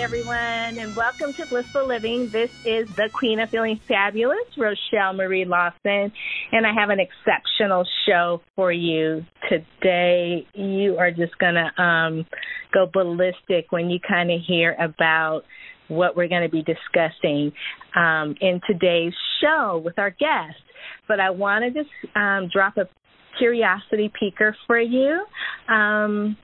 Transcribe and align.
Everyone, 0.00 0.78
and 0.78 0.94
welcome 0.94 1.32
to 1.32 1.44
Blissful 1.46 1.84
Living. 1.84 2.28
This 2.30 2.50
is 2.64 2.88
the 2.94 3.10
Queen 3.12 3.40
of 3.40 3.50
Feeling 3.50 3.80
Fabulous, 3.88 4.46
Rochelle 4.56 5.12
Marie 5.12 5.44
Lawson, 5.44 6.12
and 6.52 6.66
I 6.66 6.72
have 6.72 6.90
an 6.90 7.00
exceptional 7.00 7.84
show 8.06 8.40
for 8.54 8.70
you 8.70 9.26
today. 9.48 10.46
You 10.54 10.98
are 10.98 11.10
just 11.10 11.36
going 11.38 11.56
to 11.56 11.82
um, 11.82 12.26
go 12.72 12.88
ballistic 12.90 13.72
when 13.72 13.90
you 13.90 13.98
kind 13.98 14.30
of 14.30 14.40
hear 14.46 14.76
about 14.78 15.42
what 15.88 16.16
we're 16.16 16.28
going 16.28 16.44
to 16.44 16.48
be 16.48 16.62
discussing 16.62 17.52
um, 17.96 18.36
in 18.40 18.60
today's 18.68 19.14
show 19.40 19.82
with 19.84 19.98
our 19.98 20.10
guest. 20.10 20.62
But 21.08 21.18
I 21.18 21.30
want 21.30 21.64
to 21.64 21.82
just 21.82 21.90
um, 22.14 22.48
drop 22.52 22.76
a 22.76 22.88
curiosity 23.36 24.12
peeker 24.22 24.52
for 24.68 24.78
you. 24.78 25.24
Um, 25.68 26.36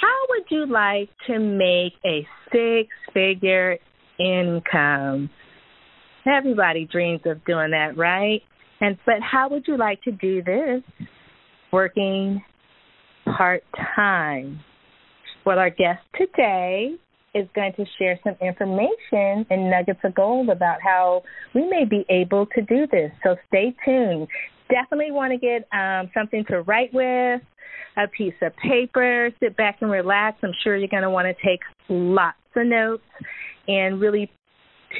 how 0.00 0.26
would 0.30 0.44
you 0.50 0.66
like 0.66 1.08
to 1.26 1.38
make 1.38 1.94
a 2.04 2.26
six 2.52 2.88
figure 3.12 3.78
income? 4.18 5.30
Everybody 6.26 6.86
dreams 6.90 7.22
of 7.24 7.44
doing 7.44 7.70
that, 7.70 7.96
right? 7.96 8.42
And 8.80 8.96
but 9.06 9.16
how 9.20 9.48
would 9.48 9.64
you 9.66 9.76
like 9.76 10.02
to 10.02 10.12
do 10.12 10.42
this 10.42 10.82
working 11.72 12.42
part 13.36 13.62
time? 13.96 14.60
Well, 15.44 15.58
our 15.58 15.70
guest 15.70 16.00
today 16.16 16.94
is 17.34 17.48
going 17.54 17.72
to 17.74 17.84
share 17.98 18.18
some 18.24 18.36
information 18.40 19.46
and 19.50 19.70
nuggets 19.70 20.00
of 20.04 20.14
gold 20.14 20.48
about 20.50 20.78
how 20.82 21.22
we 21.54 21.68
may 21.68 21.84
be 21.84 22.04
able 22.08 22.46
to 22.46 22.62
do 22.62 22.86
this. 22.90 23.10
So 23.22 23.36
stay 23.48 23.74
tuned. 23.84 24.28
Definitely 24.68 25.12
want 25.12 25.32
to 25.32 25.38
get 25.38 25.66
um, 25.72 26.10
something 26.12 26.44
to 26.48 26.62
write 26.62 26.92
with, 26.92 27.40
a 27.96 28.08
piece 28.08 28.34
of 28.42 28.52
paper, 28.56 29.30
sit 29.40 29.56
back 29.56 29.78
and 29.80 29.90
relax. 29.90 30.38
I'm 30.42 30.52
sure 30.62 30.76
you're 30.76 30.88
going 30.88 31.02
to 31.02 31.10
want 31.10 31.26
to 31.26 31.34
take 31.46 31.60
lots 31.88 32.36
of 32.56 32.66
notes 32.66 33.02
and 33.66 34.00
really 34.00 34.30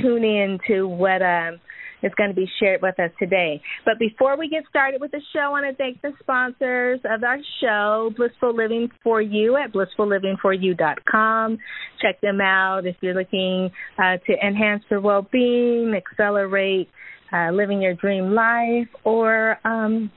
tune 0.01 0.25
in 0.25 0.59
to 0.69 0.87
what 0.87 1.23
um, 1.23 1.59
is 2.03 2.13
going 2.17 2.31
to 2.31 2.37
be 2.37 2.47
shared 2.61 2.83
with 2.83 2.99
us 3.01 3.11
today. 3.19 3.61
But 3.85 3.99
before 3.99 4.37
we 4.39 4.49
get 4.49 4.65
started 4.69 5.01
with 5.01 5.11
the 5.11 5.21
show, 5.33 5.41
I 5.41 5.49
want 5.49 5.67
to 5.67 5.75
thank 5.75 6.01
the 6.03 6.13
sponsors 6.21 7.01
of 7.05 7.25
our 7.25 7.39
show, 7.61 8.13
Blissful 8.17 8.55
Living 8.55 8.89
for 9.03 9.21
You 9.21 9.57
at 9.57 9.73
blissfullivingforyou.com. 9.73 11.59
Check 12.01 12.21
them 12.21 12.41
out 12.41 12.87
if 12.87 12.97
you're 13.01 13.15
looking 13.15 13.71
uh, 13.99 14.19
to 14.27 14.47
enhance 14.47 14.85
your 14.91 15.01
well-being, 15.01 15.95
accelerate 15.95 16.89
uh, 17.33 17.51
living 17.53 17.83
your 17.83 17.95
dream 17.95 18.35
life, 18.35 18.89
or 19.05 19.59
um, 19.65 20.11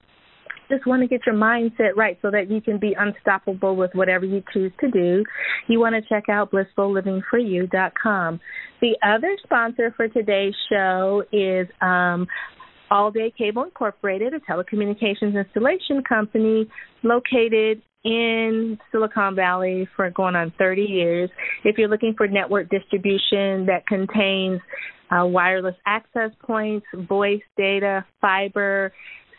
just 0.71 0.87
want 0.87 1.01
to 1.01 1.07
get 1.07 1.21
your 1.25 1.35
mindset 1.35 1.95
right 1.95 2.17
so 2.21 2.31
that 2.31 2.49
you 2.49 2.61
can 2.61 2.79
be 2.79 2.95
unstoppable 2.97 3.75
with 3.75 3.91
whatever 3.93 4.25
you 4.25 4.43
choose 4.53 4.71
to 4.79 4.89
do, 4.89 5.23
you 5.67 5.79
want 5.79 5.95
to 5.95 6.01
check 6.09 6.29
out 6.29 6.51
blissfullivingforyou.com. 6.51 8.39
The 8.81 8.95
other 9.03 9.37
sponsor 9.43 9.93
for 9.95 10.07
today's 10.07 10.55
show 10.71 11.23
is 11.31 11.67
um, 11.81 12.27
All 12.89 13.11
Day 13.11 13.31
Cable 13.37 13.63
Incorporated, 13.63 14.33
a 14.33 14.39
telecommunications 14.39 15.35
installation 15.35 16.03
company 16.07 16.67
located 17.03 17.81
in 18.03 18.79
Silicon 18.91 19.35
Valley 19.35 19.87
for 19.95 20.09
going 20.09 20.35
on 20.35 20.51
30 20.57 20.81
years. 20.81 21.29
If 21.63 21.77
you're 21.77 21.89
looking 21.89 22.15
for 22.17 22.27
network 22.27 22.69
distribution 22.69 23.67
that 23.67 23.83
contains 23.87 24.59
uh, 25.11 25.25
wireless 25.25 25.75
access 25.85 26.31
points, 26.43 26.85
voice 27.07 27.41
data, 27.57 28.05
fiber, 28.21 28.93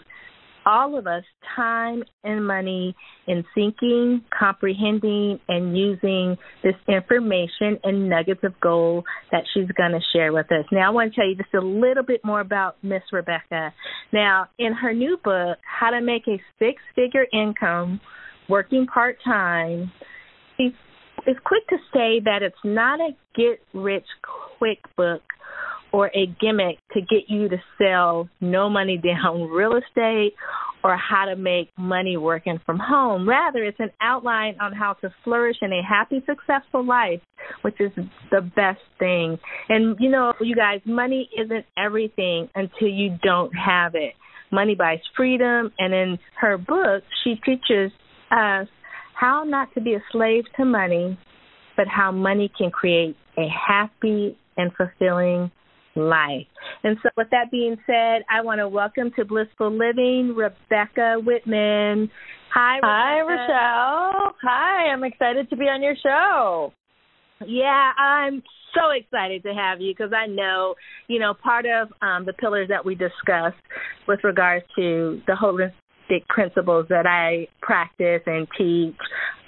all 0.66 0.98
of 0.98 1.06
us 1.06 1.24
time 1.56 2.02
and 2.24 2.46
money 2.46 2.94
in 3.26 3.44
thinking, 3.54 4.22
comprehending, 4.36 5.40
and 5.48 5.76
using 5.76 6.36
this 6.62 6.74
information 6.88 7.78
and 7.84 8.08
nuggets 8.08 8.40
of 8.44 8.58
gold 8.60 9.04
that 9.30 9.42
she's 9.52 9.68
going 9.76 9.92
to 9.92 10.00
share 10.12 10.32
with 10.32 10.46
us. 10.52 10.64
Now, 10.72 10.88
I 10.88 10.90
want 10.90 11.12
to 11.12 11.16
tell 11.20 11.28
you 11.28 11.36
just 11.36 11.54
a 11.54 11.60
little 11.60 12.04
bit 12.04 12.24
more 12.24 12.40
about 12.40 12.76
Miss 12.82 13.02
Rebecca. 13.12 13.72
Now, 14.12 14.48
in 14.58 14.72
her 14.74 14.92
new 14.92 15.18
book, 15.22 15.58
How 15.62 15.90
to 15.90 16.00
Make 16.00 16.22
a 16.28 16.40
Six 16.58 16.82
Figure 16.94 17.26
Income 17.32 18.00
Working 18.48 18.86
Part 18.86 19.18
Time, 19.24 19.90
she 20.56 20.74
is 21.26 21.36
quick 21.44 21.66
to 21.68 21.76
say 21.92 22.20
that 22.24 22.40
it's 22.42 22.56
not 22.64 23.00
a 23.00 23.10
get 23.34 23.60
rich 23.72 24.06
quick 24.58 24.78
book 24.96 25.22
or 25.92 26.06
a 26.08 26.26
gimmick 26.40 26.78
to 26.94 27.00
get 27.00 27.28
you 27.28 27.48
to 27.48 27.56
sell 27.78 28.28
no 28.40 28.68
money 28.68 28.98
down 28.98 29.42
real 29.50 29.76
estate 29.76 30.32
or 30.82 30.96
how 30.96 31.26
to 31.26 31.36
make 31.36 31.68
money 31.78 32.16
working 32.16 32.58
from 32.66 32.78
home. 32.78 33.28
Rather, 33.28 33.62
it's 33.62 33.78
an 33.78 33.90
outline 34.00 34.56
on 34.60 34.72
how 34.72 34.94
to 34.94 35.12
flourish 35.22 35.56
in 35.62 35.72
a 35.72 35.80
happy, 35.86 36.22
successful 36.26 36.84
life, 36.84 37.20
which 37.62 37.80
is 37.80 37.92
the 38.30 38.40
best 38.56 38.80
thing. 38.98 39.38
And, 39.68 39.96
you 40.00 40.10
know, 40.10 40.32
you 40.40 40.56
guys, 40.56 40.80
money 40.84 41.28
isn't 41.38 41.66
everything 41.78 42.48
until 42.54 42.88
you 42.88 43.16
don't 43.22 43.52
have 43.52 43.94
it. 43.94 44.14
Money 44.50 44.74
buys 44.74 44.98
freedom. 45.16 45.72
And 45.78 45.94
in 45.94 46.18
her 46.40 46.58
book, 46.58 47.04
she 47.22 47.36
teaches 47.36 47.92
us 48.30 48.66
how 49.14 49.44
not 49.44 49.72
to 49.74 49.80
be 49.80 49.94
a 49.94 50.02
slave 50.10 50.44
to 50.56 50.64
money, 50.64 51.18
but 51.76 51.86
how 51.86 52.10
money 52.10 52.50
can 52.56 52.70
create 52.70 53.16
a 53.38 53.46
happy 53.48 54.36
and 54.56 54.72
fulfilling 54.74 55.50
life. 55.94 56.46
And 56.84 56.96
so, 57.02 57.08
with 57.16 57.28
that 57.30 57.50
being 57.50 57.76
said, 57.86 58.22
I 58.30 58.40
want 58.42 58.60
to 58.60 58.68
welcome 58.68 59.10
to 59.16 59.24
Blissful 59.24 59.70
Living 59.70 60.34
Rebecca 60.36 61.16
Whitman. 61.24 62.10
Hi, 62.54 62.76
Rebecca. 62.76 62.86
Hi, 62.86 63.20
Rochelle. 63.20 64.36
Hi, 64.42 64.92
I'm 64.92 65.04
excited 65.04 65.48
to 65.50 65.56
be 65.56 65.64
on 65.64 65.82
your 65.82 65.94
show. 66.02 66.72
Yeah, 67.46 67.92
I'm 67.98 68.42
so 68.74 68.90
excited 68.90 69.42
to 69.42 69.54
have 69.54 69.80
you 69.80 69.94
because 69.96 70.12
I 70.12 70.26
know, 70.26 70.74
you 71.08 71.18
know, 71.18 71.34
part 71.34 71.66
of 71.66 71.88
um, 72.00 72.24
the 72.24 72.32
pillars 72.32 72.68
that 72.68 72.84
we 72.84 72.94
discussed 72.94 73.62
with 74.08 74.20
regards 74.24 74.64
to 74.76 75.20
the 75.26 75.34
holistic 75.34 75.72
principles 76.28 76.86
that 76.88 77.06
I 77.06 77.48
practice 77.60 78.22
and 78.26 78.46
teach 78.56 78.96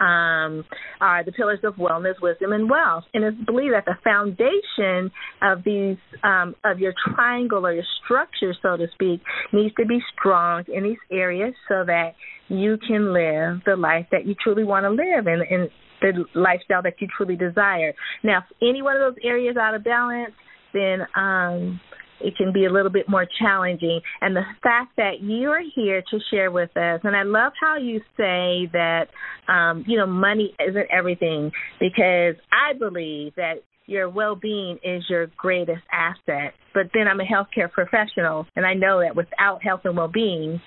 um, 0.01 0.65
are 1.01 1.25
the 1.25 1.33
pillars 1.33 1.61
of 1.65 1.75
wellness, 1.75 2.15
wisdom, 2.21 2.53
and 2.53 2.69
wealth. 2.69 3.05
And 3.15 3.25
it's 3.25 3.45
believed 3.45 3.75
that 3.75 3.85
the 3.85 3.97
foundation 4.03 5.11
of 5.43 5.65
these 5.65 5.97
um, 6.23 6.55
of 6.65 6.79
your 6.79 6.95
triangle 7.15 7.67
or 7.67 7.73
your 7.73 7.85
structure, 8.05 8.55
so 8.63 8.77
to 8.77 8.87
speak, 8.93 9.21
needs 9.53 9.75
to 9.77 9.87
be 9.87 9.99
strong 10.19 10.65
in 10.73 10.85
these 10.85 10.99
areas 11.11 11.55
so 11.69 11.85
that 11.87 12.13
you 12.49 12.77
can 12.87 13.13
live 13.13 13.63
the 13.65 13.77
life 13.77 14.07
that 14.13 14.27
you 14.27 14.35
truly 14.43 14.65
want 14.65 14.85
to 14.85 14.91
live 14.91 15.27
and, 15.27 15.43
and 15.43 15.71
the 16.01 16.25
lifestyle 16.35 16.83
that 16.83 16.95
you 17.01 17.09
truly 17.17 17.37
desire. 17.37 17.95
Now, 18.23 18.39
if 18.39 18.45
any 18.69 18.83
one 18.83 18.97
of 18.97 19.01
those 19.01 19.23
areas 19.25 19.57
out 19.57 19.75
of 19.75 19.85
balance, 19.85 20.33
then 20.75 21.07
um, 21.17 21.81
it 22.25 22.37
can 22.37 22.53
be 22.53 22.65
a 22.65 22.73
little 22.73 22.91
bit 22.91 23.09
more 23.09 23.27
challenging. 23.41 24.01
And 24.21 24.35
the 24.35 24.43
fact 24.63 24.97
that 24.97 25.21
you 25.21 25.51
are 25.51 25.63
here 25.75 26.03
to 26.11 26.19
share 26.31 26.51
with 26.51 26.77
us, 26.77 27.01
and 27.05 27.15
I 27.15 27.23
love 27.23 27.53
how 27.61 27.77
you 27.77 28.01
say 28.17 28.69
that, 28.73 29.07
um, 29.49 29.85
you 29.87 29.99
know, 29.99 30.07
money 30.07 30.55
isn't 30.67 30.87
everything, 30.91 31.53
because 31.79 32.35
I 32.51 32.73
believe 32.79 33.35
that 33.37 33.57
your 33.87 34.09
well 34.09 34.35
being 34.35 34.79
is 34.83 35.05
your 35.09 35.27
greatest 35.37 35.83
asset. 35.93 36.55
But 36.73 36.87
then 36.95 37.07
I'm 37.07 37.21
a 37.21 37.25
healthcare 37.25 37.71
professional, 37.71 38.47
and 38.57 38.65
I 38.65 38.75
know 38.75 39.01
that 39.01 39.15
without 39.15 39.63
health 39.63 39.83
and 39.85 39.97
well 39.97 40.09
being, 40.09 40.61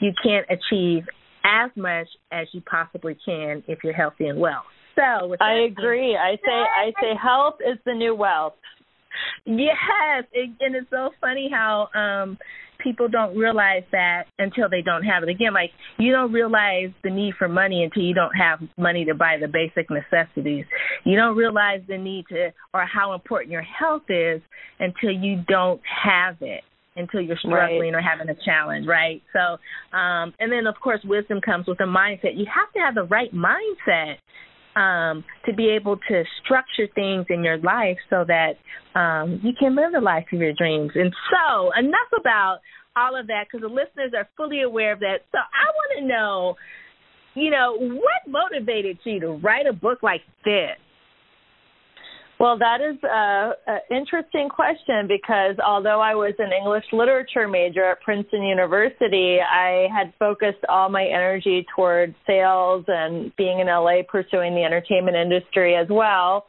you 0.00 0.12
can't 0.22 0.46
achieve 0.50 1.04
as 1.44 1.70
much 1.76 2.08
as 2.32 2.48
you 2.52 2.60
possibly 2.62 3.16
can 3.24 3.62
if 3.68 3.78
you're 3.84 3.92
healthy 3.92 4.26
and 4.26 4.40
well. 4.40 4.62
So 4.96 5.36
I 5.40 5.66
agree. 5.70 6.16
I 6.16 6.36
say 6.36 6.52
I 6.52 6.92
say 7.00 7.18
health 7.20 7.56
is 7.60 7.78
the 7.84 7.94
new 7.94 8.14
wealth. 8.14 8.54
Yes, 9.46 10.24
it, 10.32 10.50
and 10.60 10.74
it's 10.74 10.88
so 10.90 11.10
funny 11.20 11.50
how 11.52 11.88
um 11.94 12.38
people 12.78 13.08
don't 13.08 13.36
realize 13.36 13.82
that 13.92 14.24
until 14.38 14.68
they 14.68 14.82
don't 14.82 15.02
have 15.02 15.22
it. 15.22 15.28
Again, 15.28 15.54
like 15.54 15.70
you 15.98 16.12
don't 16.12 16.32
realize 16.32 16.90
the 17.02 17.10
need 17.10 17.34
for 17.38 17.48
money 17.48 17.82
until 17.84 18.02
you 18.02 18.14
don't 18.14 18.34
have 18.36 18.60
money 18.76 19.04
to 19.06 19.14
buy 19.14 19.36
the 19.40 19.48
basic 19.48 19.88
necessities. 19.90 20.66
You 21.04 21.16
don't 21.16 21.36
realize 21.36 21.80
the 21.88 21.98
need 21.98 22.26
to 22.28 22.52
or 22.72 22.84
how 22.84 23.14
important 23.14 23.50
your 23.50 23.62
health 23.62 24.04
is 24.08 24.42
until 24.78 25.10
you 25.10 25.42
don't 25.48 25.80
have 26.04 26.36
it 26.40 26.62
until 26.96 27.20
you're 27.20 27.36
struggling 27.38 27.92
right. 27.92 27.98
or 27.98 28.00
having 28.00 28.28
a 28.28 28.38
challenge, 28.44 28.86
right? 28.86 29.20
So, 29.32 29.96
um, 29.96 30.32
and 30.38 30.52
then 30.52 30.66
of 30.66 30.76
course, 30.80 31.00
wisdom 31.04 31.40
comes 31.40 31.66
with 31.66 31.80
a 31.80 31.84
mindset. 31.84 32.36
You 32.36 32.46
have 32.54 32.72
to 32.74 32.78
have 32.78 32.94
the 32.94 33.04
right 33.04 33.32
mindset 33.34 34.16
um, 34.76 35.24
to 35.46 35.52
be 35.52 35.68
able 35.70 35.96
to 36.08 36.24
structure 36.44 36.86
things 36.94 37.26
in 37.30 37.44
your 37.44 37.58
life 37.58 37.98
so 38.10 38.24
that 38.26 38.54
um, 38.98 39.40
you 39.42 39.52
can 39.58 39.76
live 39.76 39.92
the 39.92 40.00
life 40.00 40.26
of 40.32 40.38
your 40.38 40.52
dreams. 40.52 40.92
And 40.94 41.12
so, 41.30 41.70
enough 41.78 42.10
about 42.18 42.58
all 42.96 43.18
of 43.18 43.26
that 43.28 43.46
because 43.46 43.62
the 43.62 43.72
listeners 43.72 44.12
are 44.16 44.28
fully 44.36 44.62
aware 44.62 44.92
of 44.92 45.00
that. 45.00 45.18
So, 45.32 45.38
I 45.38 45.66
want 45.74 46.00
to 46.00 46.06
know, 46.06 46.56
you 47.34 47.50
know, 47.50 47.76
what 47.76 48.28
motivated 48.28 48.98
you 49.04 49.20
to 49.20 49.32
write 49.32 49.66
a 49.66 49.72
book 49.72 50.02
like 50.02 50.22
this? 50.44 50.76
Well, 52.40 52.58
that 52.58 52.80
is 52.80 52.96
an 53.04 53.80
interesting 53.90 54.48
question 54.48 55.06
because 55.06 55.56
although 55.64 56.00
I 56.00 56.14
was 56.14 56.34
an 56.38 56.50
English 56.52 56.84
literature 56.92 57.46
major 57.46 57.84
at 57.84 58.00
Princeton 58.00 58.42
University, 58.42 59.38
I 59.40 59.86
had 59.94 60.12
focused 60.18 60.64
all 60.68 60.88
my 60.88 61.04
energy 61.04 61.64
towards 61.76 62.14
sales 62.26 62.84
and 62.88 63.34
being 63.36 63.60
in 63.60 63.68
LA 63.68 64.02
pursuing 64.08 64.54
the 64.54 64.64
entertainment 64.64 65.16
industry 65.16 65.76
as 65.76 65.86
well. 65.88 66.46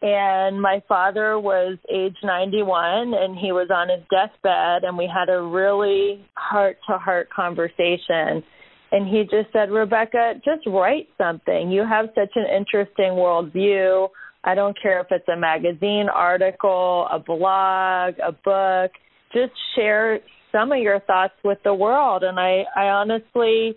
And 0.00 0.62
my 0.62 0.82
father 0.88 1.38
was 1.38 1.76
age 1.92 2.16
91 2.22 3.12
and 3.12 3.36
he 3.36 3.52
was 3.52 3.68
on 3.70 3.90
his 3.90 4.00
deathbed, 4.10 4.84
and 4.84 4.96
we 4.96 5.10
had 5.12 5.28
a 5.28 5.42
really 5.42 6.24
heart 6.36 6.78
to 6.88 6.96
heart 6.96 7.28
conversation. 7.30 8.42
And 8.90 9.06
he 9.06 9.24
just 9.24 9.52
said, 9.52 9.70
Rebecca, 9.70 10.34
just 10.42 10.66
write 10.66 11.08
something. 11.18 11.70
You 11.70 11.84
have 11.86 12.06
such 12.14 12.32
an 12.36 12.46
interesting 12.46 13.12
worldview 13.12 14.08
I 14.44 14.54
don't 14.54 14.80
care 14.80 15.00
if 15.00 15.08
it's 15.10 15.28
a 15.28 15.36
magazine 15.36 16.08
article, 16.12 17.06
a 17.10 17.18
blog, 17.18 18.14
a 18.24 18.32
book. 18.32 18.92
Just 19.32 19.52
share 19.76 20.20
some 20.52 20.72
of 20.72 20.78
your 20.78 21.00
thoughts 21.00 21.34
with 21.44 21.58
the 21.64 21.74
world. 21.74 22.22
And 22.22 22.38
I, 22.38 22.64
I 22.76 22.84
honestly 22.88 23.76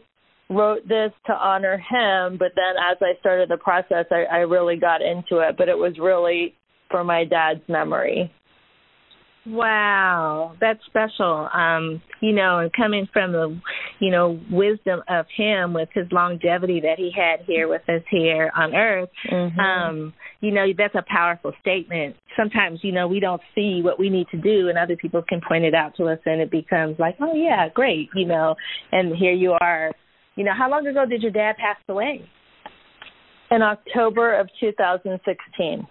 wrote 0.50 0.88
this 0.88 1.12
to 1.25 1.34
honor 1.34 1.78
him, 1.78 2.38
but 2.38 2.52
then 2.56 2.75
as 2.92 2.98
I 3.02 3.19
started 3.19 3.50
the 3.50 3.58
process, 3.58 4.06
I, 4.12 4.24
I 4.31 4.38
really 4.40 4.75
got 4.75 5.02
into 5.02 5.40
it. 5.40 5.56
But 5.58 5.69
it 5.69 5.78
was 5.78 5.94
really 6.00 6.56
for 6.90 7.04
my 7.04 7.25
dad's 7.25 7.62
memory. 7.68 8.31
Wow, 9.46 10.54
that's 10.62 10.80
special. 10.86 11.50
Um, 11.52 12.02
you 12.20 12.32
know, 12.32 12.60
and 12.60 12.72
coming 12.74 13.08
from 13.12 13.32
the, 13.32 13.60
you 14.00 14.12
know, 14.12 14.40
wisdom 14.52 15.02
of 15.10 15.26
him 15.36 15.74
with 15.74 15.90
his 15.96 16.06
longevity 16.12 16.82
that 16.82 17.00
he 17.00 17.12
had 17.16 17.44
here 17.48 17.68
with 17.68 17.82
us 17.90 18.04
here 18.12 18.52
on 18.56 18.76
earth, 18.76 19.10
mm-hmm. 19.32 19.60
um, 19.60 20.14
you 20.42 20.52
know, 20.52 20.66
that's 20.78 20.94
a 20.94 21.04
powerful 21.12 21.54
statement. 21.60 22.16
Sometimes, 22.38 22.82
you 22.84 22.92
know, 22.92 23.08
we 23.08 23.20
don't 23.20 23.42
see 23.56 23.82
what 23.84 23.98
we 23.98 24.12
need 24.12 24.28
to 24.30 24.38
do 24.38 24.70
and 24.70 24.78
other 24.78 24.96
people 24.96 25.24
can 25.28 25.42
point 25.48 25.64
it 25.64 25.74
out 25.74 25.96
to 25.98 26.06
us 26.06 26.20
and 26.26 26.40
it 26.40 26.52
becomes 26.52 27.00
like, 27.00 27.16
oh 27.20 27.34
yeah, 27.34 27.68
great, 27.74 28.10
you 28.14 28.28
know, 28.28 28.56
and 28.92 29.16
here 29.16 29.34
you 29.34 29.58
are. 29.60 29.92
You 30.36 30.46
know, 30.46 30.54
how 30.56 30.70
long 30.70 30.86
ago 30.86 31.06
did 31.10 31.24
your 31.24 31.32
dad 31.32 31.56
pass 31.58 31.78
away? 31.90 32.30
In 33.50 33.64
October 33.64 34.40
of 34.40 34.50
2016. 34.60 35.88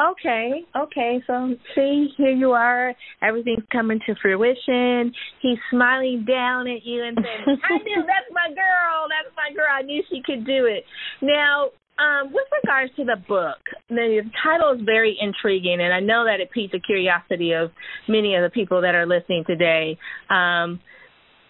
Okay, 0.00 0.62
okay. 0.76 1.20
So 1.26 1.54
see, 1.74 2.08
here 2.16 2.30
you 2.30 2.52
are. 2.52 2.94
Everything's 3.20 3.64
coming 3.72 3.98
to 4.06 4.14
fruition. 4.22 5.12
He's 5.42 5.58
smiling 5.70 6.24
down 6.26 6.68
at 6.68 6.84
you 6.84 7.02
and 7.02 7.18
saying, 7.20 7.58
"I 7.64 7.78
knew 7.82 8.04
that's 8.06 8.30
my 8.32 8.48
girl. 8.54 9.08
That's 9.08 9.34
my 9.36 9.52
girl. 9.54 9.66
I 9.72 9.82
knew 9.82 10.02
she 10.08 10.22
could 10.24 10.46
do 10.46 10.66
it." 10.66 10.84
Now, 11.20 11.70
um, 11.98 12.32
with 12.32 12.46
regards 12.62 12.94
to 12.94 13.04
the 13.04 13.16
book, 13.26 13.58
the 13.88 14.22
title 14.44 14.72
is 14.74 14.80
very 14.84 15.18
intriguing, 15.20 15.80
and 15.80 15.92
I 15.92 15.98
know 15.98 16.24
that 16.26 16.38
it 16.38 16.52
piques 16.52 16.72
the 16.72 16.78
curiosity 16.78 17.52
of 17.52 17.72
many 18.06 18.36
of 18.36 18.42
the 18.42 18.50
people 18.50 18.80
that 18.82 18.94
are 18.94 19.06
listening 19.06 19.42
today. 19.48 19.98
Um, 20.30 20.78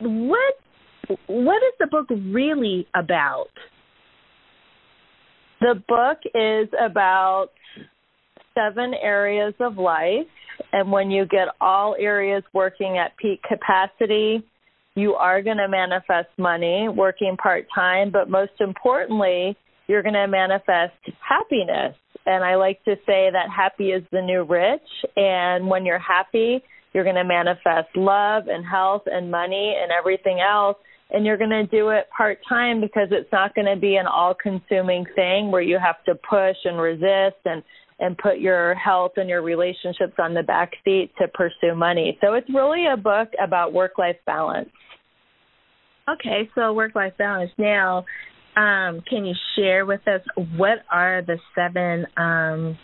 what 0.01 0.55
what 1.27 1.63
is 1.63 1.75
the 1.79 1.87
book 1.87 2.07
really 2.09 2.87
about? 2.95 3.51
The 5.61 5.83
book 5.87 6.19
is 6.35 6.69
about 6.81 7.49
seven 8.59 8.95
areas 8.95 9.55
of 9.61 9.77
life. 9.77 10.27
And 10.73 10.91
when 10.91 11.11
you 11.11 11.25
get 11.27 11.49
all 11.61 11.95
areas 11.99 12.43
working 12.53 12.99
at 12.99 13.17
peak 13.17 13.41
capacity, 13.43 14.45
you 14.97 15.15
are 15.15 15.41
going 15.43 15.59
to 15.59 15.69
manifest 15.69 16.29
money 16.37 16.89
working 16.89 17.37
part 17.41 17.67
time, 17.73 18.11
but 18.11 18.29
most 18.29 18.53
importantly, 18.59 19.57
you're 19.87 20.03
going 20.03 20.15
to 20.15 20.27
manifest 20.27 20.95
happiness. 21.27 21.95
And 22.27 22.45
I 22.45 22.57
like 22.57 22.83
to 22.85 22.97
say 23.07 23.31
that 23.33 23.47
happy 23.55 23.91
is 23.91 24.03
the 24.11 24.21
new 24.21 24.43
rich. 24.43 24.83
And 25.17 25.69
when 25.69 25.87
you're 25.87 26.01
happy, 26.01 26.63
you're 26.93 27.05
going 27.05 27.17
to 27.17 27.25
manifest 27.25 27.89
love 27.95 28.49
and 28.49 28.67
health 28.67 29.03
and 29.07 29.31
money 29.31 29.77
and 29.81 29.93
everything 29.93 30.41
else. 30.41 30.77
And 31.11 31.25
you're 31.25 31.39
going 31.39 31.51
to 31.51 31.67
do 31.67 31.89
it 31.89 32.07
part 32.15 32.39
time 32.47 32.83
because 32.83 33.09
it's 33.13 33.33
not 33.33 33.55
going 33.55 33.73
to 33.73 33.81
be 33.81 33.97
an 33.97 34.07
all 34.07 34.35
consuming 34.35 35.07
thing 35.15 35.51
where 35.51 35.63
you 35.63 35.79
have 35.79 36.05
to 36.05 36.15
push 36.29 36.57
and 36.65 36.79
resist 36.79 37.41
and 37.47 37.63
and 38.01 38.17
put 38.17 38.39
your 38.39 38.75
health 38.75 39.13
and 39.17 39.29
your 39.29 39.43
relationships 39.43 40.15
on 40.19 40.35
the 40.35 40.43
back 40.43 40.73
seat 40.85 41.11
to 41.19 41.29
pursue 41.29 41.75
money. 41.75 42.17
So 42.21 42.35
it's 42.35 42.49
really 42.53 42.87
a 42.93 42.97
book 42.97 43.29
about 43.43 43.73
work 43.73 43.99
life 43.99 44.17
balance. 44.27 44.71
Okay, 46.09 46.49
so 46.55 46.73
work 46.73 46.95
life 46.95 47.13
balance. 47.19 47.51
Now, 47.59 48.05
um, 48.57 49.03
can 49.09 49.25
you 49.25 49.35
share 49.57 49.85
with 49.85 50.01
us 50.09 50.21
what 50.57 50.79
are 50.91 51.23
the 51.23 51.39
seven 51.55 52.07
um, 52.17 52.79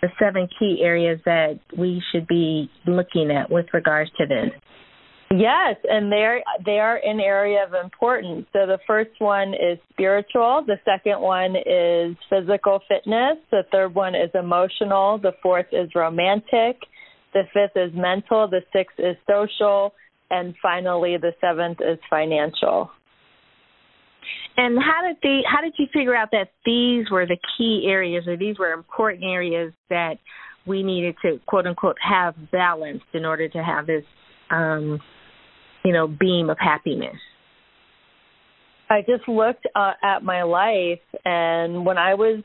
the 0.00 0.08
seven 0.18 0.48
key 0.58 0.80
areas 0.82 1.18
that 1.24 1.58
we 1.76 2.00
should 2.12 2.28
be 2.28 2.70
looking 2.86 3.32
at 3.32 3.50
with 3.50 3.66
regards 3.72 4.10
to 4.18 4.26
this? 4.26 4.50
Yes, 5.30 5.76
and 5.84 6.10
they're 6.10 6.42
they 6.64 6.78
are 6.78 6.96
an 7.04 7.20
area 7.20 7.62
of 7.62 7.74
importance. 7.74 8.46
So 8.54 8.66
the 8.66 8.78
first 8.86 9.10
one 9.18 9.52
is 9.52 9.78
spiritual, 9.92 10.64
the 10.66 10.78
second 10.86 11.20
one 11.20 11.54
is 11.54 12.16
physical 12.30 12.80
fitness, 12.88 13.36
the 13.50 13.64
third 13.70 13.94
one 13.94 14.14
is 14.14 14.30
emotional, 14.32 15.18
the 15.18 15.32
fourth 15.42 15.66
is 15.70 15.90
romantic, 15.94 16.80
the 17.34 17.42
fifth 17.52 17.76
is 17.76 17.92
mental, 17.94 18.48
the 18.48 18.62
sixth 18.72 18.98
is 18.98 19.16
social, 19.28 19.92
and 20.30 20.54
finally 20.62 21.18
the 21.20 21.32
seventh 21.42 21.78
is 21.82 21.98
financial. 22.08 22.90
And 24.56 24.78
how 24.78 25.06
did 25.06 25.18
the 25.22 25.42
how 25.46 25.60
did 25.60 25.74
you 25.78 25.88
figure 25.92 26.16
out 26.16 26.30
that 26.32 26.52
these 26.64 27.10
were 27.10 27.26
the 27.26 27.38
key 27.58 27.84
areas 27.86 28.26
or 28.26 28.38
these 28.38 28.58
were 28.58 28.72
important 28.72 29.24
areas 29.24 29.74
that 29.90 30.14
we 30.66 30.82
needed 30.82 31.16
to 31.20 31.38
quote 31.46 31.66
unquote 31.66 31.96
have 32.02 32.34
balanced 32.50 33.04
in 33.12 33.26
order 33.26 33.46
to 33.46 33.62
have 33.62 33.86
this 33.86 34.04
um 34.50 34.98
you 35.84 35.92
know, 35.92 36.06
beam 36.06 36.50
of 36.50 36.58
happiness? 36.58 37.16
I 38.90 39.02
just 39.02 39.28
looked 39.28 39.66
uh, 39.74 39.92
at 40.02 40.22
my 40.22 40.42
life, 40.42 41.00
and 41.24 41.84
when 41.84 41.98
I 41.98 42.14
was 42.14 42.42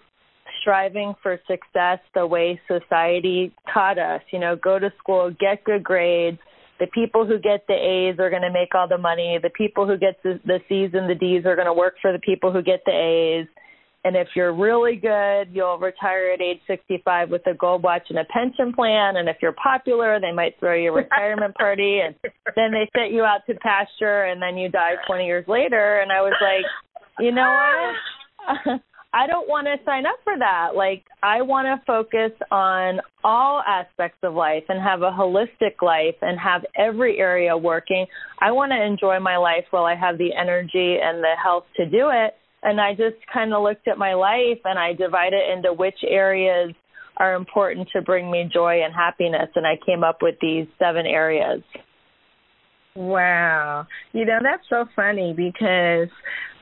striving 0.61 1.13
for 1.23 1.39
success 1.47 1.99
the 2.13 2.27
way 2.27 2.59
society 2.67 3.53
taught 3.73 3.97
us, 3.97 4.21
you 4.31 4.39
know, 4.39 4.55
go 4.55 4.77
to 4.77 4.91
school, 4.99 5.33
get 5.39 5.63
good 5.63 5.83
grades, 5.83 6.39
the 6.79 6.87
people 6.87 7.25
who 7.25 7.39
get 7.39 7.65
the 7.67 7.73
A's 7.73 8.19
are 8.19 8.29
going 8.29 8.41
to 8.41 8.51
make 8.51 8.75
all 8.75 8.87
the 8.87 8.97
money. 8.97 9.39
The 9.41 9.51
people 9.51 9.87
who 9.87 9.97
get 9.97 10.21
the, 10.23 10.39
the 10.45 10.59
C's 10.67 10.89
and 10.93 11.09
the 11.09 11.15
D's 11.15 11.45
are 11.45 11.55
going 11.55 11.67
to 11.67 11.73
work 11.73 11.95
for 12.01 12.11
the 12.11 12.19
people 12.19 12.51
who 12.51 12.61
get 12.61 12.81
the 12.85 12.91
A's. 12.91 13.47
And 14.05 14.17
if 14.17 14.27
you're 14.35 14.53
really 14.53 14.97
good, 14.97 15.47
you'll 15.53 15.77
retire 15.77 16.31
at 16.31 16.41
age 16.41 16.59
65 16.67 17.29
with 17.29 17.47
a 17.47 17.53
gold 17.53 17.83
watch 17.83 18.03
and 18.09 18.19
a 18.19 18.25
pension 18.25 18.73
plan. 18.73 19.15
And 19.15 19.29
if 19.29 19.37
you're 19.41 19.53
popular, 19.53 20.19
they 20.19 20.33
might 20.33 20.59
throw 20.59 20.75
you 20.75 20.91
a 20.91 20.95
retirement 20.95 21.55
party 21.59 22.01
and 22.03 22.15
then 22.55 22.71
they 22.71 22.89
set 22.95 23.11
you 23.11 23.23
out 23.23 23.41
to 23.47 23.55
pasture 23.55 24.23
and 24.23 24.41
then 24.41 24.57
you 24.57 24.69
die 24.69 24.93
20 25.07 25.25
years 25.25 25.45
later. 25.47 25.99
And 25.99 26.11
I 26.11 26.21
was 26.21 26.33
like, 26.41 26.65
you 27.19 27.31
know 27.31 27.57
what? 28.45 28.81
I 29.15 29.27
don't 29.27 29.47
want 29.47 29.67
to 29.67 29.77
sign 29.85 30.07
up 30.07 30.15
for 30.23 30.33
that. 30.39 30.69
Like, 30.75 31.03
I 31.21 31.43
want 31.43 31.67
to 31.67 31.85
focus 31.85 32.31
on 32.49 32.99
all 33.23 33.61
aspects 33.61 34.17
of 34.23 34.33
life 34.33 34.63
and 34.69 34.81
have 34.81 35.03
a 35.03 35.11
holistic 35.11 35.83
life 35.83 36.15
and 36.21 36.39
have 36.39 36.65
every 36.75 37.19
area 37.19 37.55
working. 37.55 38.07
I 38.41 38.51
want 38.51 38.71
to 38.71 38.83
enjoy 38.83 39.19
my 39.19 39.37
life 39.37 39.65
while 39.69 39.85
I 39.85 39.95
have 39.95 40.17
the 40.17 40.33
energy 40.33 40.97
and 40.99 41.23
the 41.23 41.35
health 41.41 41.65
to 41.77 41.85
do 41.85 42.09
it. 42.11 42.33
And 42.63 42.81
I 42.81 42.93
just 42.93 43.17
kind 43.31 43.53
of 43.53 43.61
looked 43.61 43.87
at 43.87 43.99
my 43.99 44.15
life 44.15 44.59
and 44.65 44.79
I 44.79 44.93
divided 44.93 45.37
it 45.37 45.57
into 45.57 45.73
which 45.73 45.97
areas 46.07 46.73
are 47.17 47.35
important 47.35 47.89
to 47.93 48.01
bring 48.01 48.31
me 48.31 48.49
joy 48.51 48.81
and 48.83 48.95
happiness. 48.95 49.49
And 49.55 49.67
I 49.67 49.77
came 49.85 50.03
up 50.03 50.23
with 50.23 50.35
these 50.41 50.65
seven 50.79 51.05
areas. 51.05 51.61
Wow. 52.95 53.87
You 54.11 54.25
know, 54.25 54.39
that's 54.43 54.63
so 54.69 54.85
funny 54.95 55.33
because 55.35 56.09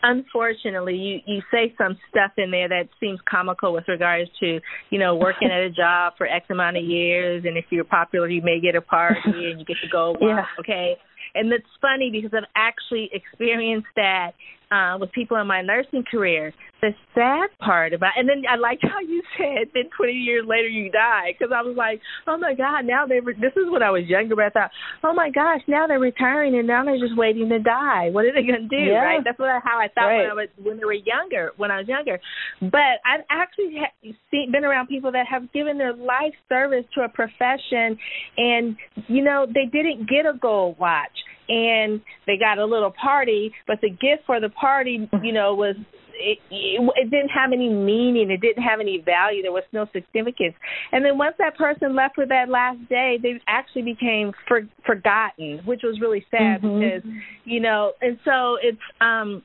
unfortunately 0.04 0.96
you 0.96 1.20
you 1.26 1.42
say 1.52 1.74
some 1.78 1.98
stuff 2.10 2.32
in 2.38 2.52
there 2.52 2.68
that 2.70 2.90
seems 3.00 3.20
comical 3.30 3.74
with 3.74 3.84
regards 3.88 4.30
to 4.40 4.60
you 4.90 5.00
know 5.00 5.16
working 5.16 5.50
at 5.52 5.60
a 5.60 5.70
job 5.76 6.14
for 6.18 6.26
x 6.28 6.46
amount 6.50 6.78
of 6.78 6.84
years 6.84 7.44
and 7.46 7.58
if 7.58 7.66
you're 7.70 7.84
popular 7.84 8.28
you 8.28 8.42
may 8.42 8.60
get 8.60 8.76
a 8.76 8.82
party 8.82 9.20
and 9.26 9.60
you 9.60 9.66
get 9.66 9.78
to 9.82 9.90
go 9.92 10.16
yeah. 10.22 10.46
okay 10.60 10.96
and 11.36 11.52
it's 11.52 11.66
funny 11.80 12.10
because 12.12 12.32
i've 12.34 12.50
actually 12.56 13.10
experienced 13.14 13.88
that 13.96 14.32
uh, 14.72 14.98
with 15.00 15.12
people 15.12 15.38
in 15.38 15.48
my 15.48 15.62
nursing 15.62 16.04
career. 16.10 16.54
The 16.82 16.92
sad 17.14 17.50
part 17.60 17.94
about, 17.94 18.14
and 18.18 18.28
then 18.28 18.42
I 18.50 18.56
liked 18.56 18.82
how 18.82 19.00
you 19.02 19.22
said, 19.38 19.70
then 19.76 19.92
20 19.96 20.14
years 20.14 20.46
later 20.48 20.68
you 20.68 20.90
die, 20.90 21.36
because 21.38 21.54
I 21.56 21.62
was 21.62 21.76
like, 21.78 22.02
oh 22.26 22.38
my 22.38 22.56
God, 22.56 22.86
now 22.86 23.06
they. 23.06 23.20
Re- 23.20 23.38
this 23.40 23.54
is 23.56 23.70
when 23.70 23.84
I 23.84 23.92
was 23.92 24.06
younger, 24.08 24.36
but 24.36 24.46
I 24.46 24.50
thought, 24.50 24.72
oh 25.04 25.14
my 25.14 25.30
gosh, 25.30 25.62
now 25.68 25.86
they're 25.86 26.00
retiring 26.00 26.58
and 26.58 26.66
now 26.66 26.84
they're 26.84 26.98
just 26.98 27.16
waiting 27.16 27.50
to 27.50 27.60
die. 27.60 28.10
What 28.10 28.26
are 28.26 28.34
they 28.34 28.42
going 28.42 28.68
to 28.68 28.68
do? 28.68 28.82
Yeah. 28.82 29.04
Right? 29.04 29.22
That's 29.24 29.38
what 29.38 29.50
how 29.64 29.78
I 29.78 29.90
thought 29.94 30.08
right. 30.08 30.22
when 30.24 30.32
I 30.32 30.34
was 30.34 30.50
when 30.58 30.78
they 30.78 30.86
were 30.86 30.94
younger, 30.94 31.52
when 31.58 31.70
I 31.70 31.78
was 31.78 31.88
younger. 31.88 32.20
But 32.62 32.98
I've 33.06 33.26
actually 33.30 33.78
ha- 33.78 34.14
seen, 34.32 34.52
been 34.52 34.66
around 34.66 34.88
people 34.88 35.12
that 35.12 35.28
have 35.30 35.52
given 35.54 35.78
their 35.78 35.94
life 35.94 36.34
service 36.50 36.86
to 36.96 37.02
a 37.02 37.10
profession, 37.10 37.98
and 38.38 38.76
you 39.08 39.24
know 39.24 39.46
they 39.46 39.66
didn't 39.66 40.10
get 40.10 40.26
a 40.26 40.34
gold 40.36 40.80
watch 40.80 41.14
and 41.50 42.02
they 42.28 42.38
got 42.38 42.60
a 42.60 42.66
little 42.66 42.92
party, 42.92 43.52
but 43.68 43.80
the 43.82 43.90
gift 43.90 44.24
for 44.26 44.40
the 44.40 44.50
party, 44.50 45.10
you 45.24 45.32
know, 45.32 45.54
was 45.54 45.76
it, 46.22 46.38
it, 46.50 46.92
it 46.96 47.10
didn't 47.10 47.30
have 47.30 47.52
any 47.52 47.70
meaning. 47.70 48.30
It 48.32 48.42
didn't 48.42 48.64
have 48.64 48.80
any 48.80 49.02
value. 49.04 49.42
There 49.42 49.52
was 49.52 49.64
no 49.74 49.88
significance. 49.92 50.54
And 50.92 51.04
then 51.04 51.18
once 51.18 51.36
that 51.40 51.58
person 51.58 51.96
left 51.96 52.16
for 52.16 52.26
that 52.26 52.50
last 52.50 52.78
day, 52.90 53.18
they 53.22 53.40
actually 53.48 53.84
became 53.84 54.32
for, 54.48 54.62
forgotten, 54.86 55.62
which 55.66 55.82
was 55.84 56.00
really 56.00 56.26
sad 56.32 56.62
mm-hmm. 56.62 56.80
because, 56.80 57.22
you 57.46 57.60
know, 57.60 57.94
and 58.02 58.18
so 58.24 58.58
it's 58.62 58.78
um 59.00 59.42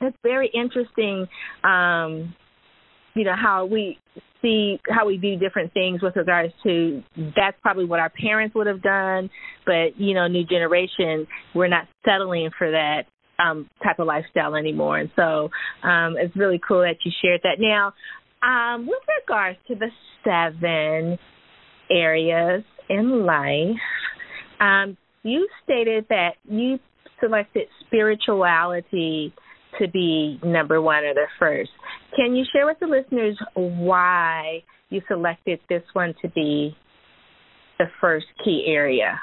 it's 0.00 0.16
very 0.22 0.50
interesting 0.54 1.26
um 1.62 2.34
you 3.14 3.24
know 3.24 3.34
how 3.40 3.64
we 3.64 3.98
see 4.42 4.78
how 4.88 5.06
we 5.06 5.16
do 5.16 5.36
different 5.36 5.72
things 5.72 6.02
with 6.02 6.16
regards 6.16 6.52
to 6.62 7.02
that's 7.36 7.56
probably 7.62 7.84
what 7.84 8.00
our 8.00 8.10
parents 8.10 8.54
would 8.54 8.66
have 8.66 8.82
done. 8.82 9.30
But 9.66 9.98
you 9.98 10.14
know 10.14 10.26
new 10.28 10.44
generation 10.44 11.26
we're 11.54 11.68
not 11.68 11.86
settling 12.04 12.50
for 12.56 12.70
that 12.70 13.02
um 13.38 13.68
type 13.82 13.98
of 13.98 14.06
lifestyle 14.06 14.54
anymore. 14.54 14.98
And 14.98 15.10
so 15.16 15.50
um 15.82 16.16
it's 16.18 16.34
really 16.36 16.60
cool 16.66 16.80
that 16.80 16.96
you 17.04 17.12
shared 17.22 17.40
that. 17.42 17.56
Now 17.58 17.92
um 18.42 18.86
with 18.86 19.02
regards 19.22 19.58
to 19.68 19.74
the 19.74 19.88
seven 20.24 21.18
areas 21.90 22.62
in 22.88 23.24
life 23.26 23.76
um 24.60 24.96
you 25.22 25.48
stated 25.64 26.06
that 26.08 26.30
you 26.48 26.78
selected 27.20 27.68
spirituality 27.86 29.34
to 29.80 29.88
be 29.88 30.38
number 30.44 30.80
one 30.80 31.04
or 31.04 31.14
the 31.14 31.26
first. 31.38 31.70
Can 32.16 32.34
you 32.34 32.44
share 32.52 32.66
with 32.66 32.78
the 32.80 32.86
listeners 32.86 33.36
why 33.54 34.62
you 34.90 35.02
selected 35.08 35.60
this 35.68 35.82
one 35.92 36.14
to 36.22 36.28
be 36.28 36.76
the 37.78 37.86
first 38.00 38.26
key 38.44 38.64
area? 38.66 39.18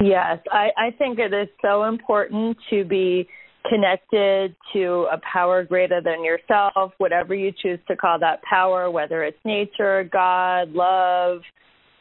Yes, 0.00 0.38
I, 0.50 0.68
I 0.76 0.90
think 0.98 1.18
it 1.18 1.32
is 1.32 1.48
so 1.62 1.84
important 1.84 2.56
to 2.70 2.84
be 2.84 3.28
connected 3.68 4.54
to 4.72 5.06
a 5.10 5.18
power 5.32 5.64
greater 5.64 6.00
than 6.02 6.22
yourself, 6.24 6.92
whatever 6.98 7.34
you 7.34 7.52
choose 7.62 7.78
to 7.88 7.96
call 7.96 8.18
that 8.18 8.42
power, 8.42 8.90
whether 8.90 9.22
it's 9.22 9.38
nature, 9.44 10.08
God, 10.12 10.72
love, 10.72 11.40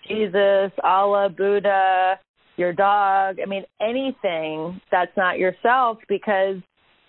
Jesus, 0.07 0.71
Allah, 0.83 1.29
Buddha, 1.29 2.19
your 2.57 2.73
dog. 2.73 3.37
I 3.41 3.45
mean, 3.47 3.63
anything 3.81 4.81
that's 4.91 5.15
not 5.15 5.39
yourself 5.39 5.99
because 6.09 6.57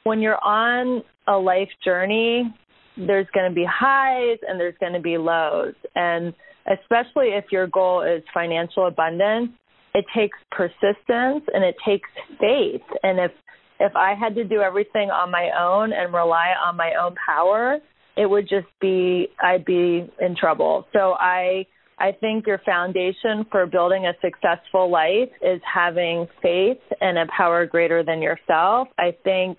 when 0.04 0.20
you're 0.20 0.42
on 0.44 1.02
a 1.26 1.36
life 1.36 1.68
journey, 1.82 2.54
there's 2.96 3.26
going 3.34 3.50
to 3.50 3.54
be 3.54 3.66
highs 3.68 4.38
and 4.46 4.60
there's 4.60 4.74
going 4.78 4.92
to 4.92 5.00
be 5.00 5.18
lows. 5.18 5.74
And 5.96 6.32
especially 6.70 7.28
if 7.28 7.46
your 7.50 7.66
goal 7.66 8.02
is 8.02 8.22
financial 8.32 8.86
abundance, 8.86 9.50
it 9.94 10.04
takes 10.14 10.38
persistence 10.50 11.44
and 11.52 11.64
it 11.64 11.74
takes 11.86 12.08
faith. 12.38 12.82
And 13.02 13.18
if 13.18 13.32
if 13.80 13.94
I 13.96 14.14
had 14.14 14.36
to 14.36 14.44
do 14.44 14.60
everything 14.60 15.10
on 15.10 15.32
my 15.32 15.50
own 15.58 15.92
and 15.92 16.14
rely 16.14 16.52
on 16.64 16.76
my 16.76 16.92
own 16.94 17.14
power, 17.26 17.78
it 18.16 18.26
would 18.26 18.48
just 18.48 18.68
be 18.80 19.28
I'd 19.42 19.64
be 19.64 20.08
in 20.20 20.36
trouble. 20.38 20.86
So 20.92 21.14
I 21.18 21.66
I 21.98 22.12
think 22.12 22.46
your 22.46 22.58
foundation 22.58 23.46
for 23.50 23.66
building 23.66 24.06
a 24.06 24.12
successful 24.20 24.90
life 24.90 25.30
is 25.42 25.60
having 25.72 26.26
faith 26.42 26.80
and 27.00 27.18
a 27.18 27.26
power 27.36 27.66
greater 27.66 28.02
than 28.02 28.20
yourself. 28.20 28.88
I 28.98 29.16
think 29.24 29.58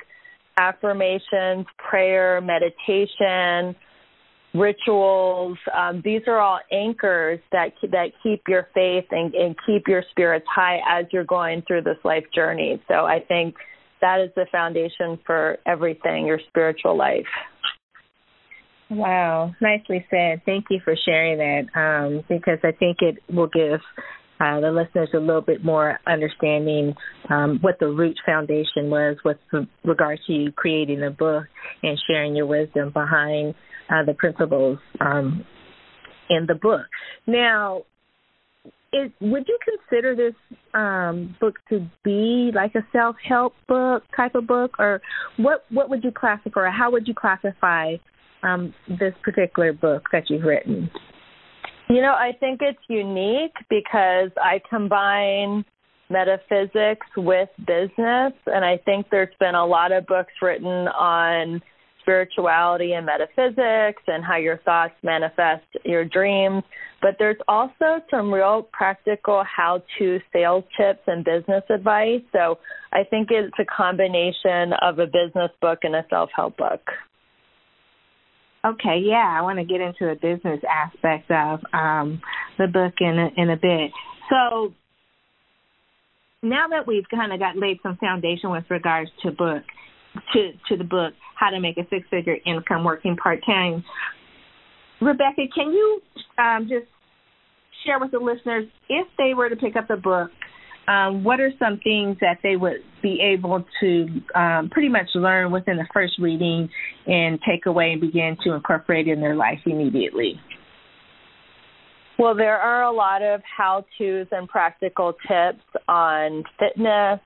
affirmations, 0.58 1.66
prayer, 1.78 2.42
meditation, 2.42 3.76
rituals. 4.54 5.58
Um, 5.76 6.02
these 6.04 6.22
are 6.28 6.40
all 6.40 6.60
anchors 6.72 7.40
that 7.52 7.74
that 7.92 8.12
keep 8.24 8.44
your 8.48 8.70
faith 8.74 9.06
and, 9.12 9.34
and 9.34 9.56
keep 9.66 9.88
your 9.88 10.04
spirits 10.12 10.46
high 10.54 10.80
as 10.90 11.06
you're 11.12 11.26
going 11.26 11.64
through 11.68 11.82
this 11.82 11.98
life 12.04 12.26
journey. 12.34 12.82
So 12.88 13.06
I 13.06 13.20
think 13.28 13.56
that 14.02 14.22
is 14.22 14.30
the 14.36 14.46
foundation 14.52 15.20
for 15.26 15.58
everything, 15.66 16.26
your 16.26 16.40
spiritual 16.48 16.98
life. 16.98 17.26
Wow, 18.90 19.56
nicely 19.62 20.06
said. 20.10 20.42
Thank 20.46 20.66
you 20.70 20.80
for 20.84 20.96
sharing 21.06 21.40
that 21.40 21.76
um, 21.76 22.24
because 22.30 22.60
I 22.64 22.72
think 22.72 22.98
it 23.02 23.18
will 23.34 23.48
give 23.48 23.82
uh, 24.39 24.60
the 24.60 24.72
listeners 24.72 25.10
a 25.13 25.18
little 25.18 25.42
bit 25.42 25.63
more 25.63 26.00
understanding 26.08 26.94
um, 27.30 27.60
what 27.62 27.80
the 27.80 27.88
root 27.88 28.18
foundation 28.25 28.89
was 28.89 29.18
with 29.24 29.38
regard 29.84 30.20
to 30.27 30.34
you 30.34 30.51
creating 30.51 31.04
a 31.04 31.12
book 31.12 31.46
and 31.84 31.98
sharing 32.08 32.36
your 32.36 32.46
wisdom 32.46 32.92
behind 32.92 33.56
uh, 33.89 34.04
the 34.06 34.13
principles 34.13 34.77
um, 35.00 35.46
in 36.30 36.46
the 36.48 36.56
book. 36.56 36.86
Now, 37.27 37.84
would 39.22 39.46
you 39.48 39.58
consider 39.63 40.15
this 40.15 40.58
um, 40.74 41.36
book 41.39 41.56
to 41.70 41.86
be 42.04 42.51
like 42.54 42.75
a 42.75 42.86
self 42.92 43.15
help 43.27 43.54
book 43.68 44.04
type 44.15 44.36
of 44.36 44.48
book, 44.48 44.75
or 44.80 45.01
what? 45.38 45.65
What 45.70 45.89
would 45.89 46.04
you 46.04 46.12
classify, 46.12 46.62
or 46.62 46.72
how 46.72 46.92
would 46.92 47.08
you 47.08 47.13
classify 47.13 47.96
um, 48.44 48.74
this 48.88 49.13
particular 49.24 49.74
book 49.74 50.04
that 50.12 50.30
you've 50.30 50.44
written? 50.44 50.89
You 51.88 52.01
know, 52.01 52.13
I 52.13 52.32
think 52.39 52.62
it's 52.62 52.80
unique 52.88 53.54
because 53.70 54.32
I 54.38 54.60
combine 54.70 55.63
metaphysics 56.10 57.06
with 57.15 57.50
business, 57.60 58.34
and 58.48 58.65
I 58.65 58.77
think 58.86 59.08
there's 59.12 59.34
been 59.39 59.56
a 59.56 59.65
lot 59.65 59.92
of 59.92 60.06
books 60.08 60.34
written 60.42 60.88
on 60.88 61.62
spirituality 62.01 62.94
and 62.94 63.06
metaphysics 63.06 64.01
and 64.08 64.24
how 64.24 64.38
your 64.38 64.58
thoughts 64.60 64.94
manifest 65.04 65.65
your 65.84 66.06
dreams. 66.06 66.63
But 67.01 67.15
there's 67.20 67.38
also 67.48 68.01
some 68.12 68.32
real 68.32 68.68
practical 68.72 69.44
how 69.44 69.82
to 69.98 70.20
sales 70.32 70.63
tips 70.77 71.01
and 71.08 71.25
business 71.25 71.63
advice. 71.70 72.22
So 72.32 72.60
I 72.94 73.04
think 73.04 73.30
it's 73.32 73.54
a 73.60 73.65
combination 73.65 74.74
of 74.82 75.00
a 75.00 75.06
business 75.06 75.51
book 75.62 75.80
and 75.84 75.96
a 75.96 76.06
self 76.10 76.30
help 76.36 76.58
book. 76.58 76.82
Okay, 78.66 79.00
yeah, 79.04 79.38
I 79.38 79.42
want 79.42 79.60
to 79.60 79.66
get 79.66 79.80
into 79.80 80.06
the 80.06 80.16
business 80.16 80.60
aspect 80.68 81.30
of 81.30 81.60
um, 81.72 82.20
the 82.58 82.68
book 82.68 82.94
in 83.00 83.20
a, 83.20 83.42
in 83.42 83.50
a 83.52 83.58
bit. 83.58 83.92
So 84.30 84.74
now 86.42 86.68
that 86.70 86.88
we've 86.88 87.08
kind 87.12 87.32
of 87.32 87.40
got 87.40 87.58
laid 87.58 87.78
some 87.84 87.98
foundation 87.98 88.50
with 88.50 88.64
regards 88.70 89.12
to 89.24 89.32
book 89.32 89.64
to 90.34 90.52
to 90.70 90.78
the 90.78 90.84
book, 90.84 91.14
how 91.36 91.50
to 91.50 91.60
make 91.60 91.78
a 91.78 91.84
six 91.90 92.08
figure 92.10 92.38
income 92.46 92.84
working 92.84 93.16
part 93.18 93.40
time. 93.46 93.84
Rebecca, 95.02 95.44
can 95.54 95.72
you 95.72 96.02
um, 96.40 96.68
just 96.70 96.88
share 97.86 98.00
with 98.00 98.12
the 98.12 98.20
listeners 98.20 98.66
if 98.90 99.08
they 99.18 99.34
were 99.34 99.50
to 99.50 99.56
pick 99.56 99.76
up 99.76 99.88
the 99.88 99.98
book, 99.98 100.32
um, 100.88 101.24
what 101.24 101.39
are 101.39 101.51
some 101.58 101.80
things 101.84 102.18
that 102.22 102.39
they 102.44 102.56
would 102.56 102.84
be 103.01 103.20
able 103.22 103.63
to 103.82 104.08
um, 104.36 104.70
pretty 104.70 104.89
much 104.89 105.08
learn 105.15 105.51
within 105.51 105.77
the 105.77 105.88
first 105.94 106.13
reading 106.20 106.70
and 107.08 107.39
take 107.48 107.65
away 107.65 107.92
and 107.92 108.01
begin 108.01 108.38
to 108.44 108.54
incorporate 108.54 109.08
in 109.08 109.20
their 109.20 109.36
life 109.36 109.60
immediately? 109.65 110.39
Well, 112.18 112.36
there 112.36 112.58
are 112.58 112.84
a 112.84 112.92
lot 112.92 113.22
of 113.22 113.42
how 113.58 113.86
to's 113.98 114.27
and 114.32 114.48
practical 114.48 115.13
tips 115.27 115.63
on 115.88 116.44
fitness, 116.58 117.20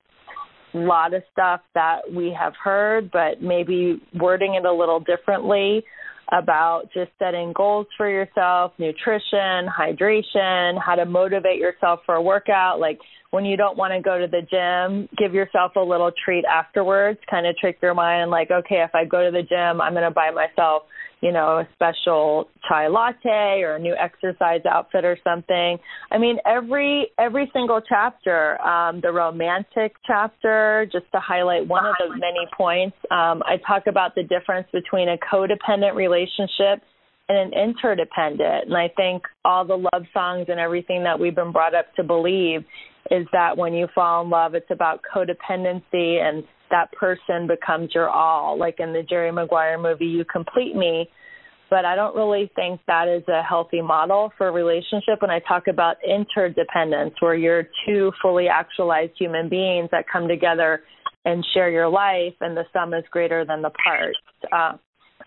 a 0.73 0.77
lot 0.77 1.13
of 1.13 1.21
stuff 1.31 1.61
that 1.75 1.99
we 2.11 2.35
have 2.37 2.53
heard, 2.61 3.11
but 3.11 3.41
maybe 3.41 4.01
wording 4.19 4.55
it 4.55 4.65
a 4.65 4.73
little 4.73 4.99
differently 4.99 5.83
about 6.31 6.83
just 6.93 7.11
setting 7.19 7.53
goals 7.55 7.87
for 7.97 8.09
yourself, 8.09 8.71
nutrition, 8.77 9.67
hydration, 9.67 10.79
how 10.83 10.95
to 10.95 11.05
motivate 11.05 11.59
yourself 11.59 11.99
for 12.05 12.15
a 12.15 12.21
workout. 12.21 12.79
Like 12.79 12.99
when 13.31 13.45
you 13.45 13.57
don't 13.57 13.77
want 13.77 13.93
to 13.93 14.01
go 14.01 14.17
to 14.17 14.27
the 14.27 14.41
gym, 14.41 15.07
give 15.17 15.33
yourself 15.33 15.73
a 15.75 15.79
little 15.79 16.11
treat 16.25 16.45
afterwards, 16.45 17.19
kind 17.29 17.45
of 17.45 17.55
trick 17.57 17.77
your 17.81 17.93
mind 17.93 18.31
like, 18.31 18.49
okay, 18.51 18.83
if 18.83 18.95
I 18.95 19.05
go 19.05 19.23
to 19.23 19.31
the 19.31 19.43
gym, 19.43 19.81
I'm 19.81 19.93
going 19.93 20.03
to 20.03 20.11
buy 20.11 20.31
myself 20.31 20.83
you 21.21 21.33
know, 21.33 21.59
a 21.59 21.67
special 21.73 22.49
chai 22.67 22.87
latte 22.87 23.61
or 23.61 23.75
a 23.75 23.79
new 23.79 23.95
exercise 23.95 24.61
outfit 24.69 25.03
or 25.03 25.17
something. 25.23 25.77
I 26.11 26.17
mean, 26.17 26.37
every 26.45 27.07
every 27.19 27.49
single 27.53 27.81
chapter, 27.87 28.61
um, 28.61 29.01
the 29.01 29.11
romantic 29.11 29.95
chapter, 30.07 30.87
just 30.91 31.05
to 31.13 31.19
highlight 31.19 31.67
one 31.67 31.85
of 31.85 31.95
the 31.99 32.15
many 32.15 32.47
points, 32.55 32.95
um, 33.11 33.43
I 33.45 33.57
talk 33.67 33.87
about 33.87 34.15
the 34.15 34.23
difference 34.23 34.67
between 34.71 35.09
a 35.09 35.17
codependent 35.17 35.95
relationship 35.95 36.83
and 37.27 37.37
an 37.37 37.53
interdependent. 37.53 38.67
And 38.67 38.77
I 38.77 38.87
think 38.95 39.23
all 39.43 39.65
the 39.65 39.75
love 39.93 40.05
songs 40.13 40.45
and 40.47 40.59
everything 40.59 41.03
that 41.03 41.19
we've 41.19 41.35
been 41.35 41.51
brought 41.51 41.75
up 41.75 41.93
to 41.95 42.03
believe 42.03 42.63
is 43.11 43.25
that 43.31 43.57
when 43.57 43.73
you 43.73 43.87
fall 43.93 44.23
in 44.23 44.29
love, 44.29 44.53
it's 44.53 44.69
about 44.71 45.01
codependency 45.13 46.21
and 46.21 46.43
that 46.69 46.91
person 46.91 47.47
becomes 47.47 47.89
your 47.93 48.09
all. 48.09 48.57
Like 48.57 48.75
in 48.79 48.93
the 48.93 49.03
Jerry 49.03 49.31
Maguire 49.31 49.79
movie, 49.79 50.05
You 50.05 50.25
Complete 50.25 50.75
Me. 50.75 51.09
But 51.69 51.85
I 51.85 51.95
don't 51.95 52.15
really 52.15 52.51
think 52.55 52.81
that 52.87 53.07
is 53.07 53.23
a 53.27 53.43
healthy 53.43 53.81
model 53.81 54.31
for 54.37 54.47
a 54.47 54.51
relationship. 54.51 55.21
When 55.21 55.29
I 55.29 55.39
talk 55.47 55.67
about 55.67 55.97
interdependence, 56.03 57.13
where 57.19 57.35
you're 57.35 57.67
two 57.85 58.11
fully 58.21 58.47
actualized 58.47 59.13
human 59.19 59.49
beings 59.49 59.89
that 59.91 60.05
come 60.11 60.27
together 60.27 60.81
and 61.25 61.45
share 61.53 61.69
your 61.69 61.87
life, 61.87 62.33
and 62.41 62.57
the 62.57 62.63
sum 62.73 62.93
is 62.95 63.03
greater 63.11 63.45
than 63.45 63.61
the 63.61 63.69
parts. 63.83 64.17
Uh, 64.51 64.77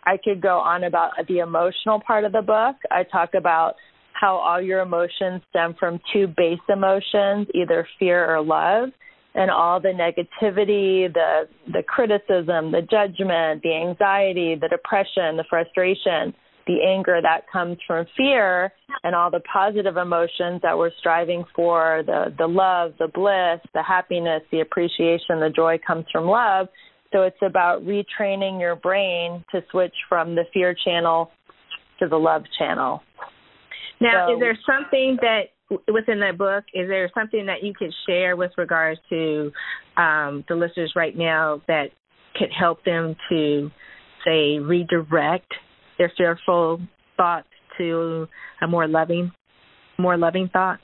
I 0.04 0.16
could 0.22 0.40
go 0.40 0.58
on 0.58 0.82
about 0.84 1.12
the 1.28 1.38
emotional 1.38 2.00
part 2.04 2.24
of 2.24 2.32
the 2.32 2.42
book. 2.42 2.76
I 2.90 3.04
talk 3.04 3.34
about 3.34 3.74
how 4.20 4.36
all 4.36 4.60
your 4.60 4.80
emotions 4.80 5.42
stem 5.50 5.74
from 5.78 6.00
two 6.12 6.26
base 6.36 6.60
emotions, 6.68 7.48
either 7.54 7.86
fear 7.98 8.34
or 8.34 8.42
love 8.42 8.90
and 9.34 9.50
all 9.50 9.80
the 9.80 9.88
negativity, 9.88 11.12
the 11.12 11.48
the 11.72 11.82
criticism, 11.82 12.70
the 12.70 12.82
judgment, 12.90 13.62
the 13.62 13.74
anxiety, 13.74 14.56
the 14.60 14.68
depression, 14.68 15.36
the 15.36 15.44
frustration, 15.48 16.34
the 16.66 16.78
anger 16.86 17.20
that 17.22 17.50
comes 17.50 17.78
from 17.86 18.06
fear 18.16 18.72
and 19.04 19.14
all 19.14 19.30
the 19.30 19.40
positive 19.52 19.96
emotions 19.96 20.60
that 20.62 20.76
we're 20.76 20.90
striving 20.98 21.44
for, 21.54 22.02
the 22.06 22.34
the 22.36 22.46
love, 22.46 22.92
the 22.98 23.08
bliss, 23.08 23.60
the 23.74 23.82
happiness, 23.82 24.42
the 24.50 24.60
appreciation, 24.60 25.40
the 25.40 25.52
joy 25.54 25.78
comes 25.86 26.04
from 26.12 26.26
love. 26.26 26.68
So 27.12 27.22
it's 27.22 27.36
about 27.46 27.82
retraining 27.82 28.60
your 28.60 28.76
brain 28.76 29.44
to 29.52 29.62
switch 29.70 29.94
from 30.08 30.34
the 30.34 30.44
fear 30.52 30.74
channel 30.84 31.30
to 32.00 32.08
the 32.08 32.16
love 32.16 32.42
channel. 32.58 33.02
Now, 34.02 34.28
so, 34.28 34.34
is 34.34 34.40
there 34.40 34.58
something 34.66 35.18
that 35.20 35.42
within 35.92 36.20
that 36.20 36.36
book, 36.36 36.64
is 36.74 36.88
there 36.88 37.10
something 37.14 37.46
that 37.46 37.62
you 37.62 37.72
could 37.76 37.92
share 38.06 38.36
with 38.36 38.50
regards 38.58 39.00
to 39.10 39.52
um, 39.96 40.44
the 40.48 40.54
listeners 40.54 40.92
right 40.96 41.16
now 41.16 41.62
that 41.68 41.86
could 42.36 42.50
help 42.58 42.84
them 42.84 43.14
to, 43.30 43.70
say, 44.24 44.58
redirect 44.58 45.52
their 45.98 46.12
fearful 46.16 46.80
thoughts 47.16 47.48
to 47.78 48.26
a 48.60 48.66
more 48.66 48.88
loving, 48.88 49.30
more 49.98 50.16
loving 50.16 50.48
thoughts? 50.52 50.82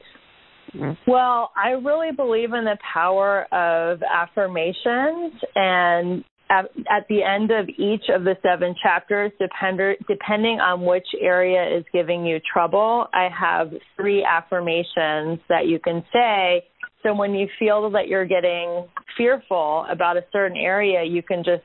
Well, 1.07 1.51
I 1.57 1.71
really 1.71 2.13
believe 2.13 2.53
in 2.53 2.65
the 2.65 2.77
power 2.93 3.47
of 3.53 4.03
affirmations 4.03 5.33
and 5.55 6.25
at, 6.51 6.67
at, 6.91 7.07
the 7.09 7.23
end 7.23 7.51
of 7.51 7.69
each 7.69 8.09
of 8.09 8.25
the 8.25 8.37
seven 8.43 8.75
chapters, 8.83 9.33
depend, 9.39 9.81
depending 10.09 10.61
on 10.61 10.85
which 10.85 11.07
area 11.21 11.77
is 11.77 11.85
giving 11.93 12.25
you 12.25 12.39
trouble, 12.53 13.07
I 13.13 13.29
have 13.39 13.73
three 13.97 14.25
affirmations 14.25 15.41
that 15.49 15.67
you 15.67 15.79
can 15.79 16.05
say. 16.13 16.65
So 17.03 17.15
when 17.15 17.35
you 17.35 17.49
feel 17.59 17.91
that 17.91 18.09
you're 18.09 18.27
getting 18.27 18.87
fearful 19.17 19.87
about 19.91 20.17
a 20.17 20.25
certain 20.33 20.57
area, 20.57 21.05
you 21.05 21.23
can 21.23 21.45
just 21.45 21.63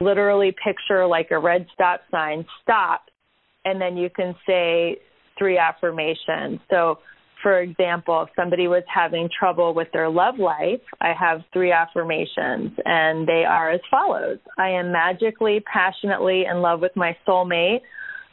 literally 0.00 0.54
picture 0.64 1.06
like 1.06 1.30
a 1.30 1.38
red 1.38 1.66
stop 1.72 2.00
sign, 2.10 2.44
stop, 2.62 3.02
and 3.64 3.80
then 3.80 3.96
you 3.96 4.10
can 4.10 4.34
say 4.46 4.98
three 5.38 5.58
affirmations. 5.58 6.60
So 6.70 6.98
for 7.42 7.60
example, 7.60 8.22
if 8.22 8.28
somebody 8.36 8.68
was 8.68 8.84
having 8.92 9.28
trouble 9.36 9.74
with 9.74 9.88
their 9.92 10.08
love 10.08 10.38
life, 10.38 10.80
I 11.00 11.12
have 11.18 11.40
three 11.52 11.72
affirmations, 11.72 12.70
and 12.84 13.26
they 13.26 13.44
are 13.48 13.70
as 13.70 13.80
follows 13.90 14.38
I 14.58 14.70
am 14.70 14.92
magically, 14.92 15.62
passionately 15.72 16.44
in 16.50 16.62
love 16.62 16.80
with 16.80 16.92
my 16.94 17.16
soulmate. 17.26 17.80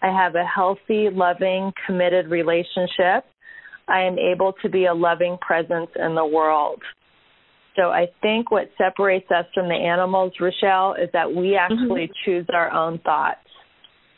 I 0.01 0.07
have 0.07 0.35
a 0.35 0.45
healthy, 0.45 1.09
loving, 1.11 1.73
committed 1.85 2.29
relationship. 2.29 3.25
I 3.87 4.01
am 4.01 4.17
able 4.19 4.53
to 4.61 4.69
be 4.69 4.85
a 4.85 4.93
loving 4.93 5.37
presence 5.41 5.89
in 5.95 6.15
the 6.15 6.25
world. 6.25 6.81
So 7.75 7.89
I 7.89 8.07
think 8.21 8.51
what 8.51 8.69
separates 8.77 9.29
us 9.31 9.45
from 9.53 9.67
the 9.67 9.75
animals, 9.75 10.33
Rochelle, 10.39 10.95
is 11.01 11.09
that 11.13 11.33
we 11.33 11.55
actually 11.55 12.07
mm-hmm. 12.07 12.25
choose 12.25 12.45
our 12.53 12.71
own 12.71 12.99
thoughts 12.99 13.39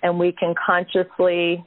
and 0.03 0.19
we 0.19 0.33
can 0.37 0.53
consciously 0.65 1.65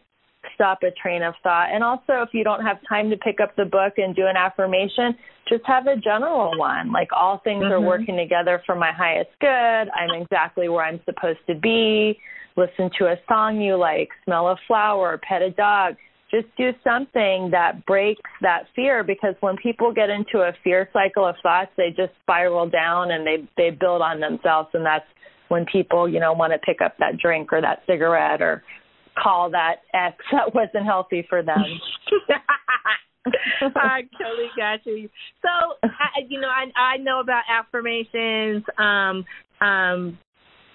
stop 0.54 0.82
a 0.82 0.90
train 0.90 1.22
of 1.22 1.34
thought. 1.42 1.68
And 1.72 1.82
also, 1.82 2.22
if 2.22 2.30
you 2.32 2.44
don't 2.44 2.64
have 2.64 2.78
time 2.88 3.10
to 3.10 3.16
pick 3.16 3.40
up 3.40 3.54
the 3.56 3.64
book 3.64 3.94
and 3.96 4.14
do 4.14 4.26
an 4.26 4.36
affirmation, 4.36 5.14
just 5.48 5.62
have 5.66 5.86
a 5.86 5.96
general 5.96 6.58
one. 6.58 6.92
Like, 6.92 7.08
all 7.12 7.40
things 7.44 7.64
mm-hmm. 7.64 7.72
are 7.72 7.80
working 7.80 8.16
together 8.16 8.62
for 8.66 8.74
my 8.74 8.92
highest 8.92 9.30
good. 9.40 9.48
I'm 9.48 10.20
exactly 10.20 10.68
where 10.68 10.84
I'm 10.84 11.00
supposed 11.04 11.40
to 11.48 11.54
be. 11.54 12.18
Listen 12.56 12.90
to 12.98 13.06
a 13.06 13.16
song 13.28 13.60
you 13.60 13.76
like, 13.76 14.08
smell 14.24 14.48
a 14.48 14.56
flower, 14.66 15.20
pet 15.28 15.42
a 15.42 15.50
dog. 15.50 15.96
Just 16.30 16.46
do 16.56 16.70
something 16.82 17.50
that 17.52 17.84
breaks 17.86 18.30
that 18.42 18.64
fear 18.74 19.04
because 19.04 19.34
when 19.40 19.56
people 19.56 19.92
get 19.92 20.10
into 20.10 20.38
a 20.38 20.52
fear 20.64 20.88
cycle 20.92 21.26
of 21.26 21.36
thoughts, 21.42 21.70
they 21.76 21.90
just 21.90 22.12
spiral 22.22 22.68
down 22.68 23.12
and 23.12 23.24
they 23.24 23.48
they 23.56 23.70
build 23.70 24.02
on 24.02 24.18
themselves 24.18 24.68
and 24.74 24.84
that's 24.84 25.04
when 25.48 25.64
people, 25.70 26.08
you 26.08 26.18
know, 26.18 26.32
want 26.32 26.52
to 26.52 26.58
pick 26.58 26.80
up 26.80 26.96
that 26.98 27.18
drink 27.18 27.52
or 27.52 27.60
that 27.60 27.82
cigarette 27.86 28.42
or 28.42 28.62
call 29.20 29.50
that 29.50 29.76
X 29.92 30.16
that 30.32 30.54
wasn't 30.54 30.86
healthy 30.86 31.26
for 31.28 31.42
them. 31.42 31.64
I 33.76 34.02
totally 34.20 34.50
got 34.56 34.84
you. 34.84 35.08
So, 35.40 35.48
I, 35.82 36.20
you 36.28 36.40
know, 36.40 36.48
I 36.48 36.66
I 36.78 36.96
know 36.98 37.20
about 37.20 37.42
affirmations, 37.48 38.64
um, 38.78 39.24
um, 39.66 40.18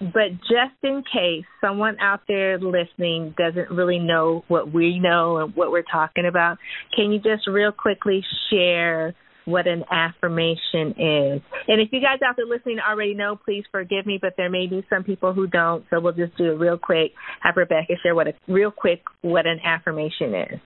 but 0.00 0.32
just 0.40 0.74
in 0.82 1.04
case 1.12 1.44
someone 1.60 1.96
out 2.00 2.22
there 2.26 2.58
listening 2.58 3.34
doesn't 3.38 3.70
really 3.70 3.98
know 3.98 4.44
what 4.48 4.72
we 4.72 4.98
know 4.98 5.38
and 5.38 5.54
what 5.54 5.70
we're 5.70 5.82
talking 5.82 6.26
about, 6.26 6.58
can 6.96 7.12
you 7.12 7.20
just 7.20 7.46
real 7.46 7.70
quickly 7.70 8.24
share 8.50 9.14
what 9.50 9.66
an 9.66 9.84
affirmation 9.90 10.90
is. 10.90 11.42
And 11.68 11.80
if 11.80 11.88
you 11.92 12.00
guys 12.00 12.18
out 12.26 12.36
there 12.36 12.46
listening 12.46 12.78
already 12.78 13.14
know, 13.14 13.36
please 13.36 13.64
forgive 13.70 14.06
me, 14.06 14.18
but 14.20 14.34
there 14.36 14.50
may 14.50 14.66
be 14.66 14.84
some 14.90 15.04
people 15.04 15.32
who 15.32 15.46
don't. 15.46 15.84
So 15.90 16.00
we'll 16.00 16.12
just 16.12 16.36
do 16.36 16.52
it 16.52 16.58
real 16.58 16.78
quick. 16.78 17.12
Have 17.42 17.56
Rebecca 17.56 17.94
share 18.02 18.14
what 18.14 18.28
a 18.28 18.34
real 18.48 18.70
quick 18.70 19.02
what 19.22 19.46
an 19.46 19.60
affirmation 19.64 20.34
is. 20.34 20.60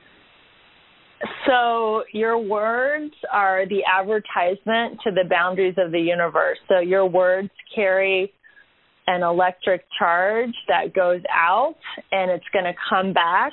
So 1.46 2.02
your 2.12 2.38
words 2.38 3.14
are 3.32 3.66
the 3.68 3.80
advertisement 3.84 5.00
to 5.04 5.10
the 5.10 5.24
boundaries 5.28 5.74
of 5.78 5.92
the 5.92 6.00
universe. 6.00 6.58
So 6.68 6.80
your 6.80 7.06
words 7.06 7.50
carry 7.74 8.32
an 9.06 9.22
electric 9.22 9.84
charge 9.98 10.54
that 10.68 10.94
goes 10.94 11.20
out 11.30 11.76
and 12.10 12.30
it's 12.30 12.44
going 12.52 12.64
to 12.64 12.74
come 12.88 13.12
back 13.12 13.52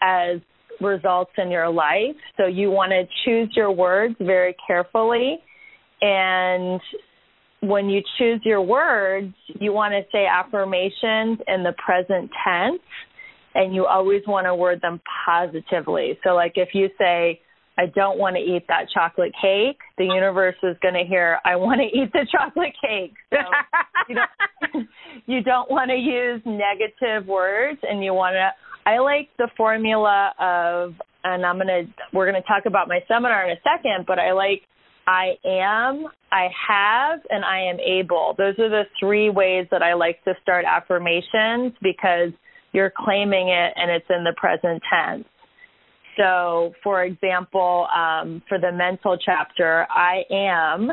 as 0.00 0.40
results 0.80 1.32
in 1.38 1.50
your 1.50 1.68
life. 1.68 2.16
So 2.36 2.46
you 2.46 2.70
want 2.70 2.92
to 2.92 3.04
choose 3.24 3.50
your 3.56 3.70
words 3.70 4.14
very 4.20 4.54
carefully. 4.66 5.38
And 6.00 6.80
when 7.60 7.88
you 7.88 8.02
choose 8.18 8.40
your 8.44 8.62
words, 8.62 9.34
you 9.60 9.72
want 9.72 9.92
to 9.92 10.02
say 10.12 10.26
affirmations 10.26 11.38
in 11.48 11.62
the 11.62 11.74
present 11.84 12.30
tense 12.44 12.80
and 13.54 13.74
you 13.74 13.86
always 13.86 14.22
want 14.26 14.46
to 14.46 14.54
word 14.54 14.80
them 14.82 15.00
positively. 15.24 16.18
So 16.22 16.34
like 16.34 16.52
if 16.56 16.70
you 16.74 16.88
say, 16.98 17.40
I 17.78 17.86
don't 17.94 18.18
want 18.18 18.36
to 18.36 18.40
eat 18.40 18.64
that 18.68 18.86
chocolate 18.92 19.32
cake, 19.40 19.78
the 19.98 20.04
universe 20.04 20.56
is 20.62 20.76
going 20.80 20.94
to 20.94 21.04
hear, 21.04 21.38
I 21.44 21.56
want 21.56 21.80
to 21.80 21.98
eat 21.98 22.10
the 22.12 22.26
chocolate 22.30 22.72
cake. 22.80 23.14
So 23.30 23.36
you 24.08 24.14
don't, 24.14 24.88
you 25.26 25.42
don't 25.42 25.70
want 25.70 25.90
to 25.90 25.96
use 25.96 26.40
negative 26.46 27.26
words 27.26 27.78
and 27.82 28.02
you 28.02 28.14
want 28.14 28.34
to 28.34 28.50
I 28.86 28.98
like 28.98 29.28
the 29.36 29.48
formula 29.56 30.32
of, 30.38 30.94
and 31.24 31.44
I'm 31.44 31.58
gonna 31.58 31.82
we're 32.12 32.26
gonna 32.26 32.42
talk 32.42 32.66
about 32.66 32.86
my 32.88 33.00
seminar 33.08 33.44
in 33.44 33.56
a 33.56 33.60
second, 33.62 34.06
but 34.06 34.18
I 34.20 34.32
like 34.32 34.62
I 35.08 35.34
am, 35.44 36.06
I 36.32 36.48
have, 36.68 37.20
and 37.30 37.44
I 37.44 37.60
am 37.60 37.78
able. 37.80 38.34
Those 38.38 38.58
are 38.58 38.68
the 38.68 38.84
three 38.98 39.30
ways 39.30 39.66
that 39.70 39.82
I 39.82 39.94
like 39.94 40.22
to 40.24 40.34
start 40.42 40.64
affirmations 40.64 41.72
because 41.82 42.30
you're 42.72 42.92
claiming 42.96 43.48
it 43.48 43.72
and 43.76 43.90
it's 43.90 44.06
in 44.08 44.24
the 44.24 44.34
present 44.36 44.82
tense. 44.90 45.24
So, 46.16 46.72
for 46.82 47.04
example, 47.04 47.86
um, 47.94 48.42
for 48.48 48.58
the 48.58 48.72
mental 48.72 49.18
chapter, 49.22 49.86
I 49.90 50.22
am 50.30 50.90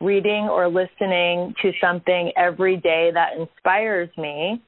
reading 0.00 0.48
or 0.48 0.68
listening 0.68 1.54
to 1.62 1.72
something 1.80 2.32
every 2.36 2.76
day 2.76 3.10
that 3.12 3.38
inspires 3.38 4.10
me. 4.16 4.62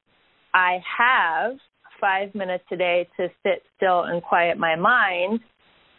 I 0.54 0.78
have 0.98 1.58
five 2.00 2.34
minutes 2.34 2.64
a 2.72 2.76
day 2.76 3.08
to 3.16 3.28
sit 3.42 3.62
still 3.76 4.04
and 4.04 4.22
quiet 4.22 4.58
my 4.58 4.76
mind. 4.76 5.40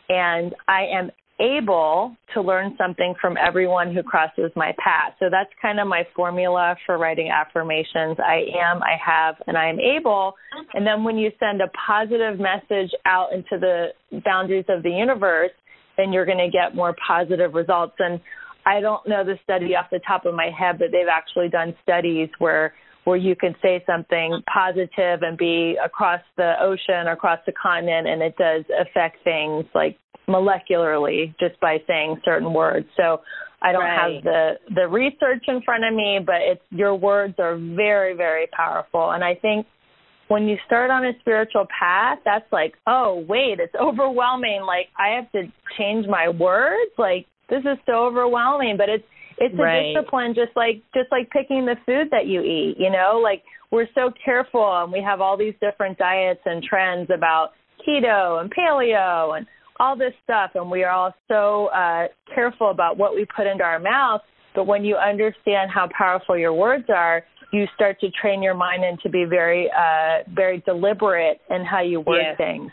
And 0.09 0.53
I 0.67 0.85
am 0.93 1.11
able 1.41 2.15
to 2.33 2.41
learn 2.41 2.75
something 2.77 3.15
from 3.19 3.35
everyone 3.37 3.93
who 3.93 4.03
crosses 4.03 4.51
my 4.55 4.73
path. 4.83 5.13
So 5.19 5.25
that's 5.31 5.49
kind 5.61 5.79
of 5.79 5.87
my 5.87 6.07
formula 6.15 6.75
for 6.85 6.97
writing 6.97 7.29
affirmations. 7.29 8.17
I 8.19 8.45
am, 8.61 8.83
I 8.83 8.95
have, 9.03 9.35
and 9.47 9.57
I 9.57 9.67
am 9.67 9.79
able. 9.79 10.33
And 10.73 10.85
then 10.85 11.03
when 11.03 11.17
you 11.17 11.31
send 11.39 11.61
a 11.61 11.67
positive 11.87 12.39
message 12.39 12.91
out 13.05 13.33
into 13.33 13.57
the 13.59 13.87
boundaries 14.23 14.65
of 14.69 14.83
the 14.83 14.91
universe, 14.91 15.51
then 15.97 16.13
you're 16.13 16.25
going 16.25 16.37
to 16.37 16.49
get 16.49 16.75
more 16.75 16.95
positive 17.05 17.53
results. 17.53 17.95
And 17.99 18.19
I 18.65 18.79
don't 18.79 19.07
know 19.07 19.23
the 19.23 19.39
study 19.43 19.75
off 19.75 19.87
the 19.91 19.99
top 20.05 20.25
of 20.25 20.35
my 20.35 20.49
head, 20.57 20.77
but 20.77 20.89
they've 20.91 21.07
actually 21.11 21.49
done 21.49 21.75
studies 21.81 22.29
where 22.37 22.73
where 23.03 23.17
you 23.17 23.35
can 23.35 23.55
say 23.61 23.83
something 23.85 24.41
positive 24.51 25.23
and 25.23 25.37
be 25.37 25.77
across 25.83 26.21
the 26.37 26.53
ocean, 26.61 27.07
across 27.07 27.39
the 27.45 27.51
continent, 27.51 28.07
and 28.07 28.21
it 28.21 28.35
does 28.37 28.63
affect 28.79 29.23
things 29.23 29.65
like 29.73 29.97
molecularly 30.27 31.33
just 31.39 31.59
by 31.59 31.77
saying 31.87 32.21
certain 32.23 32.53
words. 32.53 32.87
So 32.95 33.21
I 33.61 33.71
don't 33.71 33.81
right. 33.81 34.13
have 34.15 34.23
the 34.23 34.51
the 34.75 34.87
research 34.87 35.43
in 35.47 35.61
front 35.63 35.83
of 35.83 35.93
me, 35.93 36.19
but 36.25 36.37
it's 36.41 36.61
your 36.69 36.95
words 36.95 37.35
are 37.39 37.57
very 37.57 38.15
very 38.15 38.47
powerful, 38.47 39.11
and 39.11 39.23
I 39.23 39.35
think 39.35 39.65
when 40.27 40.47
you 40.47 40.55
start 40.65 40.89
on 40.89 41.05
a 41.05 41.11
spiritual 41.19 41.67
path, 41.77 42.19
that's 42.23 42.49
like, 42.53 42.73
oh 42.87 43.25
wait, 43.27 43.59
it's 43.59 43.75
overwhelming. 43.75 44.61
Like 44.65 44.87
I 44.97 45.15
have 45.15 45.31
to 45.33 45.51
change 45.77 46.07
my 46.07 46.29
words. 46.29 46.91
Like 46.97 47.25
this 47.49 47.61
is 47.61 47.77
so 47.85 48.05
overwhelming, 48.05 48.77
but 48.77 48.89
it's 48.89 49.03
it's 49.41 49.55
a 49.55 49.57
right. 49.57 49.93
discipline 49.93 50.35
just 50.35 50.55
like 50.55 50.83
just 50.93 51.11
like 51.11 51.29
picking 51.31 51.65
the 51.65 51.75
food 51.85 52.09
that 52.11 52.27
you 52.27 52.41
eat, 52.41 52.75
you 52.77 52.91
know? 52.91 53.19
Like 53.21 53.43
we're 53.71 53.87
so 53.95 54.11
careful 54.23 54.83
and 54.83 54.91
we 54.91 55.01
have 55.01 55.19
all 55.19 55.35
these 55.35 55.55
different 55.59 55.97
diets 55.97 56.41
and 56.45 56.63
trends 56.63 57.09
about 57.13 57.49
keto 57.85 58.39
and 58.39 58.53
paleo 58.53 59.35
and 59.35 59.47
all 59.79 59.97
this 59.97 60.13
stuff 60.23 60.51
and 60.53 60.69
we 60.69 60.83
are 60.83 60.91
all 60.91 61.13
so 61.27 61.67
uh 61.67 62.07
careful 62.35 62.69
about 62.69 62.97
what 62.97 63.15
we 63.15 63.25
put 63.35 63.47
into 63.47 63.63
our 63.63 63.79
mouth, 63.79 64.21
but 64.53 64.67
when 64.67 64.85
you 64.85 64.95
understand 64.95 65.71
how 65.73 65.89
powerful 65.97 66.37
your 66.37 66.53
words 66.53 66.85
are, 66.95 67.23
you 67.51 67.65
start 67.73 67.99
to 67.99 68.11
train 68.21 68.43
your 68.43 68.53
mind 68.53 68.83
and 68.83 68.99
to 68.99 69.09
be 69.09 69.25
very 69.25 69.71
uh 69.71 70.19
very 70.35 70.61
deliberate 70.67 71.41
in 71.49 71.65
how 71.65 71.81
you 71.81 71.99
word 72.01 72.21
yes. 72.21 72.37
things. 72.37 72.71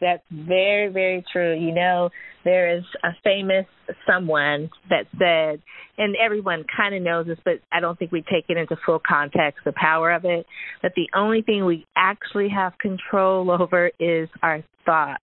That's 0.00 0.22
very, 0.30 0.88
very 0.88 1.24
true. 1.32 1.58
You 1.58 1.74
know, 1.74 2.10
there 2.44 2.76
is 2.76 2.84
a 3.04 3.10
famous 3.22 3.66
someone 4.06 4.70
that 4.88 5.06
said, 5.18 5.62
and 5.98 6.16
everyone 6.16 6.64
kind 6.74 6.94
of 6.94 7.02
knows 7.02 7.26
this, 7.26 7.38
but 7.44 7.54
I 7.72 7.80
don't 7.80 7.98
think 7.98 8.12
we 8.12 8.22
take 8.22 8.46
it 8.48 8.56
into 8.56 8.76
full 8.86 9.00
context, 9.06 9.60
the 9.64 9.72
power 9.72 10.12
of 10.12 10.24
it, 10.24 10.46
that 10.82 10.92
the 10.96 11.08
only 11.14 11.42
thing 11.42 11.64
we 11.64 11.86
actually 11.96 12.48
have 12.48 12.78
control 12.78 13.50
over 13.50 13.90
is 13.98 14.28
our 14.42 14.62
thoughts. 14.86 15.22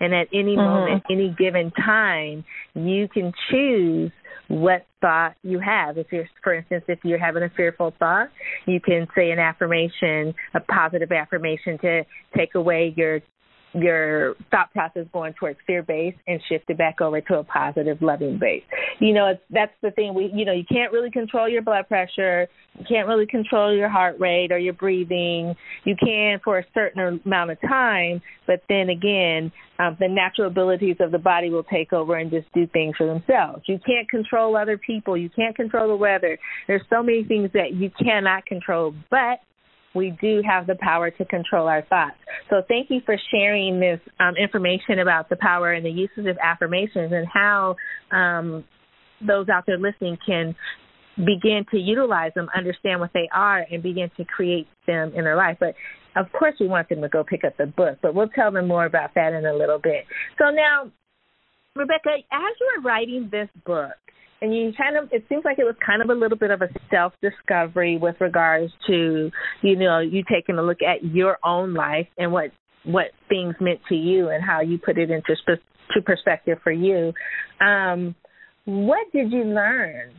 And 0.00 0.14
at 0.14 0.28
any 0.32 0.56
mm-hmm. 0.56 0.60
moment, 0.60 1.02
any 1.10 1.34
given 1.38 1.70
time, 1.70 2.44
you 2.74 3.08
can 3.08 3.32
choose 3.50 4.12
what 4.48 4.86
thought 5.00 5.34
you 5.42 5.60
have. 5.60 5.98
If 5.98 6.08
you're, 6.10 6.28
for 6.42 6.54
instance, 6.54 6.84
if 6.88 6.98
you're 7.04 7.18
having 7.18 7.42
a 7.42 7.50
fearful 7.56 7.94
thought, 7.98 8.28
you 8.66 8.80
can 8.80 9.06
say 9.14 9.30
an 9.30 9.38
affirmation, 9.38 10.34
a 10.54 10.60
positive 10.60 11.12
affirmation 11.12 11.78
to 11.78 12.02
take 12.36 12.54
away 12.54 12.94
your 12.96 13.20
your 13.74 14.34
thought 14.50 14.72
process 14.72 15.06
going 15.12 15.34
towards 15.34 15.58
fear 15.66 15.82
based 15.82 16.18
and 16.26 16.40
shift 16.48 16.64
it 16.68 16.78
back 16.78 17.00
over 17.00 17.20
to 17.20 17.38
a 17.38 17.44
positive 17.44 18.00
loving 18.00 18.38
base. 18.38 18.62
You 18.98 19.12
know, 19.12 19.26
it's, 19.28 19.42
that's 19.50 19.72
the 19.82 19.90
thing. 19.90 20.14
We, 20.14 20.30
you 20.34 20.44
know, 20.44 20.52
you 20.52 20.64
can't 20.70 20.92
really 20.92 21.10
control 21.10 21.48
your 21.48 21.62
blood 21.62 21.86
pressure. 21.88 22.48
You 22.78 22.84
can't 22.88 23.08
really 23.08 23.26
control 23.26 23.74
your 23.74 23.88
heart 23.88 24.16
rate 24.18 24.52
or 24.52 24.58
your 24.58 24.72
breathing. 24.72 25.54
You 25.84 25.96
can 26.02 26.40
for 26.42 26.58
a 26.58 26.64
certain 26.74 27.20
amount 27.24 27.50
of 27.50 27.60
time, 27.60 28.22
but 28.46 28.62
then 28.68 28.88
again, 28.88 29.52
um, 29.78 29.96
the 30.00 30.08
natural 30.08 30.48
abilities 30.48 30.96
of 31.00 31.12
the 31.12 31.18
body 31.18 31.50
will 31.50 31.64
take 31.64 31.92
over 31.92 32.16
and 32.16 32.30
just 32.30 32.52
do 32.52 32.66
things 32.68 32.96
for 32.96 33.06
themselves. 33.06 33.62
You 33.66 33.78
can't 33.84 34.08
control 34.08 34.56
other 34.56 34.78
people. 34.78 35.16
You 35.16 35.30
can't 35.30 35.54
control 35.54 35.88
the 35.88 35.96
weather. 35.96 36.38
There's 36.66 36.82
so 36.90 37.02
many 37.02 37.24
things 37.24 37.50
that 37.54 37.74
you 37.74 37.90
cannot 38.02 38.46
control, 38.46 38.94
but 39.10 39.38
we 39.94 40.16
do 40.20 40.42
have 40.48 40.66
the 40.66 40.76
power 40.80 41.10
to 41.10 41.24
control 41.24 41.66
our 41.66 41.82
thoughts. 41.82 42.16
So 42.50 42.62
thank 42.68 42.90
you 42.90 43.00
for 43.04 43.16
sharing 43.30 43.80
this 43.80 44.00
um, 44.20 44.34
information 44.36 44.98
about 45.00 45.28
the 45.28 45.36
power 45.36 45.72
and 45.72 45.84
the 45.84 45.90
uses 45.90 46.26
of 46.26 46.36
affirmations 46.42 47.12
and 47.12 47.26
how 47.32 47.76
um, 48.12 48.64
those 49.26 49.48
out 49.48 49.64
there 49.66 49.78
listening 49.78 50.18
can 50.24 50.54
begin 51.16 51.64
to 51.70 51.78
utilize 51.78 52.32
them, 52.34 52.48
understand 52.56 53.00
what 53.00 53.10
they 53.12 53.28
are, 53.34 53.66
and 53.70 53.82
begin 53.82 54.10
to 54.16 54.24
create 54.24 54.68
them 54.86 55.12
in 55.16 55.24
their 55.24 55.36
life. 55.36 55.56
But 55.58 55.74
of 56.16 56.26
course, 56.32 56.54
we 56.60 56.68
want 56.68 56.88
them 56.88 57.00
to 57.02 57.08
go 57.08 57.24
pick 57.24 57.44
up 57.44 57.56
the 57.56 57.66
book, 57.66 57.98
but 58.02 58.14
we'll 58.14 58.28
tell 58.28 58.52
them 58.52 58.68
more 58.68 58.86
about 58.86 59.10
that 59.14 59.32
in 59.32 59.44
a 59.46 59.54
little 59.54 59.78
bit. 59.78 60.04
So 60.38 60.50
now, 60.50 60.90
Rebecca, 61.74 62.10
as 62.32 62.54
you 62.60 62.72
were 62.76 62.82
writing 62.82 63.28
this 63.30 63.48
book, 63.64 63.92
and 64.40 64.54
you 64.54 64.72
kind 64.76 64.96
of 64.96 65.08
it 65.12 65.24
seems 65.28 65.44
like 65.44 65.58
it 65.58 65.64
was 65.64 65.74
kind 65.84 66.02
of 66.02 66.10
a 66.10 66.14
little 66.14 66.38
bit 66.38 66.50
of 66.50 66.62
a 66.62 66.68
self 66.90 67.12
discovery 67.22 67.98
with 67.98 68.16
regards 68.20 68.72
to 68.86 69.30
you 69.62 69.76
know 69.76 69.98
you 69.98 70.22
taking 70.30 70.58
a 70.58 70.62
look 70.62 70.78
at 70.82 71.04
your 71.04 71.38
own 71.44 71.74
life 71.74 72.06
and 72.18 72.32
what 72.32 72.50
what 72.84 73.06
things 73.28 73.54
meant 73.60 73.80
to 73.88 73.94
you 73.94 74.28
and 74.28 74.42
how 74.44 74.60
you 74.60 74.78
put 74.78 74.98
it 74.98 75.10
into 75.10 75.34
sp- 75.42 75.62
to 75.92 76.02
perspective 76.02 76.58
for 76.62 76.72
you. 76.72 77.12
Um 77.60 78.14
what 78.64 79.10
did 79.12 79.32
you 79.32 79.44
learn 79.44 80.12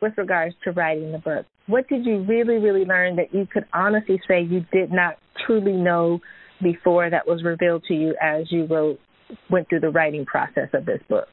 with 0.00 0.12
regards 0.16 0.54
to 0.64 0.72
writing 0.72 1.12
the 1.12 1.18
book? 1.18 1.46
What 1.66 1.88
did 1.88 2.04
you 2.04 2.24
really 2.24 2.56
really 2.56 2.84
learn 2.84 3.16
that 3.16 3.32
you 3.32 3.46
could 3.50 3.66
honestly 3.72 4.20
say 4.26 4.42
you 4.42 4.64
did 4.72 4.90
not 4.90 5.16
truly 5.46 5.72
know 5.72 6.20
before 6.62 7.10
that 7.10 7.26
was 7.26 7.44
revealed 7.44 7.84
to 7.86 7.94
you 7.94 8.14
as 8.20 8.50
you 8.50 8.66
wrote 8.66 8.98
went 9.50 9.68
through 9.68 9.80
the 9.80 9.90
writing 9.90 10.24
process 10.24 10.68
of 10.72 10.86
this 10.86 11.00
book 11.08 11.28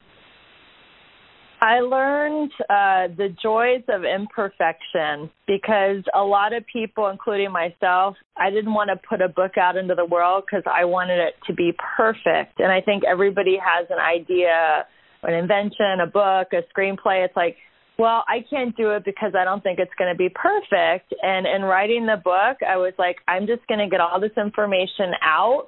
I 1.61 1.79
learned 1.79 2.51
uh, 2.69 3.07
the 3.15 3.33
joys 3.41 3.83
of 3.87 4.03
imperfection 4.03 5.29
because 5.47 6.03
a 6.13 6.21
lot 6.21 6.53
of 6.53 6.63
people, 6.71 7.07
including 7.07 7.51
myself, 7.51 8.15
I 8.37 8.49
didn't 8.49 8.73
want 8.73 8.89
to 8.89 9.07
put 9.07 9.21
a 9.21 9.29
book 9.29 9.57
out 9.57 9.77
into 9.77 9.95
the 9.95 10.05
world 10.05 10.43
because 10.45 10.63
I 10.65 10.85
wanted 10.85 11.19
it 11.19 11.35
to 11.47 11.53
be 11.53 11.71
perfect. 11.97 12.59
And 12.59 12.71
I 12.71 12.81
think 12.81 13.03
everybody 13.05 13.57
has 13.57 13.87
an 13.89 13.99
idea, 13.99 14.85
an 15.23 15.33
invention, 15.33 16.01
a 16.01 16.07
book, 16.07 16.49
a 16.51 16.63
screenplay. 16.77 17.23
It's 17.25 17.35
like, 17.35 17.55
well, 17.97 18.25
I 18.27 18.43
can't 18.49 18.75
do 18.75 18.91
it 18.91 19.05
because 19.05 19.33
I 19.37 19.43
don't 19.43 19.61
think 19.61 19.79
it's 19.79 19.93
going 19.97 20.11
to 20.11 20.17
be 20.17 20.29
perfect. 20.29 21.13
And 21.21 21.45
in 21.45 21.61
writing 21.61 22.05
the 22.05 22.19
book, 22.21 22.57
I 22.67 22.77
was 22.77 22.93
like, 22.97 23.17
I'm 23.27 23.47
just 23.47 23.65
going 23.67 23.79
to 23.79 23.87
get 23.87 24.01
all 24.01 24.19
this 24.19 24.35
information 24.35 25.13
out 25.21 25.67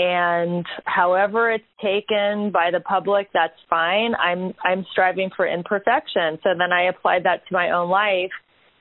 and 0.00 0.64
however 0.86 1.52
it's 1.52 1.64
taken 1.82 2.50
by 2.50 2.70
the 2.72 2.80
public 2.80 3.28
that's 3.34 3.52
fine. 3.68 4.14
I'm 4.14 4.54
i'm 4.64 4.86
striving 4.92 5.30
for 5.36 5.46
imperfection. 5.46 6.38
So 6.42 6.50
then 6.58 6.72
i 6.72 6.84
applied 6.88 7.24
that 7.24 7.46
to 7.46 7.52
my 7.52 7.70
own 7.70 7.90
life 7.90 8.30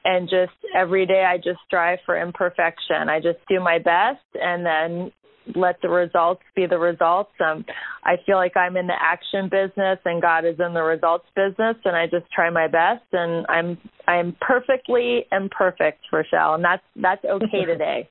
and 0.06 0.30
just 0.30 0.56
every 0.74 1.06
day 1.06 1.26
i 1.28 1.36
just 1.36 1.60
strive 1.68 2.00
for 2.06 2.20
imperfection. 2.20 3.10
I 3.10 3.20
just 3.20 3.40
do 3.50 3.60
my 3.60 3.80
best 3.80 4.24
and 4.36 4.66
then 4.66 5.12
let 5.56 5.82
the 5.82 5.90
results 5.90 6.44
be 6.56 6.66
the 6.68 6.80
results. 6.80 7.32
Um 7.44 7.66
i 8.06 8.16
feel 8.26 8.38
like 8.38 8.56
i'm 8.56 8.78
in 8.78 8.88
the 8.88 8.96
action 8.98 9.50
business 9.50 10.00
and 10.06 10.22
god 10.22 10.46
is 10.46 10.56
in 10.66 10.74
the 10.74 10.84
results 10.84 11.26
business 11.36 11.76
and 11.84 11.98
i 11.98 12.06
just 12.06 12.32
try 12.32 12.50
my 12.50 12.68
best 12.68 13.04
and 13.12 13.46
i'm 13.50 13.78
i'm 14.08 14.38
perfectly 14.40 15.26
imperfect 15.34 16.00
rochelle 16.14 16.54
and 16.54 16.64
that's 16.64 16.84
that's 16.96 17.26
okay 17.26 17.66
today 17.66 18.08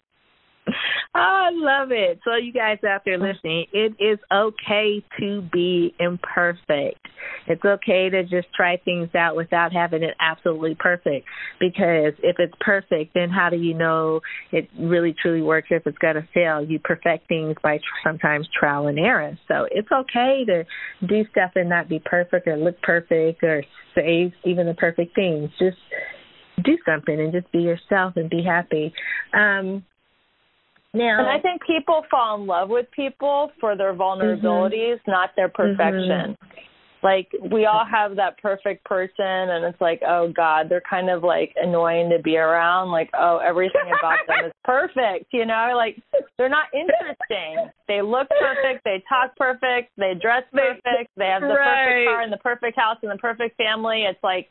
I 1.15 1.51
love 1.53 1.91
it. 1.91 2.21
So, 2.25 2.37
you 2.37 2.53
guys 2.53 2.79
out 2.89 3.03
there 3.05 3.19
listening, 3.19 3.67
it 3.73 3.95
is 3.99 4.19
okay 4.33 5.05
to 5.19 5.43
be 5.53 5.95
imperfect. 5.99 7.01
It's 7.47 7.65
okay 7.65 8.09
to 8.11 8.23
just 8.25 8.53
try 8.55 8.77
things 8.85 9.09
out 9.15 9.37
without 9.37 9.73
having 9.73 10.03
it 10.03 10.15
absolutely 10.21 10.77
perfect. 10.79 11.27
Because 11.59 12.13
if 12.23 12.37
it's 12.39 12.55
perfect, 12.61 13.15
then 13.15 13.31
how 13.31 13.49
do 13.51 13.57
you 13.57 13.75
know 13.75 14.21
it 14.53 14.69
really 14.79 15.15
truly 15.21 15.43
works 15.43 15.69
if 15.71 15.87
it's 15.87 15.99
going 15.99 16.17
to 16.17 16.29
fail? 16.35 16.63
You 16.63 16.79
perfect 16.79 17.29
things 17.29 17.55
by 17.63 17.81
sometimes 18.05 18.49
trial 18.59 18.87
and 18.87 18.99
error. 18.99 19.39
So, 19.49 19.67
it's 19.71 19.89
okay 19.91 20.45
to 20.47 20.65
do 21.07 21.25
stuff 21.31 21.53
and 21.55 21.69
not 21.69 21.89
be 21.89 22.01
perfect 22.05 22.47
or 22.47 22.57
look 22.57 22.81
perfect 22.83 23.43
or 23.43 23.65
say 23.95 24.33
even 24.45 24.67
the 24.67 24.75
perfect 24.75 25.15
things. 25.15 25.51
Just 25.59 25.79
do 26.65 26.77
something 26.85 27.19
and 27.19 27.33
just 27.33 27.51
be 27.53 27.61
yourself 27.61 28.15
and 28.17 28.29
be 28.29 28.43
happy. 28.43 28.93
Um, 29.33 29.85
now, 30.95 31.19
and 31.19 31.29
I 31.29 31.39
think 31.41 31.63
people 31.67 32.05
fall 32.11 32.41
in 32.41 32.47
love 32.47 32.71
with 32.71 32.87
people 32.93 33.51
for 33.61 33.77
their 33.77 33.95
vulnerabilities, 33.95 34.95
mm-hmm. 34.95 35.11
not 35.11 35.31
their 35.37 35.49
perfection. 35.49 36.37
like 37.03 37.29
we 37.53 37.67
all 37.67 37.85
have 37.85 38.17
that 38.17 38.41
perfect 38.43 38.85
person 38.85 39.15
and 39.55 39.65
it's 39.65 39.81
like 39.81 40.03
oh 40.05 40.33
god 40.35 40.69
they're 40.69 40.83
kind 40.89 41.09
of 41.09 41.23
like 41.23 41.55
annoying 41.63 42.11
to 42.11 42.23
be 42.23 42.37
around. 42.37 42.91
Like 42.91 43.11
oh 43.15 43.39
everything 43.39 43.93
about 43.99 44.19
them 44.27 44.47
is 44.47 44.53
perfect 44.65 45.27
you 45.33 45.45
know? 45.45 45.75
Like 45.77 45.97
they're 46.39 46.49
not 46.49 46.69
interesting. 46.73 47.71
They 47.87 48.01
look 48.01 48.29
perfect. 48.41 48.83
They 48.85 49.03
talk 49.09 49.37
perfect. 49.37 49.93
They 49.99 50.15
dress 50.21 50.45
perfect. 50.53 51.11
They 51.17 51.27
have 51.27 51.43
the 51.43 51.49
right. 51.49 51.85
perfect 51.85 52.09
car 52.09 52.23
and 52.23 52.33
the 52.33 52.39
perfect 52.39 52.79
house 52.79 52.97
and 53.03 53.13
the 53.13 53.19
perfect 53.19 53.57
family. 53.59 54.05
It's 54.09 54.23
like 54.23 54.49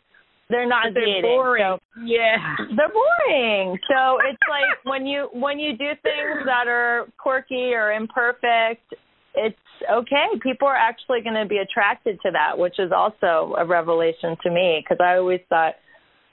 they're 0.49 0.67
not 0.67 0.93
they're 0.93 1.05
dating. 1.05 1.21
Boring. 1.23 1.77
So, 1.95 2.01
yeah. 2.05 2.37
They're 2.75 2.89
boring. 2.89 3.77
So 3.89 4.19
it's 4.29 4.39
like 4.49 4.65
when 4.83 5.05
you 5.05 5.29
when 5.33 5.59
you 5.59 5.71
do 5.77 5.89
things 6.03 6.45
that 6.45 6.67
are 6.67 7.07
quirky 7.17 7.73
or 7.73 7.91
imperfect, 7.91 8.93
it's 9.35 9.57
okay. 9.91 10.25
People 10.41 10.67
are 10.67 10.75
actually 10.75 11.21
going 11.21 11.35
to 11.35 11.45
be 11.45 11.57
attracted 11.57 12.19
to 12.21 12.31
that, 12.31 12.57
which 12.57 12.79
is 12.79 12.91
also 12.95 13.55
a 13.57 13.65
revelation 13.65 14.37
to 14.43 14.49
me 14.49 14.83
because 14.83 15.03
I 15.03 15.17
always 15.17 15.41
thought 15.49 15.75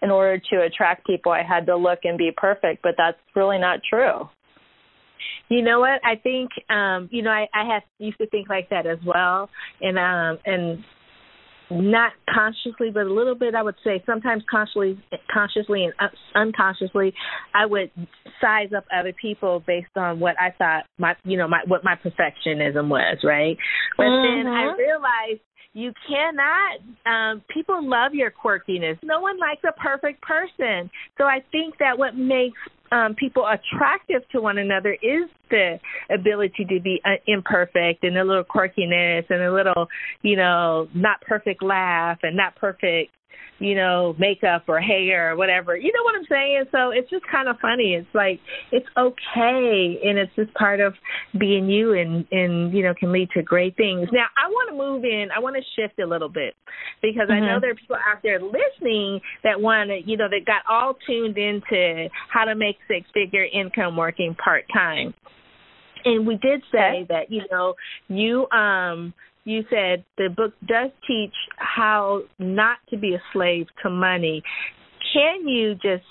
in 0.02 0.10
order 0.10 0.40
to 0.50 0.62
attract 0.62 1.06
people, 1.06 1.32
I 1.32 1.42
had 1.42 1.66
to 1.66 1.76
look 1.76 2.00
and 2.04 2.18
be 2.18 2.30
perfect, 2.36 2.82
but 2.82 2.94
that's 2.96 3.18
really 3.34 3.58
not 3.58 3.80
true. 3.88 4.28
You 5.48 5.62
know 5.62 5.80
what? 5.80 6.00
I 6.04 6.16
think 6.22 6.50
um, 6.70 7.08
you 7.10 7.22
know, 7.22 7.30
I, 7.30 7.48
I 7.52 7.72
have 7.72 7.82
used 7.98 8.18
to 8.18 8.26
think 8.28 8.48
like 8.48 8.70
that 8.70 8.86
as 8.86 8.98
well. 9.04 9.50
And 9.80 9.98
um 9.98 10.38
and 10.46 10.84
not 11.70 12.12
consciously, 12.32 12.90
but 12.92 13.06
a 13.06 13.12
little 13.12 13.34
bit. 13.34 13.54
I 13.54 13.62
would 13.62 13.76
say 13.84 14.02
sometimes 14.06 14.42
consciously, 14.50 15.02
consciously 15.32 15.84
and 15.84 16.10
unconsciously, 16.34 17.14
I 17.54 17.66
would 17.66 17.90
size 18.40 18.70
up 18.76 18.84
other 18.96 19.12
people 19.20 19.62
based 19.66 19.96
on 19.96 20.20
what 20.20 20.36
I 20.40 20.50
thought 20.56 20.84
my, 20.98 21.14
you 21.24 21.36
know, 21.36 21.48
my 21.48 21.60
what 21.66 21.84
my 21.84 21.94
perfectionism 21.96 22.88
was, 22.88 23.18
right? 23.24 23.56
But 23.96 24.04
mm-hmm. 24.04 24.44
then 24.44 24.52
I 24.52 24.66
mm-hmm. 24.66 24.78
realized 24.78 25.40
you 25.74 25.92
cannot 26.08 26.78
um 27.04 27.42
people 27.52 27.78
love 27.82 28.14
your 28.14 28.30
quirkiness 28.30 28.96
no 29.02 29.20
one 29.20 29.38
likes 29.38 29.62
a 29.68 29.72
perfect 29.72 30.22
person 30.22 30.88
so 31.18 31.24
i 31.24 31.38
think 31.50 31.76
that 31.78 31.98
what 31.98 32.16
makes 32.16 32.58
um, 32.92 33.14
people 33.14 33.46
attractive 33.46 34.28
to 34.30 34.40
one 34.40 34.58
another 34.58 34.92
is 34.92 35.28
the 35.50 35.78
ability 36.10 36.64
to 36.64 36.80
be 36.80 37.00
uh, 37.04 37.16
imperfect 37.26 38.04
and 38.04 38.16
a 38.16 38.24
little 38.24 38.44
quirkiness 38.44 39.24
and 39.30 39.42
a 39.42 39.52
little, 39.52 39.88
you 40.22 40.36
know, 40.36 40.88
not 40.94 41.20
perfect 41.22 41.62
laugh 41.62 42.18
and 42.22 42.36
not 42.36 42.54
perfect 42.56 43.10
you 43.58 43.74
know, 43.74 44.14
makeup 44.18 44.64
or 44.68 44.80
hair 44.80 45.32
or 45.32 45.36
whatever. 45.36 45.76
You 45.76 45.92
know 45.92 46.02
what 46.02 46.14
I'm 46.16 46.26
saying? 46.28 46.64
So 46.72 46.90
it's 46.90 47.08
just 47.10 47.24
kind 47.30 47.48
of 47.48 47.56
funny. 47.60 47.94
It's 47.94 48.14
like 48.14 48.40
it's 48.72 48.86
okay 48.96 50.00
and 50.04 50.18
it's 50.18 50.34
just 50.36 50.52
part 50.54 50.80
of 50.80 50.94
being 51.38 51.68
you 51.68 51.92
and 51.92 52.26
and 52.30 52.72
you 52.74 52.82
know 52.82 52.94
can 52.98 53.12
lead 53.12 53.28
to 53.34 53.42
great 53.42 53.76
things. 53.76 54.08
Now, 54.12 54.26
I 54.36 54.48
want 54.48 54.70
to 54.70 54.76
move 54.76 55.04
in. 55.04 55.28
I 55.34 55.40
want 55.40 55.56
to 55.56 55.62
shift 55.76 55.98
a 55.98 56.06
little 56.06 56.28
bit 56.28 56.54
because 57.02 57.28
mm-hmm. 57.28 57.32
I 57.32 57.40
know 57.40 57.46
mm-hmm. 57.46 57.60
there 57.60 57.70
are 57.70 57.74
people 57.74 57.96
out 57.96 58.22
there 58.22 58.40
listening 58.40 59.20
that 59.44 59.60
want 59.60 59.90
to, 59.90 60.00
you 60.04 60.16
know, 60.16 60.28
that 60.28 60.44
got 60.46 60.62
all 60.68 60.96
tuned 61.06 61.38
into 61.38 62.08
how 62.32 62.44
to 62.44 62.54
make 62.54 62.76
six-figure 62.88 63.46
income 63.52 63.96
working 63.96 64.36
part-time 64.42 65.14
and 66.04 66.26
we 66.26 66.36
did 66.36 66.62
say 66.70 67.06
that 67.08 67.30
you 67.30 67.42
know 67.50 67.74
you 68.08 68.48
um 68.50 69.14
you 69.44 69.62
said 69.70 70.04
the 70.16 70.28
book 70.34 70.52
does 70.66 70.90
teach 71.06 71.34
how 71.56 72.22
not 72.38 72.78
to 72.90 72.96
be 72.96 73.14
a 73.14 73.22
slave 73.32 73.66
to 73.82 73.90
money. 73.90 74.42
Can 75.12 75.46
you 75.46 75.74
just 75.74 76.04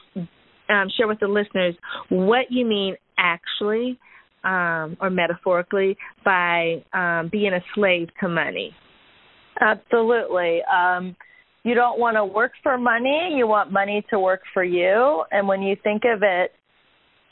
um, 0.70 0.88
share 0.96 1.08
with 1.08 1.20
the 1.20 1.28
listeners 1.28 1.76
what 2.10 2.46
you 2.50 2.66
mean 2.66 2.96
actually 3.18 4.00
um, 4.44 4.98
or 5.02 5.10
metaphorically 5.10 5.98
by 6.24 6.84
um, 6.94 7.30
being 7.32 7.54
a 7.54 7.64
slave 7.76 8.10
to 8.22 8.30
money? 8.30 8.76
Absolutely. 9.60 10.62
Um, 10.64 11.16
you 11.64 11.76
don't 11.76 12.00
want 12.00 12.18
to 12.18 12.26
work 12.26 12.52
for 12.62 12.78
money, 12.78 13.36
you 13.36 13.48
want 13.48 13.72
money 13.72 14.06
to 14.10 14.20
work 14.20 14.42
for 14.54 14.64
you. 14.64 15.24
And 15.32 15.48
when 15.48 15.62
you 15.62 15.78
think 15.82 16.04
of 16.06 16.22
it 16.22 16.52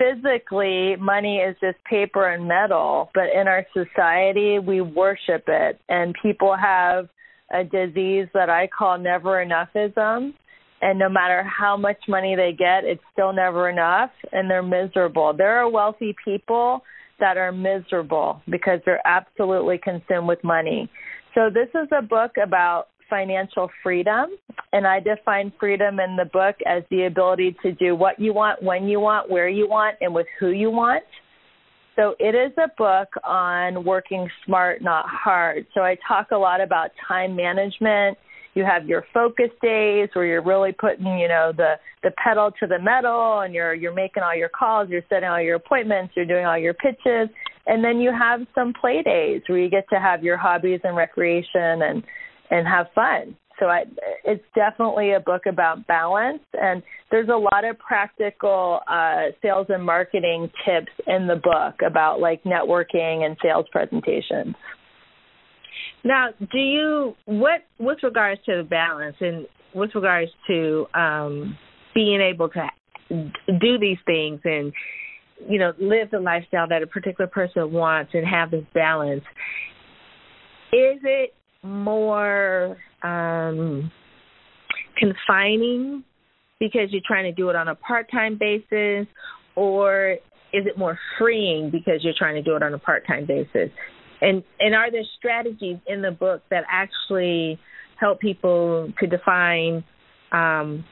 physically 0.01 0.95
money 0.97 1.37
is 1.37 1.55
just 1.61 1.77
paper 1.83 2.29
and 2.29 2.47
metal, 2.47 3.09
but 3.13 3.25
in 3.33 3.47
our 3.47 3.65
society 3.73 4.57
we 4.59 4.81
worship 4.81 5.43
it 5.47 5.79
and 5.89 6.15
people 6.21 6.55
have 6.55 7.07
a 7.53 7.63
disease 7.63 8.27
that 8.33 8.49
I 8.49 8.67
call 8.67 8.97
never 8.97 9.45
enoughism 9.45 10.33
and 10.81 10.97
no 10.97 11.09
matter 11.09 11.43
how 11.43 11.77
much 11.77 11.97
money 12.07 12.35
they 12.35 12.53
get, 12.57 12.83
it's 12.83 13.03
still 13.13 13.33
never 13.33 13.69
enough 13.69 14.09
and 14.31 14.49
they're 14.49 14.63
miserable. 14.63 15.33
There 15.37 15.57
are 15.57 15.69
wealthy 15.69 16.15
people 16.25 16.81
that 17.19 17.37
are 17.37 17.51
miserable 17.51 18.41
because 18.49 18.79
they're 18.85 19.05
absolutely 19.05 19.77
consumed 19.77 20.27
with 20.27 20.43
money. 20.43 20.89
So 21.35 21.49
this 21.53 21.69
is 21.75 21.87
a 21.97 22.01
book 22.01 22.31
about 22.43 22.87
financial 23.11 23.69
freedom. 23.83 24.31
And 24.73 24.87
I 24.87 24.99
define 24.99 25.53
freedom 25.59 25.99
in 25.99 26.15
the 26.15 26.25
book 26.25 26.55
as 26.65 26.81
the 26.89 27.03
ability 27.03 27.55
to 27.61 27.73
do 27.73 27.95
what 27.95 28.19
you 28.19 28.33
want, 28.33 28.63
when 28.63 28.87
you 28.87 28.99
want, 28.99 29.29
where 29.29 29.49
you 29.49 29.67
want, 29.69 29.97
and 30.01 30.15
with 30.15 30.25
who 30.39 30.49
you 30.49 30.71
want. 30.71 31.03
So 31.95 32.15
it 32.19 32.33
is 32.33 32.53
a 32.57 32.69
book 32.77 33.09
on 33.23 33.83
working 33.83 34.27
smart, 34.45 34.81
not 34.81 35.05
hard. 35.07 35.67
So 35.73 35.81
I 35.81 35.97
talk 36.07 36.31
a 36.31 36.37
lot 36.37 36.61
about 36.61 36.91
time 37.07 37.35
management. 37.35 38.17
You 38.53 38.63
have 38.65 38.87
your 38.87 39.05
focus 39.13 39.49
days 39.61 40.09
where 40.13 40.25
you're 40.25 40.41
really 40.41 40.71
putting, 40.71 41.05
you 41.19 41.27
know, 41.27 41.51
the 41.55 41.75
the 42.03 42.11
pedal 42.23 42.51
to 42.59 42.67
the 42.67 42.79
metal 42.79 43.41
and 43.41 43.53
you're 43.53 43.73
you're 43.73 43.93
making 43.93 44.23
all 44.23 44.35
your 44.35 44.49
calls, 44.49 44.89
you're 44.89 45.03
setting 45.09 45.29
all 45.29 45.41
your 45.41 45.55
appointments, 45.55 46.13
you're 46.15 46.25
doing 46.25 46.45
all 46.45 46.57
your 46.57 46.73
pitches. 46.73 47.29
And 47.67 47.83
then 47.83 47.99
you 47.99 48.11
have 48.11 48.41
some 48.55 48.73
play 48.73 49.03
days 49.03 49.41
where 49.47 49.59
you 49.59 49.69
get 49.69 49.85
to 49.93 49.99
have 49.99 50.23
your 50.23 50.37
hobbies 50.37 50.79
and 50.83 50.95
recreation 50.95 51.81
and 51.83 52.03
and 52.51 52.67
have 52.67 52.87
fun. 52.93 53.35
So 53.59 53.67
I, 53.67 53.83
it's 54.23 54.43
definitely 54.55 55.13
a 55.13 55.19
book 55.19 55.43
about 55.47 55.85
balance, 55.85 56.41
and 56.53 56.81
there's 57.11 57.29
a 57.29 57.37
lot 57.37 57.63
of 57.63 57.77
practical 57.77 58.79
uh, 58.87 59.25
sales 59.41 59.67
and 59.69 59.83
marketing 59.83 60.49
tips 60.65 60.91
in 61.05 61.27
the 61.27 61.35
book 61.35 61.75
about 61.85 62.19
like 62.19 62.43
networking 62.43 63.23
and 63.23 63.37
sales 63.41 63.67
presentations. 63.71 64.55
Now, 66.03 66.29
do 66.51 66.57
you 66.57 67.15
what 67.25 67.61
with 67.79 67.99
regards 68.01 68.41
to 68.47 68.57
the 68.57 68.63
balance 68.63 69.15
and 69.19 69.45
with 69.75 69.91
regards 69.93 70.31
to 70.47 70.87
um, 70.95 71.57
being 71.93 72.19
able 72.19 72.49
to 72.49 72.67
do 73.59 73.77
these 73.79 73.97
things 74.07 74.39
and 74.43 74.73
you 75.47 75.59
know 75.59 75.73
live 75.79 76.09
the 76.09 76.19
lifestyle 76.19 76.67
that 76.67 76.81
a 76.81 76.87
particular 76.87 77.27
person 77.27 77.71
wants 77.71 78.11
and 78.15 78.25
have 78.25 78.49
this 78.49 78.65
balance? 78.73 79.23
Is 80.73 80.99
it 81.03 81.33
more 81.63 82.77
um, 83.03 83.91
confining 84.97 86.03
because 86.59 86.89
you're 86.91 87.01
trying 87.05 87.23
to 87.23 87.31
do 87.31 87.49
it 87.49 87.55
on 87.55 87.67
a 87.67 87.75
part-time 87.75 88.37
basis, 88.39 89.07
or 89.55 90.17
is 90.53 90.65
it 90.65 90.77
more 90.77 90.97
freeing 91.17 91.69
because 91.71 92.03
you're 92.03 92.13
trying 92.17 92.35
to 92.35 92.41
do 92.41 92.55
it 92.55 92.63
on 92.63 92.73
a 92.73 92.79
part-time 92.79 93.25
basis? 93.25 93.69
And 94.21 94.43
and 94.59 94.75
are 94.75 94.91
there 94.91 95.03
strategies 95.17 95.77
in 95.87 96.01
the 96.01 96.11
book 96.11 96.43
that 96.51 96.63
actually 96.71 97.59
help 97.99 98.19
people 98.19 98.91
to 98.99 99.07
define, 99.07 99.83
um, 100.31 100.85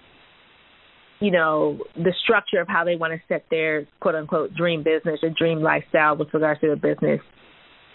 you 1.20 1.32
know, 1.32 1.80
the 1.96 2.14
structure 2.24 2.60
of 2.60 2.68
how 2.68 2.84
they 2.84 2.96
want 2.96 3.14
to 3.14 3.20
set 3.28 3.46
their 3.52 3.88
quote 4.00 4.16
unquote 4.16 4.56
dream 4.56 4.84
business 4.84 5.20
or 5.22 5.30
dream 5.30 5.62
lifestyle 5.62 6.18
with 6.18 6.30
regards 6.34 6.60
to 6.62 6.68
their 6.68 6.76
business 6.76 7.20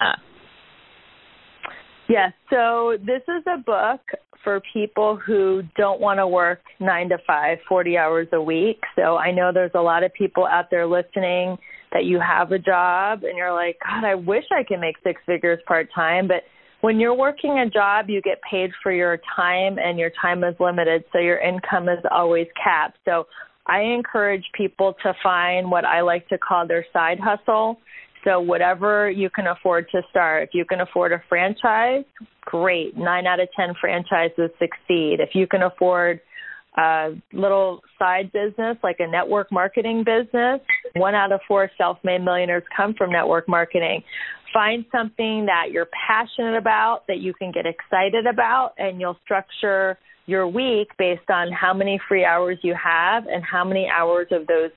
uh, 0.00 0.16
Yes. 2.08 2.32
So 2.50 2.96
this 3.00 3.22
is 3.28 3.42
a 3.46 3.58
book 3.58 4.00
for 4.42 4.60
people 4.72 5.16
who 5.16 5.62
don't 5.76 6.00
want 6.00 6.18
to 6.18 6.28
work 6.28 6.60
nine 6.78 7.08
to 7.08 7.18
five, 7.26 7.58
40 7.66 7.96
hours 7.96 8.28
a 8.32 8.40
week. 8.40 8.80
So 8.94 9.16
I 9.16 9.30
know 9.30 9.50
there's 9.52 9.70
a 9.74 9.80
lot 9.80 10.04
of 10.04 10.12
people 10.12 10.46
out 10.46 10.70
there 10.70 10.86
listening 10.86 11.56
that 11.92 12.04
you 12.04 12.20
have 12.20 12.52
a 12.52 12.58
job 12.58 13.24
and 13.24 13.38
you're 13.38 13.54
like, 13.54 13.78
God, 13.82 14.04
I 14.04 14.14
wish 14.14 14.44
I 14.50 14.62
could 14.62 14.80
make 14.80 14.96
six 15.02 15.20
figures 15.24 15.60
part 15.66 15.88
time. 15.94 16.28
But 16.28 16.42
when 16.82 17.00
you're 17.00 17.14
working 17.14 17.58
a 17.58 17.70
job, 17.70 18.10
you 18.10 18.20
get 18.20 18.40
paid 18.48 18.70
for 18.82 18.92
your 18.92 19.18
time 19.34 19.78
and 19.78 19.98
your 19.98 20.10
time 20.20 20.44
is 20.44 20.54
limited. 20.60 21.04
So 21.12 21.18
your 21.18 21.38
income 21.38 21.88
is 21.88 22.00
always 22.10 22.46
capped. 22.62 22.98
So 23.06 23.26
I 23.66 23.80
encourage 23.80 24.44
people 24.54 24.94
to 25.02 25.14
find 25.22 25.70
what 25.70 25.86
I 25.86 26.02
like 26.02 26.28
to 26.28 26.36
call 26.36 26.66
their 26.66 26.84
side 26.92 27.18
hustle. 27.18 27.78
So 28.24 28.40
whatever 28.40 29.10
you 29.10 29.28
can 29.28 29.46
afford 29.46 29.86
to 29.92 30.02
start. 30.10 30.44
If 30.44 30.50
you 30.54 30.64
can 30.64 30.80
afford 30.80 31.12
a 31.12 31.22
franchise, 31.28 32.04
great. 32.40 32.96
Nine 32.96 33.26
out 33.26 33.38
of 33.38 33.48
ten 33.54 33.74
franchises 33.80 34.50
succeed. 34.58 35.20
If 35.20 35.34
you 35.34 35.46
can 35.46 35.62
afford 35.62 36.20
a 36.76 37.10
little 37.32 37.80
side 37.98 38.32
business 38.32 38.76
like 38.82 38.96
a 38.98 39.06
network 39.06 39.52
marketing 39.52 40.04
business, 40.04 40.60
one 40.94 41.14
out 41.14 41.32
of 41.32 41.40
four 41.46 41.70
self-made 41.78 42.24
millionaires 42.24 42.64
come 42.74 42.94
from 42.94 43.10
network 43.12 43.48
marketing. 43.48 44.02
Find 44.52 44.84
something 44.90 45.46
that 45.46 45.66
you're 45.70 45.88
passionate 46.06 46.56
about, 46.56 47.02
that 47.08 47.18
you 47.18 47.34
can 47.34 47.52
get 47.52 47.66
excited 47.66 48.26
about, 48.26 48.72
and 48.78 49.00
you'll 49.00 49.18
structure 49.24 49.98
your 50.26 50.48
week 50.48 50.88
based 50.96 51.28
on 51.28 51.52
how 51.52 51.74
many 51.74 52.00
free 52.08 52.24
hours 52.24 52.56
you 52.62 52.74
have 52.82 53.26
and 53.26 53.44
how 53.44 53.62
many 53.62 53.88
hours 53.88 54.26
of 54.30 54.46
those 54.46 54.70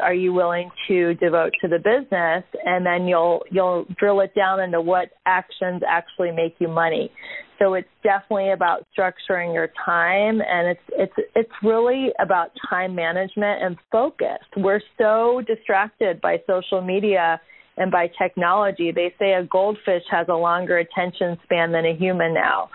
are 0.00 0.14
you 0.14 0.32
willing 0.32 0.70
to 0.88 1.14
devote 1.14 1.52
to 1.60 1.68
the 1.68 1.78
business? 1.78 2.44
And 2.64 2.84
then 2.84 3.06
you'll 3.06 3.42
you'll 3.50 3.86
drill 3.98 4.20
it 4.20 4.34
down 4.34 4.60
into 4.60 4.80
what 4.80 5.10
actions 5.26 5.82
actually 5.88 6.32
make 6.32 6.56
you 6.58 6.68
money. 6.68 7.10
So 7.58 7.74
it's 7.74 7.88
definitely 8.02 8.52
about 8.52 8.86
structuring 8.96 9.54
your 9.54 9.68
time 9.84 10.40
and 10.40 10.68
it's 10.68 10.80
it's 10.92 11.28
it's 11.34 11.52
really 11.62 12.10
about 12.20 12.50
time 12.68 12.94
management 12.94 13.62
and 13.62 13.76
focus. 13.90 14.38
We're 14.56 14.82
so 14.98 15.42
distracted 15.46 16.20
by 16.20 16.38
social 16.46 16.82
media 16.82 17.40
and 17.78 17.90
by 17.90 18.10
technology. 18.20 18.92
They 18.92 19.14
say 19.18 19.34
a 19.34 19.44
goldfish 19.44 20.02
has 20.10 20.26
a 20.28 20.34
longer 20.34 20.78
attention 20.78 21.38
span 21.44 21.72
than 21.72 21.86
a 21.86 21.94
human 21.94 22.34
now 22.34 22.70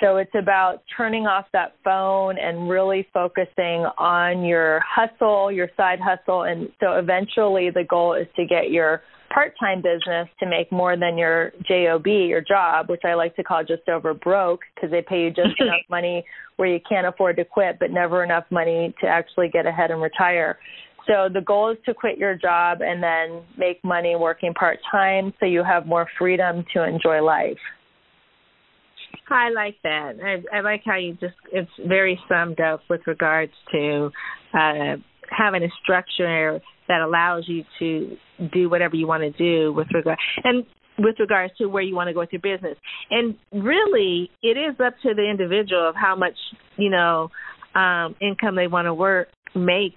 so 0.00 0.16
it's 0.16 0.34
about 0.34 0.82
turning 0.96 1.26
off 1.26 1.44
that 1.52 1.74
phone 1.84 2.38
and 2.38 2.68
really 2.70 3.06
focusing 3.12 3.84
on 3.98 4.44
your 4.44 4.80
hustle, 4.80 5.52
your 5.52 5.68
side 5.76 6.00
hustle. 6.00 6.44
And 6.44 6.70
so 6.80 6.92
eventually 6.92 7.70
the 7.70 7.84
goal 7.88 8.14
is 8.14 8.26
to 8.36 8.46
get 8.46 8.70
your 8.70 9.02
part-time 9.32 9.80
business 9.80 10.28
to 10.40 10.46
make 10.46 10.72
more 10.72 10.96
than 10.96 11.16
your 11.16 11.52
job 11.68 12.04
your 12.04 12.40
job 12.40 12.88
which 12.88 13.02
i 13.04 13.14
like 13.14 13.34
to 13.36 13.44
call 13.44 13.62
just 13.62 13.88
over 13.88 14.12
broke 14.12 14.62
because 14.74 14.90
they 14.90 15.00
pay 15.00 15.22
you 15.22 15.30
just 15.30 15.54
enough 15.60 15.82
money 15.88 16.24
where 16.56 16.68
you 16.68 16.80
can't 16.88 17.06
afford 17.06 17.36
to 17.36 17.44
quit 17.44 17.78
but 17.78 17.92
never 17.92 18.24
enough 18.24 18.42
money 18.50 18.92
to 19.00 19.06
actually 19.06 19.48
get 19.48 19.66
ahead 19.66 19.92
and 19.92 20.02
retire 20.02 20.58
so 21.06 21.28
the 21.32 21.40
goal 21.42 21.70
is 21.70 21.78
to 21.86 21.94
quit 21.94 22.18
your 22.18 22.34
job 22.34 22.80
and 22.82 23.00
then 23.00 23.40
make 23.56 23.82
money 23.84 24.16
working 24.16 24.52
part-time 24.52 25.32
so 25.38 25.46
you 25.46 25.62
have 25.62 25.86
more 25.86 26.08
freedom 26.18 26.64
to 26.74 26.82
enjoy 26.82 27.22
life 27.22 27.56
I 29.30 29.50
like 29.50 29.76
that. 29.82 30.12
I, 30.22 30.56
I 30.56 30.60
like 30.60 30.82
how 30.84 30.96
you 30.96 31.12
just 31.14 31.34
it's 31.52 31.70
very 31.86 32.18
summed 32.28 32.60
up 32.60 32.80
with 32.88 33.00
regards 33.06 33.52
to 33.72 34.10
uh 34.54 34.96
having 35.30 35.62
a 35.62 35.68
structure 35.82 36.60
that 36.88 37.00
allows 37.00 37.44
you 37.46 37.64
to 37.78 38.16
do 38.52 38.68
whatever 38.68 38.96
you 38.96 39.06
want 39.06 39.22
to 39.22 39.30
do 39.30 39.72
with 39.72 39.86
regard 39.94 40.18
and 40.42 40.64
with 40.98 41.14
regards 41.18 41.52
to 41.56 41.66
where 41.66 41.82
you 41.82 41.94
want 41.94 42.08
to 42.08 42.12
go 42.12 42.20
with 42.20 42.32
your 42.32 42.40
business. 42.42 42.76
And 43.10 43.36
really 43.52 44.30
it 44.42 44.58
is 44.58 44.74
up 44.84 44.94
to 45.02 45.14
the 45.14 45.28
individual 45.28 45.88
of 45.88 45.94
how 45.94 46.16
much, 46.16 46.36
you 46.76 46.90
know, 46.90 47.30
um 47.74 48.16
income 48.20 48.56
they 48.56 48.66
want 48.66 48.86
to 48.86 48.94
work 48.94 49.28
make 49.54 49.94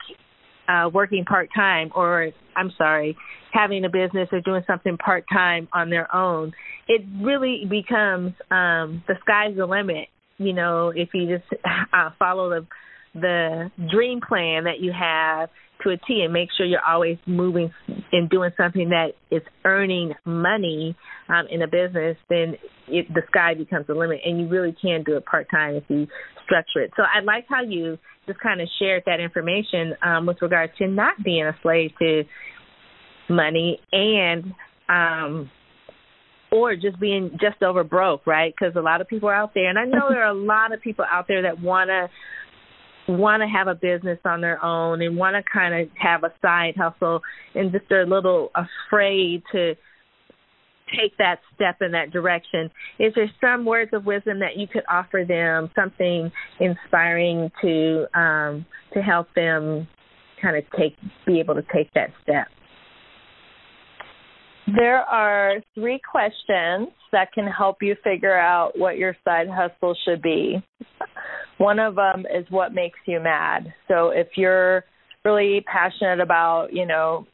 uh 0.68 0.90
working 0.94 1.26
part 1.26 1.50
time 1.56 1.90
or 1.96 2.32
I'm 2.56 2.72
sorry, 2.78 3.18
having 3.54 3.86
a 3.86 3.90
business 3.90 4.28
or 4.32 4.42
doing 4.42 4.64
something 4.66 4.98
part 4.98 5.26
time 5.32 5.68
on 5.74 5.90
their 5.90 6.14
own 6.14 6.52
it 6.88 7.02
really 7.22 7.64
becomes 7.70 8.34
um 8.52 9.04
the 9.08 9.16
sky's 9.22 9.56
the 9.56 9.66
limit 9.66 10.08
you 10.38 10.54
know 10.54 10.92
if 10.96 11.10
you 11.14 11.38
just 11.38 11.64
uh, 11.94 12.10
follow 12.18 12.50
the 12.50 12.66
the 13.16 13.70
dream 13.92 14.20
plan 14.28 14.64
that 14.64 14.80
you 14.80 14.92
have 14.92 15.50
to 15.84 15.90
a 15.90 15.98
T 15.98 16.22
and 16.24 16.34
make 16.34 16.50
sure 16.56 16.66
you're 16.66 16.86
always 16.86 17.18
moving 17.26 17.72
and 18.12 18.30
doing 18.30 18.52
something 18.58 18.90
that 18.90 19.10
is 19.32 19.42
earning 19.66 20.14
money 20.26 20.96
um, 21.30 21.46
in 21.50 21.62
a 21.62 21.68
business, 21.68 22.18
then 22.30 22.56
it, 22.88 23.08
the 23.14 23.22
sky 23.28 23.54
becomes 23.54 23.88
the 23.88 23.94
limit, 23.94 24.22
and 24.26 24.40
you 24.40 24.48
really 24.48 24.76
can 24.82 25.04
do 25.04 25.18
it 25.18 25.26
part 25.26 25.48
time 25.52 25.76
if 25.76 25.84
you 25.90 26.08
structure 26.46 26.82
it. 26.82 26.92
So 26.96 27.04
I 27.04 27.24
like 27.24 27.46
how 27.50 27.64
you 27.64 27.98
just 28.26 28.40
kind 28.40 28.62
of 28.62 28.68
shared 28.80 29.04
that 29.06 29.20
information 29.20 29.94
um, 30.02 30.26
with 30.26 30.38
regards 30.42 30.74
to 30.78 30.88
not 30.88 31.22
being 31.24 31.46
a 31.46 31.56
slave 31.62 31.92
to 32.00 32.24
money 33.36 33.80
and 33.92 34.54
um 34.90 35.50
or 36.52 36.76
just 36.76 37.00
being 37.00 37.32
just 37.42 37.64
over 37.64 37.84
broke, 37.84 38.28
right? 38.28 38.54
Because 38.58 38.76
a 38.76 38.82
lot 38.82 39.02
of 39.02 39.08
people 39.08 39.28
are 39.28 39.34
out 39.34 39.54
there, 39.56 39.70
and 39.70 39.80
I 39.80 39.86
know 39.86 40.06
there 40.10 40.24
are 40.24 40.30
a 40.30 40.34
lot 40.34 40.72
of 40.72 40.82
people 40.82 41.06
out 41.10 41.28
there 41.28 41.42
that 41.42 41.60
want 41.60 41.90
to 41.90 42.08
want 43.06 43.42
to 43.42 43.48
have 43.48 43.68
a 43.68 43.76
business 43.76 44.20
on 44.24 44.40
their 44.40 44.64
own 44.64 45.02
and 45.02 45.18
want 45.18 45.36
to 45.36 45.44
kind 45.52 45.74
of 45.74 45.90
have 45.98 46.24
a 46.24 46.34
side 46.42 46.76
hustle, 46.78 47.22
and 47.56 47.72
just 47.72 47.86
they're 47.90 48.04
a 48.04 48.06
little 48.06 48.52
afraid 48.56 49.44
to 49.52 49.74
take 50.96 51.18
that 51.18 51.40
step 51.56 51.78
in 51.82 51.92
that 51.92 52.12
direction. 52.12 52.70
Is 53.00 53.14
there 53.16 53.30
some 53.42 53.66
words 53.66 53.92
of 53.94 54.06
wisdom 54.06 54.40
that 54.40 54.58
you 54.58 54.68
could 54.68 54.84
offer 54.90 55.26
them, 55.28 55.72
something 55.76 56.32
inspiring 56.60 57.52
to 57.62 58.06
um, 58.18 58.66
to 58.94 59.02
help 59.02 59.28
them 59.36 59.88
kind 60.42 60.56
of 60.58 60.64
take 60.78 60.96
be 61.26 61.40
able 61.40 61.56
to 61.56 61.64
take 61.74 61.92
that 61.94 62.12
step? 62.22 62.48
There 64.68 65.02
are 65.02 65.56
three 65.76 66.00
questions 66.10 66.90
that 67.12 67.32
can 67.34 67.48
help 67.48 67.78
you 67.82 67.96
figure 68.04 68.38
out 68.38 68.72
what 68.78 68.98
your 68.98 69.16
side 69.26 69.48
hustle 69.50 69.96
should 70.06 70.22
be. 70.22 70.64
One 71.58 71.80
of 71.80 71.96
them 71.96 72.26
is 72.34 72.46
what 72.50 72.74
makes 72.74 73.00
you 73.06 73.20
mad. 73.20 73.74
So 73.88 74.10
if 74.10 74.28
you're 74.36 74.86
really 75.26 75.64
passionate 75.72 76.22
about, 76.22 76.70
you 76.72 76.86
know, 76.86 77.28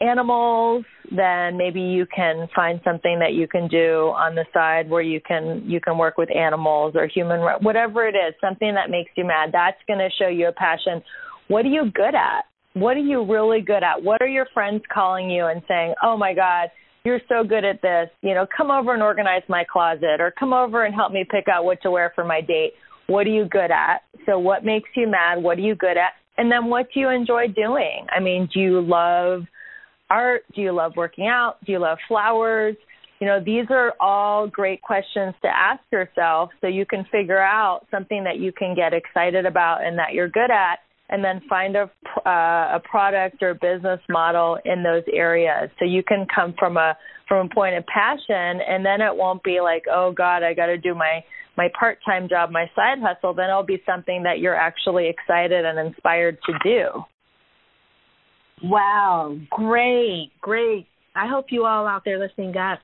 animals, 0.00 0.84
then 1.10 1.56
maybe 1.56 1.80
you 1.80 2.06
can 2.14 2.48
find 2.54 2.80
something 2.84 3.18
that 3.20 3.34
you 3.34 3.46
can 3.46 3.68
do 3.68 4.12
on 4.16 4.34
the 4.34 4.44
side 4.52 4.88
where 4.90 5.02
you 5.02 5.20
can 5.20 5.62
you 5.66 5.80
can 5.80 5.96
work 5.96 6.16
with 6.16 6.34
animals 6.34 6.94
or 6.96 7.06
human 7.06 7.40
whatever 7.60 8.06
it 8.06 8.14
is, 8.16 8.34
something 8.40 8.74
that 8.74 8.90
makes 8.90 9.10
you 9.16 9.24
mad. 9.24 9.50
That's 9.52 9.78
going 9.86 10.00
to 10.00 10.08
show 10.18 10.28
you 10.28 10.48
a 10.48 10.52
passion. 10.52 11.02
What 11.48 11.64
are 11.64 11.68
you 11.68 11.90
good 11.92 12.14
at? 12.14 12.44
What 12.74 12.96
are 12.96 13.00
you 13.00 13.24
really 13.24 13.60
good 13.60 13.82
at? 13.82 14.02
What 14.02 14.22
are 14.22 14.28
your 14.28 14.46
friends 14.54 14.82
calling 14.92 15.30
you 15.30 15.46
and 15.46 15.62
saying, 15.68 15.94
"Oh 16.02 16.16
my 16.16 16.32
god, 16.32 16.70
you're 17.04 17.20
so 17.28 17.44
good 17.44 17.64
at 17.64 17.82
this. 17.82 18.08
You 18.22 18.34
know, 18.34 18.46
come 18.56 18.70
over 18.70 18.94
and 18.94 19.02
organize 19.02 19.42
my 19.48 19.64
closet 19.64 20.20
or 20.20 20.30
come 20.30 20.52
over 20.52 20.84
and 20.84 20.94
help 20.94 21.12
me 21.12 21.24
pick 21.28 21.48
out 21.48 21.64
what 21.64 21.82
to 21.82 21.90
wear 21.90 22.12
for 22.14 22.24
my 22.24 22.40
date." 22.40 22.74
What 23.08 23.26
are 23.26 23.30
you 23.30 23.44
good 23.44 23.70
at? 23.70 24.04
So 24.26 24.38
what 24.38 24.64
makes 24.64 24.88
you 24.94 25.06
mad? 25.08 25.42
What 25.42 25.58
are 25.58 25.62
you 25.62 25.74
good 25.74 25.96
at? 25.98 26.12
And 26.38 26.50
then 26.50 26.66
what 26.66 26.86
do 26.94 27.00
you 27.00 27.10
enjoy 27.10 27.48
doing? 27.48 28.06
I 28.10 28.20
mean, 28.20 28.48
do 28.54 28.60
you 28.60 28.80
love 28.80 29.42
art? 30.08 30.44
Do 30.54 30.62
you 30.62 30.72
love 30.72 30.96
working 30.96 31.26
out? 31.26 31.56
Do 31.66 31.72
you 31.72 31.78
love 31.78 31.98
flowers? 32.08 32.76
You 33.20 33.26
know, 33.26 33.38
these 33.44 33.66
are 33.70 33.94
all 34.00 34.46
great 34.46 34.82
questions 34.82 35.34
to 35.42 35.48
ask 35.48 35.82
yourself 35.92 36.50
so 36.60 36.68
you 36.68 36.86
can 36.86 37.04
figure 37.12 37.40
out 37.40 37.86
something 37.90 38.24
that 38.24 38.38
you 38.38 38.50
can 38.50 38.74
get 38.74 38.92
excited 38.92 39.46
about 39.46 39.84
and 39.84 39.98
that 39.98 40.12
you're 40.12 40.28
good 40.28 40.50
at 40.50 40.78
and 41.10 41.22
then 41.22 41.40
find 41.48 41.76
a 41.76 41.90
uh, 42.26 42.76
a 42.76 42.80
product 42.88 43.42
or 43.42 43.54
business 43.54 44.00
model 44.08 44.58
in 44.64 44.82
those 44.82 45.02
areas. 45.12 45.70
So 45.78 45.84
you 45.84 46.02
can 46.02 46.26
come 46.34 46.54
from 46.58 46.76
a 46.76 46.96
from 47.28 47.46
a 47.46 47.54
point 47.54 47.76
of 47.76 47.84
passion, 47.86 48.60
and 48.66 48.84
then 48.84 49.00
it 49.00 49.14
won't 49.14 49.42
be 49.42 49.60
like, 49.60 49.84
oh 49.90 50.12
God, 50.12 50.42
I 50.42 50.54
got 50.54 50.66
to 50.66 50.78
do 50.78 50.94
my 50.94 51.24
my 51.56 51.68
part 51.78 51.98
time 52.04 52.28
job, 52.28 52.50
my 52.50 52.66
side 52.74 52.98
hustle. 53.00 53.34
Then 53.34 53.50
it'll 53.50 53.62
be 53.62 53.82
something 53.86 54.22
that 54.22 54.38
you're 54.38 54.56
actually 54.56 55.08
excited 55.08 55.64
and 55.64 55.78
inspired 55.78 56.38
to 56.46 56.52
do. 56.64 57.04
Wow, 58.64 59.36
great, 59.50 60.30
great. 60.40 60.86
I 61.14 61.26
hope 61.28 61.46
you 61.50 61.66
all 61.66 61.86
out 61.86 62.02
there 62.04 62.18
listening 62.18 62.52
got 62.52 62.78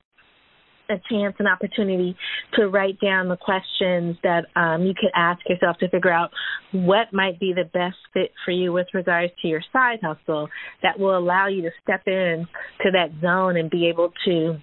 a 0.91 1.01
chance, 1.11 1.35
an 1.39 1.47
opportunity 1.47 2.17
to 2.55 2.69
write 2.69 3.01
down 3.01 3.29
the 3.29 3.37
questions 3.37 4.17
that 4.23 4.47
um, 4.57 4.83
you 4.85 4.95
could 4.99 5.11
ask 5.15 5.41
yourself 5.49 5.77
to 5.79 5.89
figure 5.89 6.13
out 6.13 6.31
what 6.73 7.13
might 7.13 7.39
be 7.39 7.53
the 7.53 7.65
best 7.65 7.97
fit 8.13 8.33
for 8.45 8.51
you 8.51 8.73
with 8.73 8.87
regards 8.95 9.33
to 9.43 9.49
your 9.49 9.63
side 9.73 9.99
hustle 10.03 10.49
that 10.83 10.99
will 10.99 11.17
allow 11.17 11.47
you 11.47 11.63
to 11.63 11.71
step 11.83 12.03
in 12.07 12.47
to 12.83 12.91
that 12.91 13.11
zone 13.21 13.57
and 13.57 13.71
be 13.71 13.89
able 13.89 14.13
to 14.25 14.57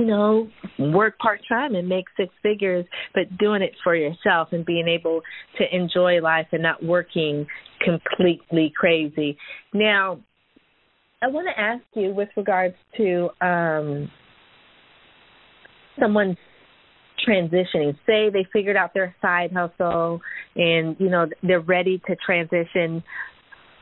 you 0.00 0.06
know, 0.06 0.48
work 0.78 1.18
part 1.18 1.40
time 1.48 1.74
and 1.74 1.88
make 1.88 2.06
six 2.16 2.32
figures, 2.42 2.84
but 3.14 3.38
doing 3.38 3.62
it 3.62 3.72
for 3.82 3.94
yourself 3.94 4.48
and 4.52 4.66
being 4.66 4.88
able 4.88 5.20
to 5.56 5.64
enjoy 5.74 6.20
life 6.20 6.46
and 6.52 6.62
not 6.62 6.82
working 6.84 7.46
completely 7.80 8.72
crazy. 8.76 9.36
Now, 9.72 10.18
I 11.22 11.28
want 11.28 11.48
to 11.54 11.58
ask 11.60 11.82
you 11.94 12.12
with 12.12 12.28
regards 12.36 12.74
to 12.96 13.30
um, 13.40 14.10
someone 16.00 16.36
transitioning. 17.26 17.94
Say 18.06 18.30
they 18.30 18.46
figured 18.52 18.76
out 18.76 18.94
their 18.94 19.14
side 19.22 19.52
hustle 19.52 20.20
and 20.56 20.96
you 20.98 21.08
know 21.08 21.26
they're 21.42 21.60
ready 21.60 22.00
to 22.06 22.16
transition 22.16 23.02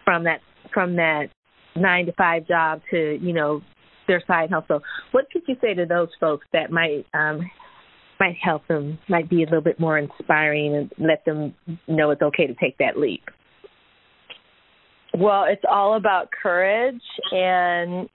from 0.05 0.25
that 0.25 0.41
from 0.73 0.97
that 0.97 1.27
9 1.75 2.07
to 2.07 2.13
5 2.13 2.47
job 2.47 2.81
to 2.91 3.19
you 3.21 3.33
know 3.33 3.61
their 4.07 4.23
side 4.27 4.51
hustle. 4.51 4.81
What 5.13 5.27
could 5.33 5.43
you 5.47 5.57
say 5.61 5.75
to 5.75 5.87
those 5.87 6.09
folks 6.21 6.47
that 6.53 6.71
might 6.71 7.07
um 7.15 7.41
might 8.21 8.37
help 8.41 8.67
them 8.69 8.99
might 9.09 9.29
be 9.29 9.43
a 9.43 9.47
little 9.47 9.63
bit 9.63 9.81
more 9.81 9.99
inspiring 9.99 10.77
and 10.77 10.93
let 10.99 11.25
them 11.25 11.55
know 11.89 12.11
it's 12.11 12.23
okay 12.23 12.47
to 12.47 12.55
take 12.55 12.79
that 12.79 12.99
leap? 12.99 13.25
Well 15.17 15.45
it's 15.49 15.65
all 15.69 15.97
about 15.97 16.29
courage 16.43 17.03
and 17.33 18.09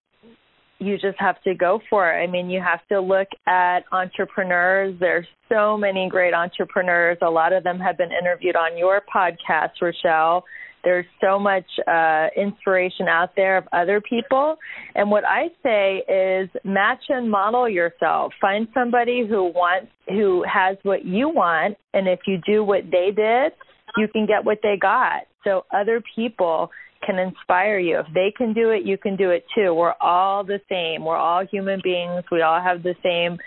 you 0.80 0.97
just 0.97 1.19
have 1.19 1.41
to 1.43 1.55
go 1.55 1.80
for 1.89 2.11
it. 2.11 2.23
I 2.23 2.28
mean, 2.28 2.49
you 2.49 2.61
have 2.61 2.86
to 2.89 2.99
look 2.99 3.28
at 3.47 3.80
entrepreneurs. 3.91 4.95
There's 4.99 5.25
so 5.49 5.78
many 5.78 6.07
great 6.09 6.34
entrepreneurs. 6.34 7.17
A 7.21 7.30
lot 7.30 7.53
of 7.53 7.63
them 7.63 7.80
have 7.80 7.97
been 7.97 8.11
interviewed 8.11 8.55
on 8.55 8.78
your 8.78 9.01
podcast, 9.13 9.71
Rochelle. 9.82 10.43
There's 10.84 11.05
so 11.19 11.39
much 11.39 11.65
uh, 11.88 12.28
inspiration 12.38 13.07
out 13.07 13.32
there 13.36 13.57
of 13.57 13.65
other 13.73 13.99
people. 13.99 14.55
And 14.95 15.09
what 15.09 15.23
I 15.25 15.47
say 15.63 16.03
is 16.07 16.49
match 16.63 17.03
and 17.09 17.30
model 17.30 17.67
yourself. 17.67 18.32
Find 18.39 18.67
somebody 18.73 19.25
who 19.28 19.45
wants, 19.45 19.91
who 20.07 20.45
has 20.51 20.78
what 20.84 21.03
you 21.03 21.30
want. 21.30 21.78
And 21.93 22.07
if 22.07 22.19
you 22.28 22.38
do 22.45 22.63
what 22.63 22.84
they 22.91 23.11
did, 23.13 23.53
you 23.97 24.07
can 24.07 24.28
get 24.28 24.45
what 24.45 24.59
they 24.61 24.78
got. 24.80 25.23
So 25.43 25.65
other 25.73 26.01
people 26.15 26.69
can 27.06 27.20
inspire 27.20 27.80
you. 27.80 28.00
If 28.00 28.08
they 28.14 28.34
can 28.36 28.54
do 28.54 28.72
it, 28.72 28.84
you 28.84 28.98
can 28.98 29.16
do 29.16 29.32
it 29.32 29.45
too. 29.56 29.74
We're 29.74 29.95
all 30.02 30.43
the 30.43 30.60
same. 30.70 31.06
We're 31.06 31.18
all 31.18 31.45
human 31.45 31.82
beings. 31.84 32.24
We 32.32 32.41
all 32.41 32.62
have 32.62 32.84
the 32.84 32.95
same 33.04 33.38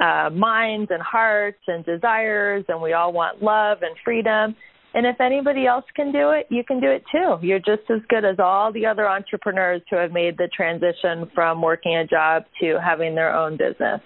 uh, 0.00 0.30
minds 0.30 0.90
and 0.90 1.02
hearts 1.02 1.60
and 1.66 1.84
desires, 1.84 2.64
and 2.68 2.80
we 2.80 2.92
all 2.92 3.12
want 3.12 3.42
love 3.42 3.78
and 3.82 3.94
freedom. 4.04 4.56
And 4.94 5.06
if 5.06 5.20
anybody 5.20 5.66
else 5.66 5.84
can 5.96 6.12
do 6.12 6.30
it, 6.30 6.46
you 6.50 6.64
can 6.64 6.80
do 6.80 6.90
it 6.90 7.02
too. 7.10 7.36
You're 7.40 7.58
just 7.58 7.88
as 7.88 8.00
good 8.08 8.24
as 8.24 8.36
all 8.38 8.72
the 8.72 8.84
other 8.84 9.08
entrepreneurs 9.08 9.80
who 9.90 9.96
have 9.96 10.12
made 10.12 10.36
the 10.36 10.48
transition 10.54 11.30
from 11.34 11.62
working 11.62 11.96
a 11.96 12.06
job 12.06 12.44
to 12.60 12.78
having 12.84 13.14
their 13.14 13.34
own 13.34 13.56
business. 13.56 14.00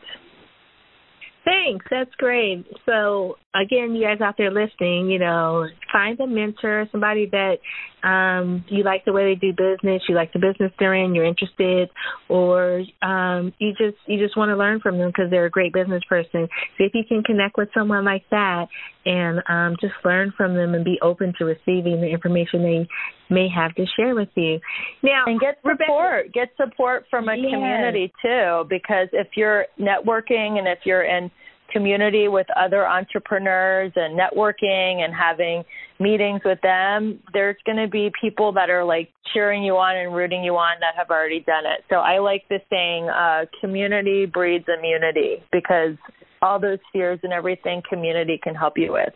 Thanks. 1.45 1.85
That's 1.91 2.15
great. 2.19 2.67
So 2.85 3.37
again, 3.61 3.95
you 3.95 4.05
guys 4.05 4.21
out 4.21 4.37
there 4.37 4.51
listening, 4.51 5.11
you 5.11 5.19
know, 5.19 5.67
find 5.93 6.19
a 6.21 6.27
mentor, 6.27 6.87
somebody 6.93 7.31
that 7.31 7.59
um, 8.07 8.65
you 8.69 8.85
like 8.85 9.05
the 9.05 9.13
way 9.13 9.35
they 9.35 9.41
do 9.41 9.53
business, 9.53 10.03
you 10.09 10.15
like 10.15 10.33
the 10.33 10.39
business 10.39 10.73
they're 10.79 10.95
in, 10.95 11.15
you're 11.15 11.25
interested, 11.25 11.91
or 12.29 12.83
um, 13.03 13.53
you 13.59 13.71
just 13.73 13.97
you 14.07 14.19
just 14.23 14.37
want 14.37 14.51
to 14.51 14.57
learn 14.57 14.81
from 14.81 14.99
them 14.99 15.09
because 15.09 15.31
they're 15.31 15.47
a 15.47 15.51
great 15.51 15.73
business 15.73 16.03
person. 16.09 16.49
See 16.79 16.85
if 16.85 16.93
you 16.95 17.03
can 17.09 17.23
connect 17.23 17.57
with 17.57 17.69
someone 17.75 18.05
like 18.05 18.25
that 18.31 18.67
and 19.05 19.43
um, 19.49 19.77
just 19.81 19.95
learn 20.05 20.33
from 20.37 20.55
them 20.55 20.75
and 20.75 20.85
be 20.85 20.99
open 21.03 21.33
to 21.39 21.45
receiving 21.45 22.01
the 22.01 22.09
information 22.09 22.63
they 22.63 22.89
may 23.29 23.49
have 23.49 23.75
to 23.75 23.85
share 23.97 24.15
with 24.15 24.29
you. 24.35 24.61
Now, 25.03 25.25
and 25.27 25.41
get 25.41 25.57
support, 25.63 26.27
Rebecca, 26.27 26.31
get 26.33 26.49
support 26.57 27.07
from 27.11 27.29
a 27.29 27.35
yes. 27.37 27.51
community 27.53 28.13
too, 28.23 28.65
because 28.69 29.09
if 29.13 29.29
you're 29.37 29.67
networking 29.81 30.59
and 30.59 30.69
if 30.69 30.81
you're 30.85 31.05
in 31.05 31.31
community 31.73 32.29
with 32.29 32.47
other 32.57 32.87
entrepreneurs 32.87 33.93
and 33.97 34.19
networking 34.19 35.05
and 35.05 35.15
having 35.15 35.65
meetings 35.99 36.41
with 36.45 36.61
them, 36.63 37.21
there's 37.33 37.57
going 37.65 37.79
to 37.79 37.89
be 37.89 38.11
people 38.21 38.53
that 38.53 38.71
are 38.71 38.85
like 38.85 39.11
cheering 39.33 39.63
you 39.63 39.75
on 39.75 39.97
and 39.97 40.15
rooting 40.15 40.43
you 40.43 40.57
on 40.57 40.77
that 40.81 40.95
have 40.97 41.11
already 41.11 41.41
done 41.41 41.65
it. 41.65 41.85
So 41.89 41.97
I 41.97 42.19
like 42.19 42.43
the 42.49 42.59
saying, 42.71 43.09
uh, 43.09 43.47
community 43.61 44.27
breeds 44.27 44.67
immunity 44.69 45.43
because 45.53 45.97
all 46.43 46.61
those 46.61 46.79
fears 46.93 47.19
and 47.23 47.33
everything 47.33 47.83
community 47.89 48.39
can 48.43 48.55
help 48.55 48.75
you 48.77 48.93
with. 48.93 49.15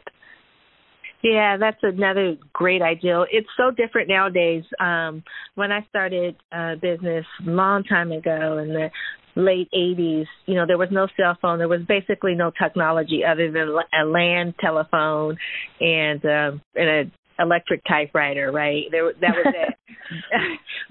Yeah, 1.23 1.59
that's 1.59 1.77
another 1.83 2.37
great 2.55 2.81
ideal. 2.81 3.27
It's 3.31 3.49
so 3.57 3.71
different 3.71 4.09
nowadays. 4.09 4.65
Um, 4.81 5.23
when 5.55 5.71
I 5.71 5.85
started 5.91 6.35
uh, 6.51 6.77
business 6.77 7.27
a 7.47 7.51
long 7.51 7.85
time 7.85 8.11
ago 8.11 8.59
in 8.59 8.69
the 8.69 8.89
late 9.37 9.69
80s, 9.75 10.27
you 10.47 10.55
know, 10.55 10.67
there 10.67 10.79
was 10.79 10.89
no 10.91 11.07
cell 11.17 11.37
phone. 11.41 11.59
There 11.59 11.69
was 11.69 11.83
basically 11.87 12.35
no 12.35 12.51
technology 12.51 13.23
other 13.25 13.51
than 13.51 13.69
a 13.69 14.05
land 14.05 14.55
telephone 14.61 15.37
and 15.81 16.25
um, 16.25 16.63
and 16.75 16.89
a 16.89 17.11
electric 17.41 17.83
typewriter, 17.89 18.53
right? 18.53 18.85
There 18.91 19.13
that 19.21 19.35
was 19.35 19.55
it. 19.57 19.75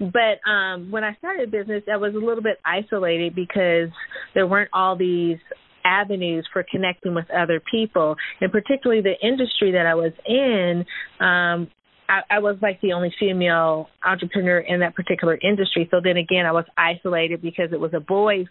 but 0.00 0.50
um 0.50 0.90
when 0.90 1.04
I 1.04 1.14
started 1.16 1.50
business, 1.50 1.82
I 1.92 1.96
was 1.96 2.14
a 2.14 2.18
little 2.18 2.42
bit 2.42 2.58
isolated 2.64 3.34
because 3.34 3.88
there 4.34 4.46
weren't 4.46 4.70
all 4.72 4.96
these 4.96 5.38
avenues 5.84 6.46
for 6.52 6.64
connecting 6.70 7.14
with 7.14 7.24
other 7.30 7.60
people 7.70 8.16
and 8.40 8.52
particularly 8.52 9.02
the 9.02 9.14
industry 9.26 9.72
that 9.72 9.86
I 9.86 9.94
was 9.94 10.12
in 10.26 10.84
um 11.24 11.70
I, 12.10 12.22
I 12.28 12.38
was 12.40 12.56
like 12.60 12.80
the 12.80 12.92
only 12.92 13.14
female 13.20 13.88
entrepreneur 14.04 14.58
in 14.58 14.80
that 14.80 14.96
particular 14.96 15.38
industry. 15.40 15.88
So 15.92 16.00
then 16.02 16.16
again, 16.16 16.44
I 16.44 16.50
was 16.50 16.64
isolated 16.76 17.40
because 17.40 17.68
it 17.72 17.78
was 17.78 17.92
a 17.94 18.00
boys' 18.00 18.46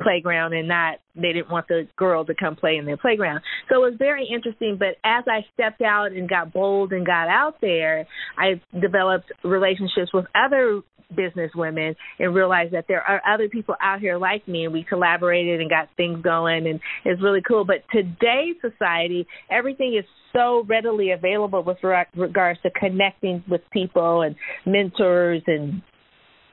playground 0.00 0.54
and 0.54 0.68
not 0.68 0.98
they 1.14 1.32
didn't 1.32 1.50
want 1.50 1.68
the 1.68 1.86
girl 1.96 2.24
to 2.24 2.34
come 2.34 2.56
play 2.56 2.76
in 2.76 2.86
their 2.86 2.96
playground. 2.96 3.40
So 3.68 3.76
it 3.76 3.90
was 3.90 3.94
very 3.98 4.26
interesting. 4.32 4.76
But 4.78 4.96
as 5.04 5.24
I 5.26 5.44
stepped 5.54 5.82
out 5.82 6.12
and 6.12 6.28
got 6.28 6.52
bold 6.52 6.92
and 6.92 7.04
got 7.04 7.28
out 7.28 7.56
there, 7.60 8.06
I 8.38 8.60
developed 8.80 9.30
relationships 9.44 10.12
with 10.12 10.24
other 10.34 10.82
business 11.14 11.50
women 11.54 11.94
and 12.18 12.34
realized 12.34 12.72
that 12.72 12.86
there 12.88 13.02
are 13.02 13.20
other 13.30 13.48
people 13.48 13.74
out 13.82 14.00
here 14.00 14.16
like 14.16 14.46
me 14.48 14.64
and 14.64 14.72
we 14.72 14.82
collaborated 14.82 15.60
and 15.60 15.68
got 15.68 15.88
things 15.96 16.22
going 16.22 16.66
and 16.66 16.80
it's 17.04 17.22
really 17.22 17.42
cool 17.46 17.66
but 17.66 17.76
today's 17.92 18.56
society 18.62 19.26
everything 19.50 19.94
is 19.98 20.06
so 20.32 20.64
readily 20.66 21.10
available 21.10 21.62
with 21.62 21.76
regards 22.16 22.58
to 22.62 22.70
connecting 22.70 23.44
with 23.48 23.60
people 23.72 24.22
and 24.22 24.34
mentors 24.64 25.42
and 25.46 25.82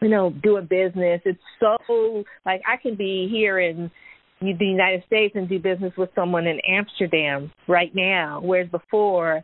you 0.02 0.10
know 0.10 0.30
doing 0.44 0.66
business 0.66 1.22
it's 1.26 1.40
so 1.60 2.24
like 2.46 2.62
i 2.68 2.76
can 2.76 2.96
be 2.96 3.30
here 3.32 3.60
in 3.60 3.90
the 4.42 4.66
united 4.66 5.04
states 5.06 5.36
and 5.36 5.50
do 5.50 5.60
business 5.60 5.94
with 5.98 6.10
someone 6.16 6.48
in 6.48 6.60
amsterdam 6.62 7.52
right 7.68 7.92
now 7.94 8.40
whereas 8.44 8.70
before 8.70 9.44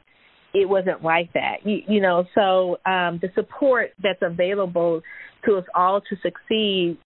it 0.55 0.67
wasn't 0.67 1.03
like 1.03 1.31
that. 1.33 1.57
You, 1.65 1.81
you 1.87 2.01
know, 2.01 2.25
so 2.33 2.77
um, 2.89 3.19
the 3.21 3.29
support 3.35 3.91
that's 4.01 4.21
available 4.21 5.01
to 5.45 5.57
us 5.57 5.65
all 5.75 6.01
to 6.01 6.15
succeed 6.23 6.97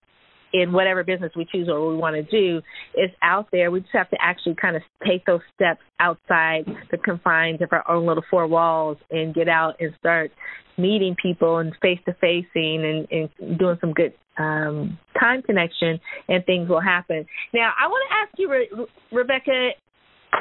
in 0.53 0.71
whatever 0.71 1.03
business 1.03 1.31
we 1.35 1.45
choose 1.45 1.67
or 1.69 1.89
we 1.89 1.95
want 1.95 2.15
to 2.15 2.23
do 2.23 2.61
is 2.95 3.09
out 3.21 3.47
there. 3.51 3.71
We 3.71 3.81
just 3.81 3.93
have 3.93 4.09
to 4.09 4.17
actually 4.21 4.55
kind 4.55 4.75
of 4.75 4.81
take 5.07 5.25
those 5.25 5.41
steps 5.55 5.81
outside 5.99 6.65
the 6.91 6.97
confines 6.97 7.61
of 7.61 7.69
our 7.71 7.89
own 7.89 8.05
little 8.05 8.23
four 8.29 8.47
walls 8.47 8.97
and 9.11 9.33
get 9.33 9.47
out 9.47 9.75
and 9.79 9.93
start 9.99 10.31
meeting 10.77 11.15
people 11.21 11.57
and 11.57 11.73
face 11.81 11.99
to 12.05 12.13
facing 12.21 13.07
and, 13.11 13.29
and 13.39 13.59
doing 13.59 13.77
some 13.81 13.93
good 13.93 14.13
um, 14.37 14.97
time 15.19 15.41
connection, 15.41 15.99
and 16.29 16.45
things 16.45 16.69
will 16.69 16.79
happen. 16.79 17.25
Now, 17.53 17.73
I 17.77 17.87
want 17.87 18.09
to 18.09 18.15
ask 18.15 18.39
you, 18.39 18.49
Re- 18.49 18.87
Rebecca, 19.11 19.71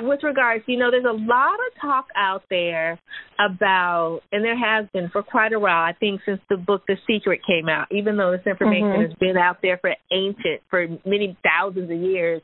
with 0.03 0.21
regards, 0.23 0.65
you 0.67 0.79
know, 0.79 0.91
there's 0.91 1.05
a 1.05 1.13
lot 1.13 1.55
of 1.55 1.81
talk 1.81 2.07
out 2.17 2.43
there 2.51 2.99
about, 3.39 4.21
and 4.33 4.45
there 4.45 4.59
has 4.59 4.87
been 4.93 5.09
for 5.11 5.23
quite 5.23 5.53
a 5.53 5.59
while, 5.59 5.83
I 5.83 5.93
think 5.99 6.21
since 6.27 6.41
the 6.49 6.57
book 6.57 6.83
The 6.87 6.97
Secret 7.07 7.41
came 7.47 7.69
out, 7.69 7.87
even 7.91 8.17
though 8.17 8.33
this 8.33 8.47
information 8.47 8.89
mm-hmm. 8.89 9.11
has 9.11 9.19
been 9.19 9.37
out 9.37 9.59
there 9.63 9.79
for 9.79 9.95
ancient, 10.13 10.63
for 10.71 10.87
many 11.05 11.37
thousands 11.43 11.91
of 11.91 11.99
years, 11.99 12.43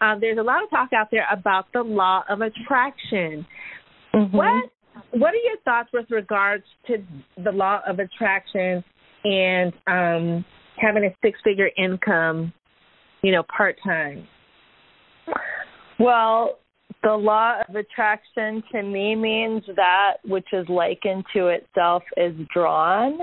um, 0.00 0.18
there's 0.20 0.38
a 0.38 0.42
lot 0.42 0.62
of 0.62 0.70
talk 0.70 0.90
out 0.92 1.08
there 1.10 1.26
about 1.32 1.66
the 1.72 1.82
law 1.82 2.24
of 2.28 2.40
attraction. 2.40 3.46
Mm-hmm. 4.14 4.36
What 4.36 4.70
What 5.12 5.34
are 5.34 5.44
your 5.44 5.58
thoughts 5.64 5.90
with 5.92 6.06
regards 6.10 6.64
to 6.88 6.96
the 7.42 7.52
law 7.52 7.80
of 7.86 7.98
attraction 8.00 8.82
and 9.24 9.72
um, 9.86 10.44
having 10.76 11.04
a 11.04 11.14
six 11.22 11.38
figure 11.44 11.70
income, 11.76 12.52
you 13.22 13.30
know, 13.30 13.44
part 13.56 13.76
time? 13.84 14.26
Well, 16.00 16.58
the 17.02 17.12
law 17.12 17.60
of 17.68 17.76
attraction 17.76 18.62
to 18.72 18.82
me 18.82 19.14
means 19.14 19.62
that 19.76 20.14
which 20.24 20.46
is 20.52 20.68
likened 20.68 21.24
to 21.34 21.48
itself 21.48 22.02
is 22.16 22.34
drawn. 22.52 23.20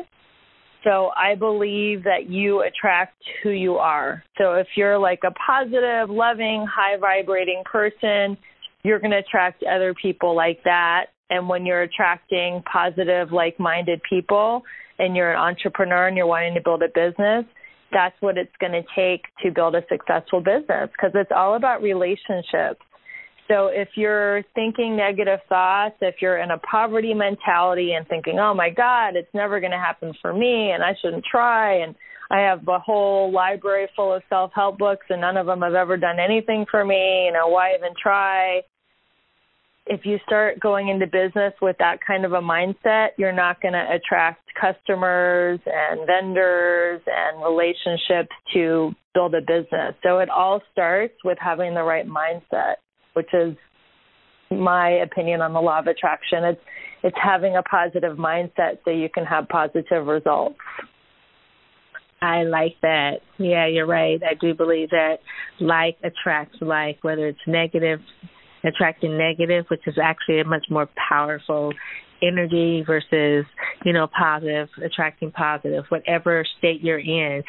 So 0.86 1.12
I 1.18 1.36
believe 1.36 2.04
that 2.04 2.30
you 2.30 2.62
attract 2.62 3.18
who 3.42 3.50
you 3.50 3.76
are. 3.76 4.24
So 4.38 4.54
if 4.54 4.68
you're 4.78 5.00
like 5.00 5.22
a 5.26 5.32
positive, 5.32 6.10
loving, 6.10 6.66
high 6.72 6.98
vibrating 6.98 7.64
person, 7.70 8.38
you're 8.84 9.00
going 9.00 9.12
to 9.12 9.18
attract 9.18 9.64
other 9.64 9.96
people 9.96 10.36
like 10.36 10.64
that. 10.64 11.08
And 11.32 11.50
when 11.50 11.66
you're 11.66 11.82
attracting 11.82 12.62
positive, 12.72 13.32
like 13.32 13.60
minded 13.60 14.00
people 14.08 14.62
and 15.00 15.16
you're 15.16 15.32
an 15.32 15.40
entrepreneur 15.40 16.08
and 16.08 16.16
you're 16.16 16.28
wanting 16.28 16.54
to 16.54 16.62
build 16.62 16.84
a 16.84 16.88
business, 16.94 17.46
that's 17.92 18.16
what 18.20 18.38
it's 18.38 18.56
going 18.60 18.74
to 18.74 18.84
take 18.96 19.24
to 19.44 19.52
build 19.52 19.74
a 19.74 19.82
successful 19.90 20.40
business 20.40 20.90
because 20.92 21.12
it's 21.16 21.32
all 21.36 21.56
about 21.56 21.82
relationships. 21.82 22.82
So 23.48 23.68
if 23.68 23.90
you're 23.96 24.44
thinking 24.56 24.96
negative 24.96 25.40
thoughts, 25.48 25.96
if 26.02 26.16
you're 26.20 26.38
in 26.38 26.52
a 26.52 26.58
poverty 26.60 27.14
mentality 27.14 27.94
and 27.94 28.08
thinking, 28.08 28.40
"Oh 28.40 28.54
my 28.54 28.70
god, 28.70 29.16
it's 29.16 29.34
never 29.34 29.60
going 29.60 29.72
to 29.72 29.78
happen 29.78 30.14
for 30.22 30.34
me 30.34 30.72
and 30.72 30.84
I 30.84 30.96
shouldn't 31.02 31.26
try 31.26 31.76
and 31.76 31.96
I 32.32 32.40
have 32.40 32.68
a 32.68 32.80
whole 32.80 33.32
library 33.32 33.88
full 33.96 34.12
of 34.12 34.24
self-help 34.30 34.80
books 34.80 35.06
and 35.10 35.22
none 35.22 35.38
of 35.38 35.46
them 35.46 35.62
have 35.62 35.76
ever 35.76 35.96
done 35.96 36.20
anything 36.20 36.66
for 36.72 36.84
me, 36.84 37.26
you 37.26 37.32
know, 37.32 37.48
why 37.48 37.76
even 37.76 37.94
try?" 38.02 38.64
If 39.88 40.04
you 40.04 40.18
start 40.26 40.60
going 40.60 40.88
into 40.88 41.06
business 41.06 41.54
with 41.62 41.78
that 41.78 42.00
kind 42.04 42.26
of 42.26 42.34
a 42.34 42.42
mindset, 42.42 43.10
you're 43.18 43.32
not 43.32 43.62
going 43.62 43.76
to 43.76 43.94
attract 43.94 44.42
customers 44.60 45.60
and 45.68 46.08
vendors 46.08 47.02
and 47.06 47.44
relationships 47.44 48.36
to 48.54 48.96
build 49.14 49.36
a 49.36 49.42
business. 49.42 49.94
So 50.02 50.18
it 50.18 50.30
all 50.32 50.64
starts 50.72 51.14
with 51.24 51.38
having 51.40 51.76
the 51.76 51.84
right 51.84 52.08
mindset 52.08 52.78
which 53.16 53.34
is 53.34 53.56
my 54.52 54.90
opinion 54.90 55.42
on 55.42 55.54
the 55.54 55.60
law 55.60 55.80
of 55.80 55.88
attraction. 55.88 56.44
It's 56.44 56.62
it's 57.04 57.18
having 57.22 57.56
a 57.56 57.62
positive 57.64 58.18
mindset 58.18 58.80
so 58.84 58.92
you 58.92 59.10
can 59.10 59.26
have 59.26 59.48
positive 59.48 60.08
results. 60.08 60.58
I 62.22 62.44
like 62.44 62.76
that. 62.82 63.18
Yeah, 63.38 63.68
you're 63.68 63.86
right. 63.86 64.20
I 64.24 64.34
do 64.34 64.56
believe 64.56 64.90
that 64.90 65.18
like 65.60 65.98
attracts 66.04 66.58
like, 66.62 67.04
whether 67.04 67.28
it's 67.28 67.40
negative, 67.46 68.00
attracting 68.64 69.18
negative, 69.18 69.66
which 69.70 69.82
is 69.86 69.96
actually 70.02 70.40
a 70.40 70.46
much 70.46 70.66
more 70.70 70.90
powerful 71.10 71.74
energy 72.24 72.84
versus, 72.88 73.46
you 73.84 73.94
know, 73.94 74.08
positive, 74.18 74.70
attracting 74.84 75.32
positive, 75.32 75.84
whatever 75.90 76.44
state 76.58 76.82
you're 76.82 76.98
in 76.98 77.44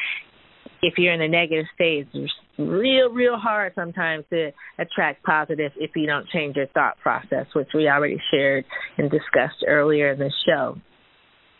if 0.81 0.95
you're 0.97 1.13
in 1.13 1.21
a 1.21 1.27
negative 1.27 1.65
state, 1.73 2.07
it's 2.13 2.33
real, 2.57 3.09
real 3.09 3.37
hard 3.37 3.73
sometimes 3.75 4.25
to 4.29 4.51
attract 4.77 5.23
positive 5.23 5.71
if 5.77 5.91
you 5.95 6.05
don't 6.05 6.27
change 6.29 6.55
your 6.55 6.67
thought 6.67 6.97
process, 6.99 7.45
which 7.53 7.69
we 7.73 7.87
already 7.87 8.17
shared 8.31 8.65
and 8.97 9.09
discussed 9.09 9.63
earlier 9.67 10.11
in 10.11 10.19
the 10.19 10.31
show. 10.45 10.77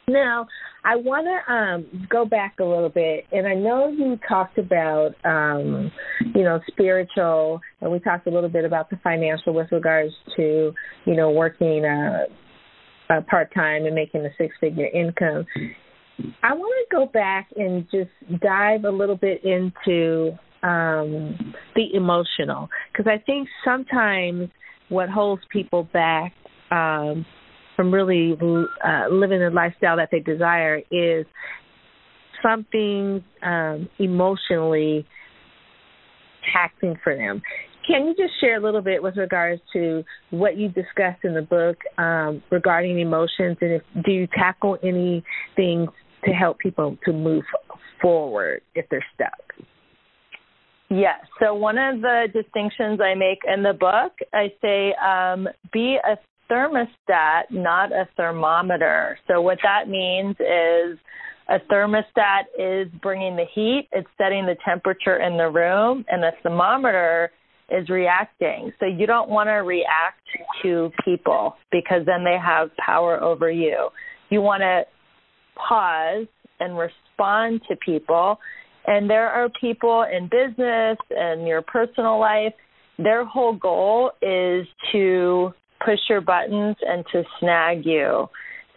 Now, 0.10 0.48
I 0.86 0.96
want 0.96 1.28
to 1.28 1.54
um, 1.54 2.08
go 2.10 2.24
back 2.24 2.56
a 2.62 2.64
little 2.64 2.88
bit, 2.88 3.26
and 3.34 3.46
I 3.46 3.56
know 3.56 3.90
you 3.90 4.18
talked 4.28 4.58
about, 4.58 5.16
um, 5.26 5.92
you 6.34 6.44
know, 6.44 6.62
spiritual, 6.72 7.60
and 7.82 7.92
we 7.92 8.00
talked 8.00 8.26
a 8.26 8.30
little 8.30 8.50
bit 8.50 8.64
about 8.64 8.90
the 8.90 8.96
financial 9.04 9.54
with 9.54 9.68
regards 9.74 10.14
to, 10.38 10.74
you 11.06 11.14
know, 11.14 11.32
working 11.32 11.84
uh, 11.84 12.24
uh, 13.10 13.22
part 13.30 13.54
time 13.54 13.86
and 13.86 13.96
making 13.96 14.26
a 14.26 14.30
six 14.38 14.56
figure 14.62 14.88
income. 14.88 15.46
I 16.44 16.54
want 16.54 16.88
to 16.90 16.96
go 16.96 17.06
back 17.06 17.50
and 17.56 17.86
just 17.92 18.42
dive 18.42 18.84
a 18.86 18.92
little 18.92 19.18
bit 19.18 19.44
into 19.44 20.32
um, 20.64 21.54
the 21.76 21.94
emotional, 21.94 22.70
because 22.92 23.08
I 23.08 23.22
think 23.24 23.48
sometimes 23.64 24.50
what 24.90 25.10
holds 25.10 25.42
people 25.52 25.84
back. 25.94 26.34
Um, 26.72 27.26
from 27.78 27.94
really 27.94 28.34
uh, 28.34 29.08
living 29.12 29.40
the 29.40 29.52
lifestyle 29.54 29.98
that 29.98 30.10
they 30.12 30.20
desire 30.20 30.82
is 30.90 31.28
something 32.42 33.24
um, 33.44 33.88
emotionally 34.00 35.06
taxing 36.52 36.96
for 37.04 37.16
them. 37.16 37.42
Can 37.88 38.08
you 38.08 38.16
just 38.16 38.34
share 38.42 38.58
a 38.58 38.60
little 38.60 38.82
bit 38.82 39.02
with 39.02 39.16
regards 39.16 39.62
to 39.74 40.04
what 40.32 40.58
you 40.58 40.70
discussed 40.70 41.24
in 41.24 41.36
the 41.36 41.42
book 41.44 41.78
um, 42.00 42.42
regarding 42.52 43.00
emotions, 43.00 43.58
and 43.62 43.74
if, 43.74 43.82
do 44.04 44.12
you 44.12 44.28
tackle 44.36 44.78
anything 44.84 45.88
to 46.26 46.32
help 46.32 46.60
people 46.60 46.98
to 47.06 47.14
move 47.14 47.44
forward 48.02 48.62
if 48.76 48.86
they're 48.90 49.06
stuck? 49.14 49.66
Yes. 50.90 51.20
So 51.40 51.54
one 51.54 51.78
of 51.78 52.02
the 52.02 52.28
distinctions 52.34 53.00
I 53.02 53.14
make 53.14 53.40
in 53.46 53.62
the 53.62 53.74
book, 53.74 54.14
I 54.34 54.54
say 54.62 54.94
um, 54.94 55.48
be 55.74 55.98
a 55.98 56.18
thermostat, 56.50 57.44
not 57.52 57.92
a 57.92 58.08
thermometer. 58.16 59.18
So 59.28 59.42
what 59.42 59.58
that 59.64 59.90
means 59.90 60.36
is 60.40 60.98
a 61.50 61.60
thermostat 61.72 62.44
is 62.58 62.88
bringing 63.02 63.36
the 63.36 63.46
heat, 63.54 63.90
it's 63.92 64.08
setting 64.18 64.46
the 64.46 64.56
temperature 64.66 65.18
in 65.18 65.38
the 65.38 65.50
room, 65.50 66.06
and 66.10 66.24
a 66.24 66.32
thermometer 66.42 67.32
is 67.70 67.90
reacting. 67.90 68.72
So 68.80 68.86
you 68.86 69.06
don't 69.06 69.30
want 69.30 69.48
to 69.48 69.56
react 69.56 70.22
to 70.64 70.92
people 71.04 71.56
because 71.72 72.06
then 72.06 72.24
they 72.24 72.38
have 72.38 72.70
power 72.78 73.22
over 73.22 73.52
you. 73.52 73.90
You 74.30 74.42
want 74.42 74.62
to 74.62 74.84
pause 75.68 76.28
and 76.60 76.78
respond 76.78 77.62
to 77.70 77.76
people. 77.78 78.40
And 78.86 79.10
there 79.10 79.30
are 79.30 79.50
people 79.60 80.06
in 80.12 80.30
business 80.30 80.98
and 81.10 81.48
your 81.48 81.62
personal 81.62 82.20
life, 82.20 82.54
their 82.98 83.26
whole 83.26 83.54
goal 83.54 84.12
is 84.22 84.66
to 84.92 85.52
push 85.86 86.00
your 86.10 86.22
buttons 86.22 86.76
and 86.82 87.06
to 87.12 87.24
snag 87.40 87.86
you. 87.86 88.28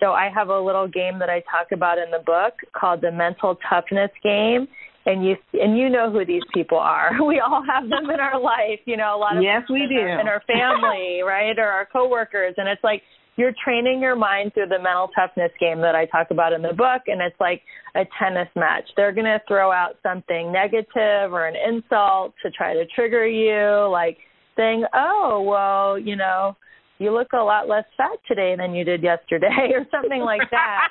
So 0.01 0.13
I 0.13 0.31
have 0.35 0.49
a 0.49 0.59
little 0.59 0.89
game 0.89 1.19
that 1.19 1.29
I 1.29 1.41
talk 1.51 1.73
about 1.73 1.99
in 1.99 2.11
the 2.11 2.23
book 2.25 2.55
called 2.79 3.03
the 3.03 3.13
mental 3.13 3.57
toughness 3.69 4.11
game. 4.23 4.67
And 5.07 5.25
you 5.25 5.35
and 5.55 5.79
you 5.79 5.89
know 5.89 6.11
who 6.11 6.27
these 6.27 6.43
people 6.53 6.79
are. 6.79 7.11
We 7.27 7.41
all 7.41 7.65
have 7.67 7.89
them 7.89 8.11
in 8.11 8.21
our 8.21 8.39
life, 8.39 8.81
you 8.85 8.99
know, 8.99 9.17
a 9.17 9.19
lot 9.19 9.37
of 9.37 9.43
yes, 9.43 9.63
we 9.71 9.87
do 9.89 9.99
in 9.99 10.29
our 10.29 10.43
family, 10.47 11.21
right, 11.27 11.59
or 11.59 11.65
our 11.65 11.87
coworkers. 11.91 12.55
And 12.59 12.69
it's 12.69 12.85
like 12.85 13.03
you're 13.37 13.53
training 13.65 14.01
your 14.01 14.17
mind 14.17 14.53
through 14.55 14.67
the 14.67 14.79
mental 14.79 15.09
toughness 15.15 15.53
game 15.59 15.81
that 15.81 15.95
I 15.95 16.07
talk 16.07 16.29
about 16.31 16.53
in 16.53 16.63
the 16.63 16.73
book, 16.73 17.03
and 17.07 17.21
it's 17.23 17.39
like 17.41 17.63
a 17.95 18.05
tennis 18.19 18.49
match. 18.57 18.85
They're 18.97 19.13
going 19.13 19.27
to 19.27 19.41
throw 19.49 19.73
out 19.73 19.97
something 20.03 20.53
negative 20.53 21.33
or 21.33 21.47
an 21.47 21.55
insult 21.57 22.35
to 22.43 22.51
try 22.51 22.75
to 22.75 22.85
trigger 22.95 23.27
you, 23.27 23.89
like 23.91 24.19
saying, 24.57 24.85
"Oh, 24.95 25.43
well, 25.47 25.99
you 25.99 26.17
know." 26.17 26.57
you 27.01 27.11
look 27.13 27.33
a 27.33 27.43
lot 27.43 27.67
less 27.67 27.85
fat 27.97 28.19
today 28.29 28.55
than 28.57 28.75
you 28.75 28.85
did 28.85 29.03
yesterday 29.03 29.73
or 29.75 29.87
something 29.91 30.21
like 30.21 30.49
that. 30.51 30.89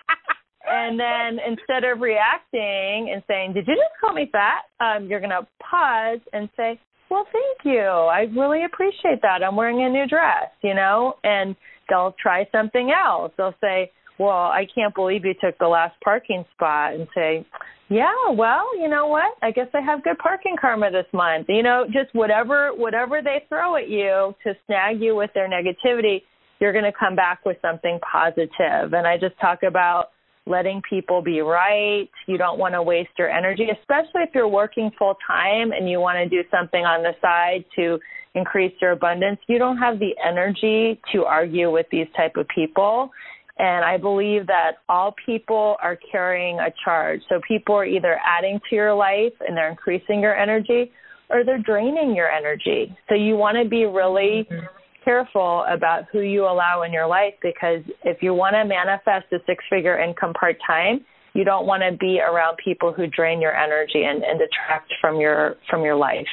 and 0.67 0.99
then 0.99 1.39
instead 1.47 1.83
of 1.89 2.01
reacting 2.01 3.13
and 3.13 3.23
saying, 3.27 3.53
Did 3.53 3.65
you 3.67 3.75
just 3.75 3.93
call 4.01 4.13
me 4.13 4.29
fat? 4.31 4.63
Um, 4.81 5.05
you're 5.05 5.21
gonna 5.21 5.47
pause 5.61 6.19
and 6.33 6.49
say, 6.57 6.79
Well, 7.09 7.25
thank 7.31 7.75
you. 7.75 7.79
I 7.79 8.21
really 8.35 8.65
appreciate 8.65 9.21
that. 9.21 9.43
I'm 9.43 9.55
wearing 9.55 9.83
a 9.83 9.89
new 9.89 10.07
dress, 10.07 10.49
you 10.63 10.73
know, 10.73 11.13
and 11.23 11.55
they'll 11.89 12.15
try 12.21 12.47
something 12.51 12.91
else. 12.91 13.31
They'll 13.37 13.55
say, 13.61 13.91
Well, 14.17 14.29
I 14.29 14.65
can't 14.73 14.93
believe 14.93 15.25
you 15.25 15.33
took 15.41 15.57
the 15.59 15.67
last 15.67 15.95
parking 16.03 16.45
spot 16.55 16.93
and 16.93 17.07
say, 17.15 17.45
yeah, 17.89 18.29
well, 18.31 18.77
you 18.79 18.87
know 18.87 19.07
what? 19.07 19.33
I 19.41 19.49
guess 19.49 19.67
I 19.73 19.81
have 19.81 20.03
good 20.03 20.19
parking 20.19 20.55
karma 20.61 20.91
this 20.91 21.07
month. 21.11 21.47
You 21.49 21.63
know, 21.63 21.85
just 21.87 22.13
whatever 22.13 22.69
whatever 22.69 23.21
they 23.23 23.43
throw 23.49 23.77
at 23.77 23.89
you 23.89 24.35
to 24.43 24.53
snag 24.67 25.01
you 25.01 25.15
with 25.15 25.31
their 25.33 25.49
negativity, 25.49 26.21
you're 26.59 26.71
going 26.71 26.85
to 26.85 26.93
come 26.97 27.15
back 27.15 27.45
with 27.45 27.57
something 27.63 27.99
positive. 28.11 28.93
And 28.93 29.07
I 29.07 29.17
just 29.17 29.39
talk 29.41 29.63
about 29.63 30.09
letting 30.45 30.83
people 30.87 31.23
be 31.23 31.41
right. 31.41 32.09
You 32.27 32.37
don't 32.37 32.59
want 32.59 32.75
to 32.75 32.83
waste 32.83 33.09
your 33.17 33.29
energy, 33.29 33.67
especially 33.71 34.21
if 34.21 34.29
you're 34.35 34.47
working 34.47 34.91
full 34.97 35.15
time 35.25 35.71
and 35.71 35.89
you 35.89 35.99
want 35.99 36.17
to 36.17 36.29
do 36.29 36.47
something 36.51 36.85
on 36.85 37.01
the 37.01 37.13
side 37.21 37.65
to 37.75 37.97
increase 38.35 38.73
your 38.81 38.91
abundance. 38.91 39.39
You 39.47 39.57
don't 39.57 39.77
have 39.77 39.99
the 39.99 40.13
energy 40.25 40.99
to 41.11 41.25
argue 41.25 41.71
with 41.71 41.87
these 41.91 42.07
type 42.15 42.35
of 42.37 42.47
people 42.53 43.11
and 43.59 43.83
I 43.83 43.97
believe 43.97 44.47
that 44.47 44.77
all 44.87 45.13
people 45.25 45.75
are 45.83 45.99
carrying 46.11 46.59
a 46.59 46.71
charge. 46.83 47.21
So 47.27 47.41
people 47.45 47.75
are 47.75 47.85
either 47.85 48.17
adding 48.25 48.59
to 48.69 48.75
your 48.75 48.93
life 48.93 49.33
and 49.45 49.55
they're 49.55 49.69
increasing 49.69 50.21
your 50.21 50.35
energy 50.35 50.91
or 51.29 51.43
they're 51.43 51.61
draining 51.61 52.15
your 52.15 52.31
energy. 52.31 52.95
So 53.09 53.15
you 53.15 53.35
want 53.35 53.57
to 53.61 53.69
be 53.69 53.83
really 53.83 54.47
mm-hmm. 54.49 54.65
careful 55.03 55.65
about 55.69 56.05
who 56.09 56.21
you 56.21 56.45
allow 56.45 56.83
in 56.83 56.93
your 56.93 57.05
life 57.05 57.33
because 57.41 57.83
if 58.05 58.23
you 58.23 58.33
want 58.33 58.53
to 58.53 58.63
manifest 58.63 59.31
a 59.33 59.39
six 59.45 59.63
figure 59.69 59.99
income 59.99 60.33
part 60.33 60.55
time, 60.65 61.05
you 61.33 61.43
don't 61.43 61.67
want 61.67 61.83
to 61.83 61.95
be 61.97 62.21
around 62.21 62.57
people 62.63 62.93
who 62.93 63.07
drain 63.07 63.41
your 63.41 63.55
energy 63.55 64.03
and, 64.03 64.23
and 64.23 64.39
detract 64.39 64.91
from 65.01 65.19
your 65.19 65.57
from 65.69 65.83
your 65.83 65.95
life. 65.95 66.25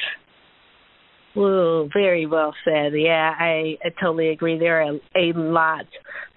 Ooh, 1.37 1.89
very 1.93 2.25
well 2.25 2.53
said. 2.65 2.93
Yeah, 2.95 3.33
I, 3.37 3.77
I 3.83 3.89
totally 4.01 4.29
agree. 4.29 4.57
There 4.57 4.81
are 4.81 4.91
a, 4.91 4.99
a 5.15 5.33
lot 5.35 5.85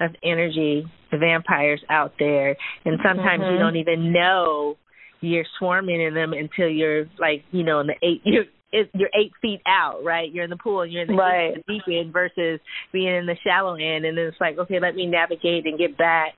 of 0.00 0.10
energy 0.22 0.84
vampires 1.10 1.82
out 1.88 2.12
there, 2.18 2.56
and 2.84 2.98
sometimes 3.02 3.42
mm-hmm. 3.42 3.52
you 3.52 3.58
don't 3.58 3.76
even 3.76 4.12
know 4.12 4.76
you're 5.22 5.44
swarming 5.58 6.00
in 6.00 6.14
them 6.14 6.32
until 6.32 6.68
you're 6.68 7.04
like, 7.18 7.44
you 7.50 7.62
know, 7.62 7.80
in 7.80 7.88
the 7.88 7.94
eight 8.02 8.22
you're 8.24 8.44
you're 8.72 9.10
eight 9.18 9.32
feet 9.42 9.60
out, 9.66 10.04
right? 10.04 10.32
You're 10.32 10.44
in 10.44 10.50
the 10.50 10.56
pool 10.56 10.82
and 10.82 10.92
you're 10.92 11.02
in 11.02 11.08
the, 11.08 11.14
right. 11.14 11.54
deep 11.66 11.82
end 11.88 12.12
versus 12.12 12.60
being 12.92 13.14
in 13.14 13.26
the 13.26 13.36
shallow 13.42 13.74
end, 13.74 14.04
and 14.04 14.16
then 14.16 14.26
it's 14.26 14.40
like, 14.40 14.58
okay, 14.58 14.78
let 14.80 14.94
me 14.94 15.06
navigate 15.06 15.66
and 15.66 15.78
get 15.78 15.96
back 15.98 16.34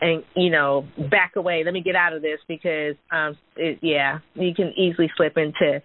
and 0.00 0.22
you 0.36 0.50
know 0.50 0.86
back 1.10 1.32
away 1.36 1.62
let 1.64 1.74
me 1.74 1.80
get 1.80 1.96
out 1.96 2.12
of 2.12 2.22
this 2.22 2.38
because 2.46 2.94
um 3.10 3.36
it, 3.56 3.80
yeah 3.82 4.18
you 4.34 4.54
can 4.54 4.72
easily 4.76 5.10
slip 5.16 5.36
into 5.36 5.82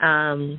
um 0.00 0.56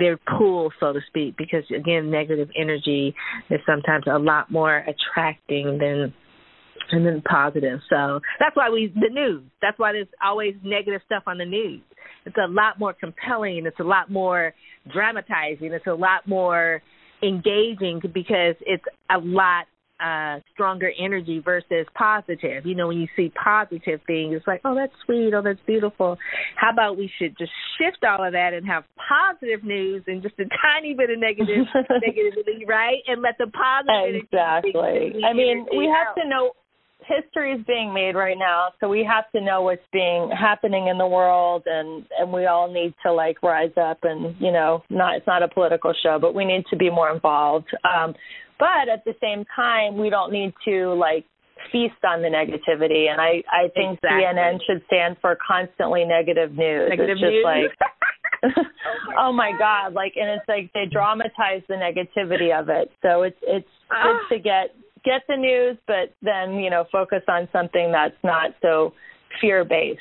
their 0.00 0.18
pool, 0.38 0.72
so 0.80 0.92
to 0.92 1.00
speak, 1.06 1.36
because 1.36 1.64
again, 1.74 2.10
negative 2.10 2.48
energy 2.58 3.14
is 3.50 3.60
sometimes 3.66 4.04
a 4.10 4.18
lot 4.18 4.50
more 4.50 4.78
attracting 4.78 5.78
than 5.78 6.12
and 6.92 7.06
then 7.06 7.22
positive. 7.22 7.78
So 7.88 8.20
that's 8.40 8.56
why 8.56 8.70
we 8.70 8.92
the 8.94 9.10
news. 9.10 9.44
That's 9.62 9.78
why 9.78 9.92
there's 9.92 10.08
always 10.22 10.54
negative 10.64 11.02
stuff 11.06 11.22
on 11.26 11.38
the 11.38 11.44
news. 11.44 11.80
It's 12.26 12.36
a 12.36 12.50
lot 12.50 12.78
more 12.78 12.92
compelling. 12.92 13.64
It's 13.66 13.78
a 13.80 13.84
lot 13.84 14.10
more 14.10 14.54
dramatizing. 14.92 15.72
It's 15.72 15.86
a 15.86 15.94
lot 15.94 16.26
more 16.26 16.82
engaging 17.22 18.00
because 18.12 18.56
it's 18.60 18.84
a 19.10 19.18
lot 19.18 19.66
uh 20.00 20.40
stronger 20.52 20.90
energy 20.98 21.40
versus 21.44 21.86
positive. 21.94 22.66
You 22.66 22.74
know, 22.74 22.88
when 22.88 22.98
you 22.98 23.08
see 23.16 23.32
positive 23.42 24.00
things, 24.06 24.34
it's 24.36 24.46
like, 24.46 24.60
oh, 24.64 24.74
that's 24.74 24.92
sweet, 25.04 25.32
oh, 25.34 25.42
that's 25.42 25.60
beautiful. 25.66 26.16
How 26.56 26.70
about 26.70 26.96
we 26.96 27.10
should 27.18 27.36
just 27.38 27.52
shift 27.78 28.04
all 28.04 28.24
of 28.24 28.32
that 28.32 28.54
and 28.54 28.66
have 28.66 28.84
positive 28.96 29.64
news 29.64 30.04
and 30.06 30.22
just 30.22 30.34
a 30.38 30.44
tiny 30.62 30.94
bit 30.94 31.10
of 31.10 31.18
negative 31.18 31.66
negativity, 31.74 32.66
right? 32.66 32.98
And 33.06 33.22
let 33.22 33.36
the 33.38 33.46
positive 33.46 34.22
exactly. 34.24 35.22
I 35.24 35.32
mean, 35.32 35.66
we 35.76 35.86
have 35.86 36.14
to 36.16 36.28
know 36.28 36.52
history 37.06 37.52
is 37.52 37.64
being 37.66 37.92
made 37.92 38.14
right 38.14 38.36
now, 38.38 38.68
so 38.80 38.88
we 38.88 39.04
have 39.04 39.30
to 39.32 39.40
know 39.40 39.62
what's 39.62 39.82
being 39.92 40.30
happening 40.30 40.88
in 40.88 40.98
the 40.98 41.06
world, 41.06 41.62
and 41.66 42.04
and 42.18 42.32
we 42.32 42.46
all 42.46 42.72
need 42.72 42.94
to 43.04 43.12
like 43.12 43.42
rise 43.42 43.72
up 43.80 43.98
and 44.02 44.36
you 44.40 44.52
know, 44.52 44.82
not 44.90 45.16
it's 45.16 45.26
not 45.26 45.42
a 45.42 45.48
political 45.48 45.92
show, 46.02 46.18
but 46.20 46.34
we 46.34 46.44
need 46.44 46.64
to 46.70 46.76
be 46.76 46.90
more 46.90 47.12
involved. 47.12 47.68
Um, 47.84 48.14
but 48.60 48.92
at 48.92 49.04
the 49.04 49.14
same 49.20 49.44
time, 49.56 49.96
we 49.96 50.10
don't 50.10 50.30
need 50.30 50.52
to 50.66 50.92
like 50.94 51.24
feast 51.72 52.04
on 52.04 52.22
the 52.22 52.28
negativity. 52.28 53.10
And 53.10 53.20
I, 53.20 53.42
I 53.50 53.68
think 53.74 53.98
exactly. 53.98 54.22
CNN 54.22 54.58
should 54.66 54.82
stand 54.86 55.16
for 55.20 55.36
constantly 55.40 56.04
negative 56.04 56.52
news. 56.52 56.90
Negative 56.90 57.16
it's 57.16 57.20
just 57.20 57.32
news. 57.32 57.44
like, 57.44 57.72
oh, 59.18 59.32
my, 59.32 59.52
god. 59.58 59.94
like, 59.94 60.12
and 60.16 60.28
it's 60.28 60.48
like 60.48 60.70
they 60.72 60.84
dramatize 60.90 61.62
the 61.68 61.74
negativity 61.74 62.58
of 62.58 62.68
it. 62.68 62.90
So 63.02 63.22
it's 63.22 63.40
it's 63.42 63.68
ah. 63.90 64.20
good 64.28 64.36
to 64.36 64.42
get 64.42 64.74
get 65.04 65.22
the 65.28 65.36
news, 65.36 65.76
but 65.86 66.12
then 66.22 66.54
you 66.54 66.70
know 66.70 66.84
focus 66.92 67.22
on 67.28 67.48
something 67.52 67.90
that's 67.92 68.16
not 68.22 68.50
so 68.62 68.92
fear 69.40 69.64
based. 69.64 70.00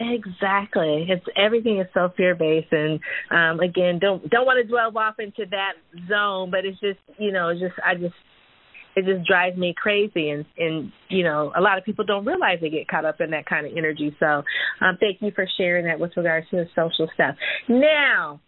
Exactly. 0.00 1.06
It's 1.10 1.24
everything 1.36 1.78
is 1.78 1.86
so 1.92 2.10
fear 2.16 2.34
based 2.34 2.72
and 2.72 2.98
um 3.30 3.60
again 3.60 3.98
don't 4.00 4.28
don't 4.30 4.46
want 4.46 4.64
to 4.64 4.68
dwell 4.68 4.96
off 4.96 5.16
into 5.18 5.44
that 5.50 5.74
zone, 6.08 6.50
but 6.50 6.64
it's 6.64 6.80
just 6.80 6.98
you 7.18 7.32
know, 7.32 7.52
just 7.52 7.74
I 7.84 7.94
just 7.94 8.14
it 8.96 9.04
just 9.04 9.26
drives 9.28 9.58
me 9.58 9.74
crazy 9.76 10.30
and 10.30 10.46
and 10.56 10.90
you 11.10 11.22
know 11.22 11.52
a 11.56 11.60
lot 11.60 11.76
of 11.78 11.84
people 11.84 12.04
don't 12.04 12.24
realize 12.24 12.58
they 12.60 12.70
get 12.70 12.88
caught 12.88 13.04
up 13.04 13.20
in 13.20 13.30
that 13.30 13.46
kind 13.46 13.66
of 13.66 13.72
energy 13.76 14.14
so 14.18 14.42
um 14.80 14.96
thank 14.98 15.18
you 15.20 15.30
for 15.32 15.46
sharing 15.56 15.84
that 15.84 16.00
with 16.00 16.10
regards 16.16 16.44
to 16.50 16.56
the 16.56 16.66
social 16.74 17.08
stuff 17.14 17.36
now 17.68 18.40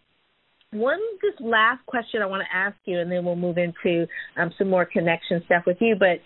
one 0.73 0.99
just 1.21 1.39
last 1.39 1.85
question 1.85 2.21
I 2.21 2.25
want 2.25 2.43
to 2.43 2.57
ask 2.57 2.75
you, 2.85 2.99
and 2.99 3.11
then 3.11 3.23
we'll 3.23 3.35
move 3.35 3.57
into 3.57 4.07
um, 4.37 4.51
some 4.57 4.69
more 4.69 4.85
connection 4.85 5.41
stuff 5.45 5.63
with 5.67 5.77
you. 5.79 5.95
But 5.97 6.19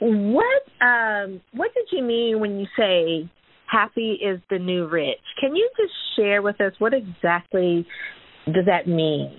what 0.00 0.62
um, 0.80 1.40
what 1.52 1.72
did 1.74 1.88
you 1.90 2.04
mean 2.04 2.40
when 2.40 2.58
you 2.58 2.66
say 2.78 3.28
happy 3.68 4.18
is 4.22 4.40
the 4.50 4.58
new 4.58 4.86
rich? 4.88 5.18
Can 5.40 5.54
you 5.54 5.68
just 5.76 5.92
share 6.16 6.42
with 6.42 6.60
us 6.60 6.72
what 6.78 6.92
exactly 6.94 7.86
does 8.46 8.64
that 8.66 8.86
mean? 8.86 9.30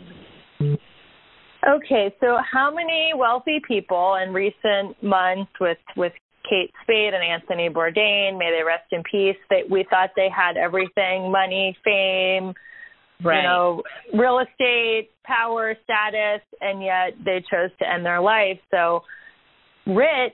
Okay, 1.67 2.15
so 2.21 2.37
how 2.51 2.73
many 2.73 3.11
wealthy 3.15 3.59
people 3.67 4.17
in 4.23 4.33
recent 4.33 5.01
months 5.03 5.51
with 5.59 5.77
with 5.97 6.13
Kate 6.49 6.71
Spade 6.83 7.13
and 7.13 7.23
Anthony 7.23 7.69
Bourdain, 7.69 8.37
may 8.37 8.51
they 8.51 8.63
rest 8.63 8.85
in 8.91 9.03
peace, 9.09 9.37
that 9.49 9.69
we 9.69 9.85
thought 9.89 10.11
they 10.15 10.29
had 10.35 10.57
everything, 10.57 11.31
money, 11.31 11.77
fame, 11.83 12.53
right. 13.23 13.37
you 13.37 13.43
know, 13.43 13.83
real 14.13 14.39
estate, 14.39 15.09
power, 15.25 15.75
status, 15.83 16.41
and 16.61 16.81
yet 16.81 17.13
they 17.23 17.43
chose 17.51 17.69
to 17.79 17.89
end 17.89 18.05
their 18.05 18.21
life. 18.21 18.59
So 18.71 19.03
rich 19.95 20.33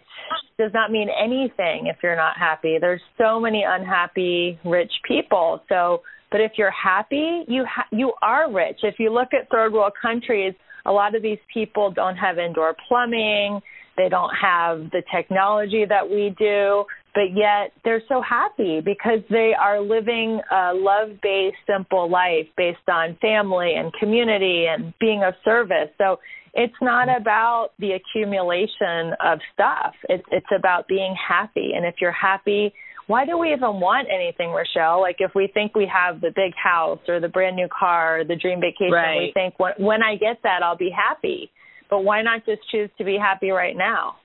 does 0.57 0.71
not 0.73 0.91
mean 0.91 1.07
anything 1.09 1.87
if 1.87 1.97
you're 2.03 2.15
not 2.15 2.37
happy. 2.37 2.77
There's 2.79 3.01
so 3.17 3.39
many 3.39 3.63
unhappy 3.67 4.59
rich 4.63 4.91
people. 5.07 5.61
So, 5.69 6.01
but 6.31 6.41
if 6.41 6.53
you're 6.57 6.71
happy, 6.71 7.43
you 7.47 7.65
ha- 7.65 7.87
you 7.91 8.13
are 8.21 8.51
rich. 8.51 8.79
If 8.83 8.95
you 8.99 9.13
look 9.13 9.29
at 9.33 9.49
third 9.49 9.73
world 9.73 9.93
countries, 10.01 10.53
a 10.85 10.91
lot 10.91 11.15
of 11.15 11.21
these 11.21 11.39
people 11.53 11.91
don't 11.91 12.15
have 12.15 12.37
indoor 12.37 12.75
plumbing. 12.87 13.61
They 13.97 14.09
don't 14.09 14.33
have 14.41 14.91
the 14.91 15.01
technology 15.13 15.85
that 15.87 16.09
we 16.09 16.35
do 16.37 16.85
but 17.15 17.33
yet 17.33 17.71
they're 17.85 18.03
so 18.09 18.21
happy 18.21 18.81
because 18.81 19.19
they 19.29 19.53
are 19.57 19.81
living 19.81 20.41
a 20.51 20.73
love 20.75 21.09
based, 21.23 21.55
simple 21.65 22.09
life 22.09 22.45
based 22.57 22.87
on 22.91 23.17
family 23.21 23.73
and 23.77 23.91
community 23.93 24.65
and 24.69 24.93
being 24.99 25.23
of 25.23 25.33
service. 25.45 25.89
So 25.97 26.19
it's 26.55 26.73
not 26.81 27.09
about 27.09 27.71
the 27.79 27.91
accumulation 27.91 29.13
of 29.23 29.39
stuff. 29.53 29.93
It's 30.07 30.23
it's 30.31 30.47
about 30.57 30.87
being 30.87 31.13
happy. 31.15 31.71
And 31.75 31.85
if 31.85 31.95
you're 31.99 32.13
happy, 32.13 32.73
why 33.07 33.25
do 33.25 33.37
we 33.37 33.51
even 33.51 33.81
want 33.81 34.07
anything, 34.09 34.51
Rochelle? 34.51 35.01
Like 35.01 35.17
if 35.19 35.31
we 35.35 35.49
think 35.53 35.75
we 35.75 35.89
have 35.93 36.21
the 36.21 36.31
big 36.33 36.53
house 36.55 36.99
or 37.09 37.19
the 37.19 37.27
brand 37.27 37.57
new 37.57 37.67
car, 37.67 38.21
or 38.21 38.23
the 38.23 38.37
dream 38.37 38.61
vacation, 38.61 38.93
right. 38.93 39.17
we 39.17 39.31
think 39.33 39.59
when 39.59 39.73
when 39.77 40.01
I 40.01 40.15
get 40.15 40.39
that 40.43 40.63
I'll 40.63 40.77
be 40.77 40.91
happy. 40.95 41.51
But 41.89 42.03
why 42.03 42.23
not 42.23 42.45
just 42.45 42.61
choose 42.71 42.89
to 42.97 43.03
be 43.03 43.17
happy 43.21 43.51
right 43.51 43.75
now? 43.77 44.15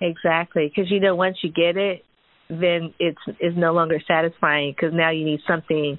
Exactly, 0.00 0.72
because 0.74 0.90
you 0.90 0.98
know 0.98 1.14
once 1.14 1.36
you 1.42 1.52
get 1.52 1.76
it, 1.76 2.02
then 2.48 2.94
it's 2.98 3.20
it's 3.38 3.56
no 3.56 3.72
longer 3.72 4.00
satisfying 4.08 4.72
because 4.72 4.94
now 4.94 5.10
you 5.10 5.24
need 5.24 5.40
something 5.46 5.98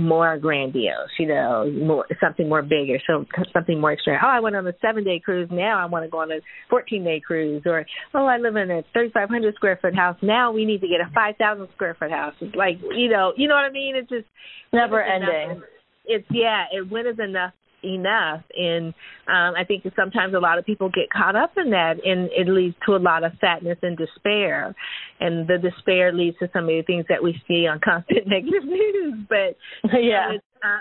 more 0.00 0.38
grandiose, 0.38 1.10
you 1.18 1.26
know, 1.26 1.70
more 1.70 2.06
something 2.20 2.48
more 2.48 2.62
bigger, 2.62 2.98
so 3.06 3.24
something 3.52 3.80
more 3.80 3.92
extreme. 3.92 4.16
Oh, 4.22 4.28
I 4.28 4.40
went 4.40 4.54
on 4.54 4.66
a 4.66 4.72
seven 4.80 5.02
day 5.02 5.20
cruise. 5.24 5.48
Now 5.50 5.78
I 5.78 5.86
want 5.86 6.04
to 6.04 6.10
go 6.10 6.20
on 6.20 6.30
a 6.30 6.38
fourteen 6.70 7.02
day 7.02 7.20
cruise, 7.24 7.62
or 7.66 7.84
oh, 8.14 8.26
I 8.26 8.38
live 8.38 8.56
in 8.56 8.70
a 8.70 8.82
thirty 8.94 9.10
five 9.10 9.28
hundred 9.28 9.54
square 9.56 9.78
foot 9.80 9.96
house. 9.96 10.16
Now 10.22 10.52
we 10.52 10.64
need 10.64 10.80
to 10.82 10.88
get 10.88 11.00
a 11.00 11.10
five 11.12 11.34
thousand 11.36 11.68
square 11.74 11.96
foot 11.98 12.10
house. 12.10 12.34
It's 12.40 12.54
like 12.54 12.78
you 12.94 13.08
know, 13.08 13.32
you 13.36 13.48
know 13.48 13.54
what 13.54 13.64
I 13.64 13.72
mean? 13.72 13.96
It's 13.96 14.08
just 14.08 14.26
never 14.72 15.02
ending. 15.02 15.50
Enough. 15.50 15.64
It's 16.06 16.26
yeah. 16.30 16.64
It 16.72 16.90
when 16.90 17.06
is 17.06 17.18
enough 17.18 17.52
enough. 17.82 18.42
And 18.56 18.94
um 19.26 19.54
i 19.56 19.64
think 19.66 19.84
sometimes 19.96 20.34
a 20.34 20.38
lot 20.38 20.58
of 20.58 20.64
people 20.64 20.88
get 20.88 21.10
caught 21.10 21.36
up 21.36 21.52
in 21.56 21.70
that 21.70 21.96
and 22.04 22.30
it 22.32 22.48
leads 22.48 22.76
to 22.86 22.96
a 22.96 22.98
lot 22.98 23.24
of 23.24 23.32
sadness 23.40 23.78
and 23.82 23.96
despair. 23.96 24.74
And 25.20 25.46
the 25.46 25.58
despair 25.58 26.12
leads 26.12 26.38
to 26.38 26.48
some 26.52 26.64
of 26.64 26.70
the 26.70 26.82
things 26.86 27.06
that 27.08 27.22
we 27.22 27.40
see 27.46 27.66
on 27.66 27.80
constant 27.84 28.26
negative 28.26 28.64
news. 28.64 29.26
But 29.28 29.56
yeah. 29.92 30.32
know, 30.32 30.38
uh, 30.62 30.80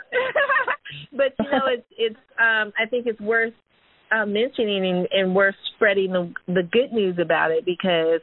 but 1.11 1.33
you 1.39 1.51
know 1.51 1.65
it's 1.67 1.87
it's 1.97 2.19
um 2.39 2.71
i 2.79 2.85
think 2.89 3.05
it's 3.05 3.19
worth 3.19 3.53
uh, 4.11 4.25
mentioning 4.25 4.85
and, 4.85 5.07
and 5.11 5.35
worth 5.35 5.55
spreading 5.75 6.11
the 6.11 6.33
the 6.47 6.63
good 6.71 6.93
news 6.93 7.17
about 7.21 7.51
it 7.51 7.65
because 7.65 8.21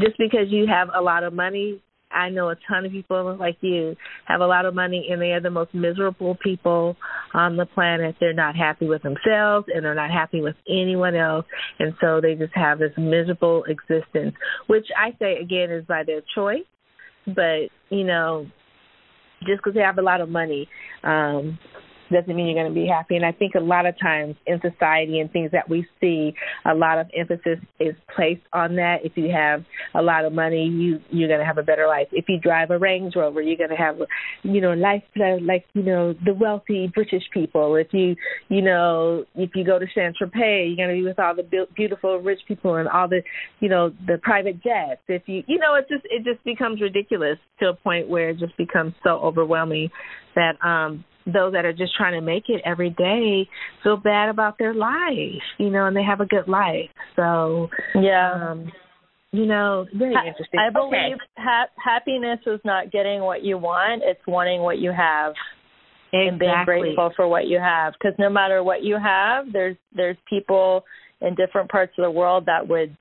just 0.00 0.16
because 0.18 0.46
you 0.48 0.66
have 0.66 0.88
a 0.94 1.00
lot 1.00 1.24
of 1.24 1.32
money 1.32 1.82
I 2.12 2.28
know 2.28 2.50
a 2.50 2.56
ton 2.68 2.84
of 2.86 2.92
people 2.92 3.36
like 3.38 3.56
you 3.60 3.96
have 4.26 4.40
a 4.40 4.46
lot 4.46 4.66
of 4.66 4.74
money 4.74 5.08
and 5.10 5.20
they 5.20 5.32
are 5.32 5.40
the 5.40 5.50
most 5.50 5.74
miserable 5.74 6.36
people 6.42 6.96
on 7.34 7.56
the 7.56 7.66
planet. 7.66 8.16
They're 8.20 8.32
not 8.32 8.56
happy 8.56 8.86
with 8.86 9.02
themselves 9.02 9.66
and 9.74 9.84
they're 9.84 9.94
not 9.94 10.10
happy 10.10 10.40
with 10.40 10.56
anyone 10.68 11.14
else. 11.14 11.46
And 11.78 11.94
so 12.00 12.20
they 12.20 12.34
just 12.34 12.54
have 12.54 12.78
this 12.78 12.92
miserable 12.96 13.64
existence, 13.64 14.34
which 14.66 14.86
I 14.96 15.16
say 15.18 15.38
again 15.38 15.70
is 15.70 15.84
by 15.86 16.02
their 16.04 16.22
choice. 16.34 16.64
But, 17.26 17.68
you 17.90 18.04
know, 18.04 18.46
just 19.46 19.58
because 19.58 19.74
they 19.74 19.80
have 19.80 19.98
a 19.98 20.02
lot 20.02 20.20
of 20.20 20.28
money, 20.28 20.68
um, 21.04 21.58
doesn't 22.12 22.34
mean 22.34 22.46
you're 22.46 22.62
going 22.62 22.72
to 22.72 22.80
be 22.80 22.86
happy. 22.86 23.16
And 23.16 23.24
I 23.24 23.32
think 23.32 23.54
a 23.54 23.60
lot 23.60 23.86
of 23.86 23.98
times 24.00 24.36
in 24.46 24.60
society 24.60 25.20
and 25.20 25.30
things 25.32 25.50
that 25.52 25.68
we 25.68 25.86
see, 26.00 26.34
a 26.64 26.74
lot 26.74 26.98
of 26.98 27.06
emphasis 27.16 27.58
is 27.80 27.94
placed 28.14 28.42
on 28.52 28.76
that. 28.76 28.98
If 29.04 29.12
you 29.16 29.30
have 29.32 29.64
a 29.94 30.02
lot 30.02 30.24
of 30.24 30.32
money, 30.32 30.64
you 30.66 31.00
you're 31.10 31.28
going 31.28 31.40
to 31.40 31.46
have 31.46 31.58
a 31.58 31.62
better 31.62 31.86
life. 31.86 32.08
If 32.12 32.26
you 32.28 32.38
drive 32.38 32.70
a 32.70 32.78
Range 32.78 33.14
Rover, 33.16 33.40
you're 33.40 33.56
going 33.56 33.70
to 33.70 33.76
have, 33.76 33.96
you 34.42 34.60
know, 34.60 34.72
life 34.72 35.02
like 35.16 35.64
you 35.74 35.82
know 35.82 36.14
the 36.24 36.34
wealthy 36.34 36.90
British 36.94 37.24
people. 37.32 37.76
If 37.76 37.88
you 37.92 38.16
you 38.48 38.62
know 38.62 39.24
if 39.34 39.50
you 39.54 39.64
go 39.64 39.78
to 39.78 39.86
Saint 39.94 40.16
Tropez, 40.20 40.68
you're 40.68 40.76
going 40.76 40.96
to 40.96 41.02
be 41.02 41.04
with 41.04 41.18
all 41.18 41.34
the 41.34 41.66
beautiful 41.74 42.18
rich 42.18 42.40
people 42.46 42.76
and 42.76 42.88
all 42.88 43.08
the 43.08 43.22
you 43.60 43.68
know 43.68 43.90
the 44.06 44.18
private 44.22 44.62
jets. 44.62 45.00
If 45.08 45.22
you 45.26 45.42
you 45.46 45.58
know 45.58 45.74
it 45.74 45.86
just 45.88 46.04
it 46.04 46.24
just 46.24 46.44
becomes 46.44 46.80
ridiculous 46.80 47.38
to 47.60 47.68
a 47.68 47.74
point 47.74 48.08
where 48.08 48.30
it 48.30 48.38
just 48.38 48.56
becomes 48.56 48.94
so 49.02 49.10
overwhelming 49.10 49.90
that 50.34 50.52
um 50.64 51.04
those 51.26 51.52
that 51.52 51.64
are 51.64 51.72
just 51.72 51.94
trying 51.96 52.14
to 52.14 52.20
make 52.20 52.44
it 52.48 52.62
every 52.64 52.90
day 52.90 53.48
feel 53.82 53.96
bad 53.96 54.28
about 54.28 54.58
their 54.58 54.74
life, 54.74 55.42
you 55.58 55.70
know, 55.70 55.86
and 55.86 55.96
they 55.96 56.02
have 56.02 56.20
a 56.20 56.26
good 56.26 56.48
life. 56.48 56.90
So, 57.16 57.68
yeah. 57.94 58.50
Um, 58.50 58.72
you 59.32 59.46
know, 59.46 59.86
very 59.94 60.14
ha- 60.14 60.26
interesting. 60.26 60.60
I 60.60 60.70
believe 60.70 61.16
okay. 61.16 61.24
ha- 61.38 61.70
happiness 61.82 62.40
is 62.46 62.60
not 62.64 62.92
getting 62.92 63.22
what 63.22 63.42
you 63.42 63.56
want; 63.56 64.02
it's 64.04 64.20
wanting 64.26 64.60
what 64.60 64.78
you 64.78 64.92
have, 64.92 65.32
exactly. 66.12 66.28
and 66.28 66.38
being 66.38 66.64
grateful 66.66 67.12
for 67.16 67.26
what 67.26 67.46
you 67.46 67.58
have. 67.58 67.94
Because 67.94 68.14
no 68.18 68.28
matter 68.28 68.62
what 68.62 68.82
you 68.82 68.98
have, 69.02 69.50
there's 69.50 69.76
there's 69.96 70.18
people 70.28 70.84
in 71.22 71.34
different 71.34 71.70
parts 71.70 71.92
of 71.98 72.02
the 72.02 72.10
world 72.10 72.44
that 72.44 72.68
would 72.68 72.94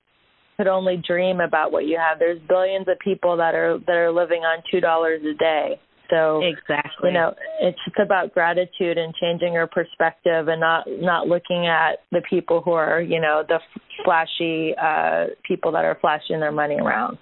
could 0.56 0.68
only 0.68 1.02
dream 1.06 1.40
about 1.40 1.72
what 1.72 1.86
you 1.86 1.98
have. 1.98 2.20
There's 2.20 2.40
billions 2.48 2.88
of 2.88 2.98
people 3.00 3.36
that 3.38 3.56
are 3.56 3.80
that 3.86 3.96
are 3.96 4.12
living 4.12 4.44
on 4.44 4.64
two 4.72 4.80
dollars 4.80 5.22
a 5.24 5.38
day. 5.38 5.80
So 6.12 6.42
exactly, 6.44 7.10
you 7.10 7.14
know, 7.14 7.34
it's 7.62 7.78
just 7.86 7.98
about 7.98 8.34
gratitude 8.34 8.98
and 8.98 9.16
changing 9.16 9.54
your 9.54 9.68
perspective 9.68 10.50
and 10.50 10.60
not 10.60 10.86
not 10.88 11.28
looking 11.28 11.68
at 11.68 12.00
the 12.12 12.22
people 12.30 12.62
who 12.62 12.72
are, 12.72 13.02
you 13.02 13.20
know, 13.20 13.44
the 13.48 13.60
flashy 14.04 14.76
uh 14.76 15.28
people 15.48 15.72
that 15.72 15.86
are 15.86 15.98
flashing 16.02 16.42
their 16.42 16.52
money 16.52 16.76
around. 16.76 17.18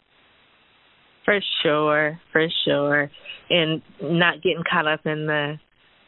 For 1.23 1.39
sure, 1.61 2.19
for 2.31 2.47
sure, 2.65 3.11
and 3.51 3.83
not 4.01 4.41
getting 4.41 4.63
caught 4.69 4.87
up 4.87 5.05
in 5.05 5.27
the 5.27 5.59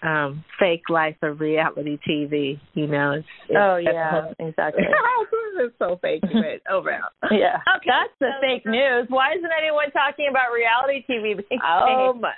um 0.02 0.44
fake 0.60 0.90
life 0.90 1.18
of 1.22 1.40
reality 1.40 2.00
TV. 2.10 2.60
You 2.74 2.88
know, 2.88 3.12
it's, 3.12 3.28
it's 3.48 3.58
oh 3.60 3.78
yeah, 3.78 4.32
exactly. 4.40 4.86
it's 5.58 5.76
so 5.80 6.00
fake, 6.02 6.22
but 6.22 6.72
overall. 6.72 7.10
Oh, 7.24 7.28
yeah, 7.32 7.58
okay. 7.78 7.90
that's 7.90 8.14
the 8.20 8.30
fake 8.42 8.66
news. 8.66 9.08
Why 9.10 9.34
isn't 9.38 9.52
anyone 9.58 9.92
talking 9.92 10.28
about 10.30 10.54
reality 10.54 11.06
TV? 11.10 11.44
oh 11.64 12.14
my 12.14 12.34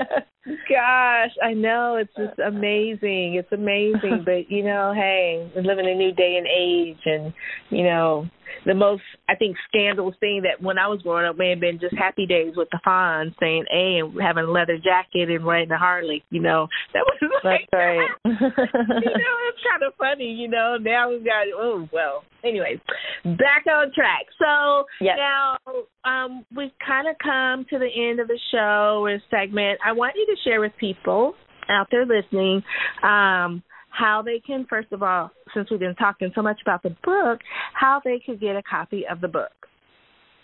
gosh, 0.69 1.31
I 1.43 1.53
know 1.53 1.97
it's 1.97 2.13
just 2.17 2.39
amazing. 2.39 3.35
It's 3.35 3.51
amazing, 3.51 4.23
but 4.25 4.49
you 4.49 4.63
know, 4.63 4.93
hey, 4.95 5.51
we're 5.55 5.63
living 5.63 5.87
a 5.87 5.95
new 5.95 6.11
day 6.11 6.35
and 6.37 6.47
age, 6.47 7.01
and 7.05 7.33
you 7.69 7.83
know, 7.83 8.27
the 8.65 8.73
most 8.73 9.03
I 9.29 9.35
think 9.35 9.57
scandalous 9.67 10.15
thing 10.19 10.43
that 10.43 10.63
when 10.63 10.77
I 10.77 10.87
was 10.87 11.01
growing 11.01 11.25
up 11.25 11.37
may 11.37 11.49
have 11.49 11.59
been 11.59 11.79
just 11.79 11.95
Happy 11.95 12.25
Days 12.25 12.53
with 12.55 12.69
the 12.71 12.79
Fonz 12.85 13.33
saying 13.39 13.65
A 13.73 13.99
and 13.99 14.21
having 14.21 14.45
a 14.45 14.51
leather 14.51 14.77
jacket 14.77 15.29
and 15.29 15.45
riding 15.45 15.71
a 15.71 15.77
Harley. 15.77 16.23
You 16.29 16.41
know, 16.41 16.67
that 16.93 17.05
was 17.05 17.41
like, 17.43 17.67
that's 17.71 17.73
right. 17.73 18.09
you 18.25 18.31
know, 18.31 19.35
it's 19.49 19.63
kind 19.69 19.83
of 19.85 19.93
funny. 19.97 20.31
You 20.31 20.47
know, 20.47 20.77
now 20.79 21.09
we've 21.09 21.25
got 21.25 21.47
oh 21.55 21.87
well. 21.91 22.23
Anyways, 22.43 22.79
back 23.23 23.65
on 23.71 23.91
track. 23.93 24.25
So 24.37 24.85
yes. 24.99 25.17
now 25.17 25.57
um, 26.03 26.45
we've 26.55 26.71
kind 26.85 27.07
of 27.07 27.15
come 27.23 27.65
to 27.69 27.79
the 27.79 28.09
end 28.09 28.19
of 28.19 28.27
the 28.27 28.39
show 28.51 29.05
or 29.05 29.17
segment. 29.31 29.79
I 29.85 29.93
want 29.93 30.15
you 30.15 30.25
to 30.25 30.35
share 30.43 30.59
with 30.59 30.73
people 30.77 31.35
out 31.69 31.87
there 31.91 32.05
listening. 32.05 32.61
Um, 33.01 33.63
how 33.93 34.21
they 34.21 34.39
can, 34.39 34.65
first 34.69 34.91
of 34.91 35.03
all, 35.03 35.31
since 35.53 35.69
we've 35.69 35.79
been 35.79 35.95
talking 35.95 36.31
so 36.35 36.41
much 36.41 36.59
about 36.61 36.83
the 36.83 36.95
book, 37.03 37.39
how 37.73 38.01
they 38.03 38.21
could 38.25 38.39
get 38.39 38.55
a 38.55 38.63
copy 38.63 39.05
of 39.09 39.21
the 39.21 39.27
book. 39.27 39.51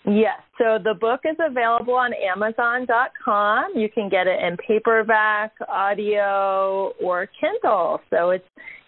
Yes, 0.06 0.40
so 0.56 0.78
the 0.82 0.94
book 0.98 1.20
is 1.24 1.36
available 1.38 1.94
on 1.94 2.12
Amazon.com. 2.14 3.72
You 3.74 3.88
can 3.90 4.08
get 4.08 4.26
it 4.26 4.42
in 4.42 4.56
paperback, 4.56 5.52
audio, 5.68 6.94
or 7.02 7.28
Kindle. 7.38 8.00
So 8.08 8.30
it's 8.30 8.44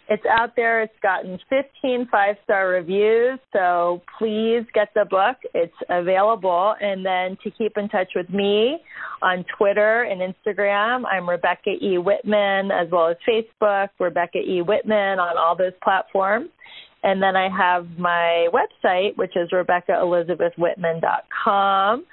It's 0.08 0.24
out 0.26 0.56
there. 0.56 0.82
It's 0.82 0.98
gotten 1.02 1.38
15 1.48 2.08
five 2.10 2.34
star 2.44 2.68
reviews. 2.68 3.38
So 3.52 4.02
please 4.18 4.64
get 4.74 4.88
the 4.94 5.04
book. 5.08 5.36
It's 5.54 5.72
available. 5.88 6.74
And 6.80 7.06
then 7.06 7.38
to 7.44 7.50
keep 7.50 7.78
in 7.78 7.88
touch 7.88 8.10
with 8.14 8.28
me 8.28 8.80
on 9.22 9.44
Twitter 9.56 10.02
and 10.02 10.20
Instagram, 10.20 11.04
I'm 11.10 11.26
Rebecca 11.28 11.70
E. 11.70 11.96
Whitman, 11.98 12.70
as 12.72 12.88
well 12.90 13.08
as 13.08 13.16
Facebook, 13.28 13.90
Rebecca 13.98 14.38
E. 14.38 14.60
Whitman 14.60 15.20
on 15.20 15.38
all 15.38 15.56
those 15.56 15.72
platforms. 15.82 16.50
And 17.04 17.20
then 17.22 17.36
I 17.36 17.48
have 17.48 17.86
my 17.98 18.48
website, 18.52 19.16
which 19.16 19.36
is 19.36 19.50
RebeccaElizabethWhitman.com. 19.50 22.04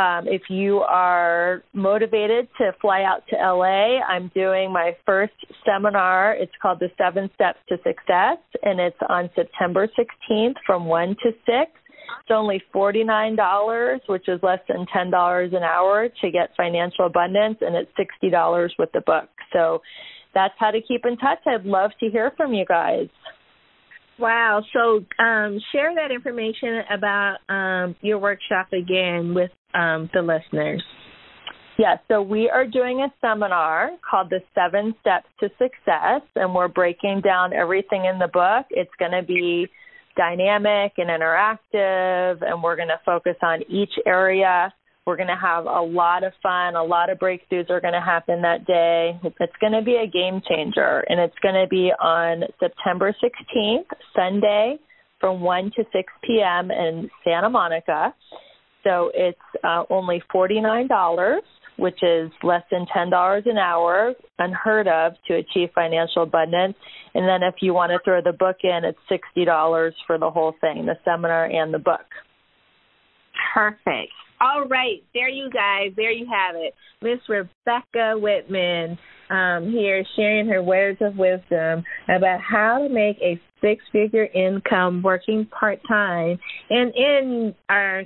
Um, 0.00 0.26
if 0.28 0.42
you 0.48 0.78
are 0.78 1.62
motivated 1.74 2.48
to 2.56 2.72
fly 2.80 3.02
out 3.02 3.22
to 3.28 3.36
LA, 3.36 4.00
I'm 4.00 4.30
doing 4.34 4.72
my 4.72 4.96
first 5.04 5.34
seminar. 5.66 6.32
It's 6.32 6.52
called 6.62 6.80
The 6.80 6.88
Seven 6.96 7.28
Steps 7.34 7.58
to 7.68 7.76
Success, 7.78 8.38
and 8.62 8.80
it's 8.80 8.96
on 9.10 9.28
September 9.34 9.86
16th 9.88 10.54
from 10.64 10.86
1 10.86 11.08
to 11.22 11.32
6. 11.32 11.36
It's 11.44 12.30
only 12.30 12.62
$49, 12.74 14.00
which 14.06 14.26
is 14.26 14.40
less 14.42 14.60
than 14.68 14.86
$10 14.86 15.56
an 15.56 15.62
hour 15.62 16.08
to 16.08 16.30
get 16.30 16.48
financial 16.56 17.04
abundance, 17.04 17.58
and 17.60 17.76
it's 17.76 17.92
$60 18.22 18.70
with 18.78 18.90
the 18.92 19.02
book. 19.02 19.28
So 19.52 19.82
that's 20.32 20.54
how 20.58 20.70
to 20.70 20.80
keep 20.80 21.04
in 21.04 21.18
touch. 21.18 21.40
I'd 21.46 21.66
love 21.66 21.90
to 22.00 22.08
hear 22.08 22.32
from 22.38 22.54
you 22.54 22.64
guys. 22.64 23.08
Wow. 24.18 24.62
So 24.72 25.04
um, 25.22 25.58
share 25.72 25.94
that 25.94 26.10
information 26.10 26.82
about 26.90 27.36
um, 27.48 27.96
your 28.00 28.18
workshop 28.18 28.68
again 28.72 29.34
with 29.34 29.50
um, 29.74 30.10
the 30.12 30.22
listeners. 30.22 30.82
Yeah, 31.78 31.96
so 32.08 32.20
we 32.20 32.50
are 32.50 32.66
doing 32.66 33.00
a 33.00 33.12
seminar 33.20 33.92
called 34.08 34.28
The 34.30 34.40
Seven 34.54 34.94
Steps 35.00 35.28
to 35.40 35.48
Success, 35.56 36.22
and 36.36 36.54
we're 36.54 36.68
breaking 36.68 37.22
down 37.24 37.52
everything 37.54 38.04
in 38.04 38.18
the 38.18 38.28
book. 38.28 38.66
It's 38.70 38.90
going 38.98 39.12
to 39.12 39.22
be 39.22 39.66
dynamic 40.16 40.92
and 40.98 41.08
interactive, 41.08 42.42
and 42.42 42.62
we're 42.62 42.76
going 42.76 42.88
to 42.88 43.00
focus 43.06 43.36
on 43.42 43.62
each 43.70 43.92
area 44.06 44.72
we're 45.06 45.16
going 45.16 45.28
to 45.28 45.34
have 45.34 45.64
a 45.64 45.80
lot 45.80 46.24
of 46.24 46.32
fun. 46.42 46.76
A 46.76 46.84
lot 46.84 47.10
of 47.10 47.18
breakthroughs 47.18 47.70
are 47.70 47.80
going 47.80 47.94
to 47.94 48.00
happen 48.00 48.42
that 48.42 48.66
day. 48.66 49.18
It's 49.24 49.52
going 49.60 49.72
to 49.72 49.82
be 49.82 49.96
a 49.96 50.06
game 50.06 50.40
changer, 50.48 51.02
and 51.08 51.18
it's 51.18 51.34
going 51.42 51.56
to 51.56 51.66
be 51.68 51.90
on 52.00 52.42
September 52.60 53.12
16th, 53.12 53.86
Sunday, 54.14 54.76
from 55.18 55.40
1 55.40 55.72
to 55.76 55.84
6 55.92 56.12
p.m. 56.22 56.70
in 56.70 57.10
Santa 57.24 57.50
Monica. 57.50 58.14
So 58.84 59.10
it's 59.14 59.38
uh, 59.64 59.84
only 59.90 60.22
$49, 60.34 61.38
which 61.76 61.98
is 62.02 62.30
less 62.42 62.62
than 62.70 62.86
$10 62.94 63.50
an 63.50 63.58
hour, 63.58 64.12
unheard 64.38 64.88
of 64.88 65.12
to 65.28 65.34
achieve 65.34 65.70
financial 65.74 66.22
abundance. 66.22 66.74
And 67.14 67.28
then 67.28 67.42
if 67.42 67.56
you 67.60 67.74
want 67.74 67.90
to 67.90 67.98
throw 68.04 68.20
the 68.22 68.36
book 68.36 68.56
in, 68.62 68.80
it's 68.84 68.98
$60 69.36 69.90
for 70.06 70.18
the 70.18 70.30
whole 70.30 70.54
thing, 70.60 70.86
the 70.86 70.96
seminar 71.04 71.46
and 71.46 71.72
the 71.72 71.78
book. 71.78 72.06
Perfect. 73.54 74.12
All 74.42 74.66
right, 74.68 75.02
there 75.12 75.28
you 75.28 75.50
guys, 75.50 75.92
there 75.96 76.12
you 76.12 76.26
have 76.26 76.56
it. 76.56 76.74
Miss 77.02 77.18
Rebecca 77.28 78.14
Whitman 78.18 78.98
um, 79.28 79.70
here 79.70 80.02
sharing 80.16 80.48
her 80.48 80.62
words 80.62 80.98
of 81.02 81.16
wisdom 81.16 81.84
about 82.08 82.40
how 82.40 82.78
to 82.78 82.88
make 82.92 83.18
a 83.20 83.40
six 83.60 83.84
figure 83.92 84.26
income 84.34 85.02
working 85.02 85.46
part 85.46 85.78
time. 85.86 86.38
And 86.70 86.94
in 86.94 87.54
our 87.68 88.04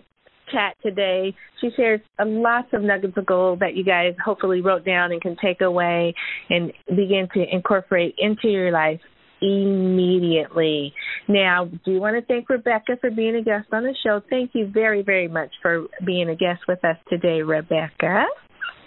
chat 0.52 0.76
today, 0.82 1.34
she 1.60 1.70
shares 1.76 2.00
lots 2.18 2.68
of 2.72 2.82
nuggets 2.82 3.14
of 3.16 3.26
gold 3.26 3.60
that 3.60 3.74
you 3.74 3.84
guys 3.84 4.14
hopefully 4.24 4.60
wrote 4.60 4.84
down 4.84 5.12
and 5.12 5.20
can 5.20 5.36
take 5.42 5.60
away 5.60 6.14
and 6.50 6.72
begin 6.88 7.28
to 7.34 7.44
incorporate 7.50 8.14
into 8.18 8.48
your 8.48 8.70
life 8.70 9.00
immediately. 9.42 10.94
Now, 11.28 11.66
do 11.84 11.92
you 11.92 12.00
want 12.00 12.16
to 12.16 12.26
thank 12.26 12.48
Rebecca 12.48 12.96
for 13.00 13.10
being 13.10 13.36
a 13.36 13.42
guest 13.42 13.68
on 13.72 13.82
the 13.82 13.94
show. 14.04 14.22
Thank 14.30 14.52
you 14.54 14.70
very, 14.72 15.02
very 15.02 15.28
much 15.28 15.50
for 15.60 15.86
being 16.04 16.28
a 16.30 16.36
guest 16.36 16.62
with 16.66 16.84
us 16.84 16.96
today, 17.08 17.42
Rebecca. 17.42 18.24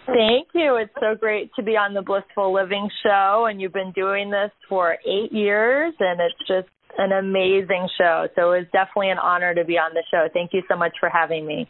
Thank 0.08 0.47
you. 0.53 0.78
It's 0.78 0.93
so 1.01 1.16
great 1.20 1.51
to 1.58 1.64
be 1.64 1.72
on 1.72 1.93
the 1.93 2.01
Blissful 2.01 2.53
Living 2.53 2.89
Show, 3.03 3.47
and 3.49 3.60
you've 3.60 3.74
been 3.74 3.91
doing 3.91 4.32
this 4.32 4.51
for 4.70 4.93
eight 5.05 5.34
years, 5.34 5.93
and 5.99 6.22
it's 6.22 6.47
just 6.47 6.70
an 6.97 7.11
amazing 7.11 7.87
show. 7.97 8.27
So 8.35 8.53
it 8.53 8.59
was 8.59 8.67
definitely 8.73 9.09
an 9.09 9.19
honor 9.19 9.53
to 9.53 9.63
be 9.63 9.77
on 9.77 9.93
the 9.93 10.03
show. 10.11 10.27
Thank 10.33 10.51
you 10.53 10.63
so 10.69 10.75
much 10.75 10.93
for 10.99 11.09
having 11.09 11.45
me. 11.45 11.69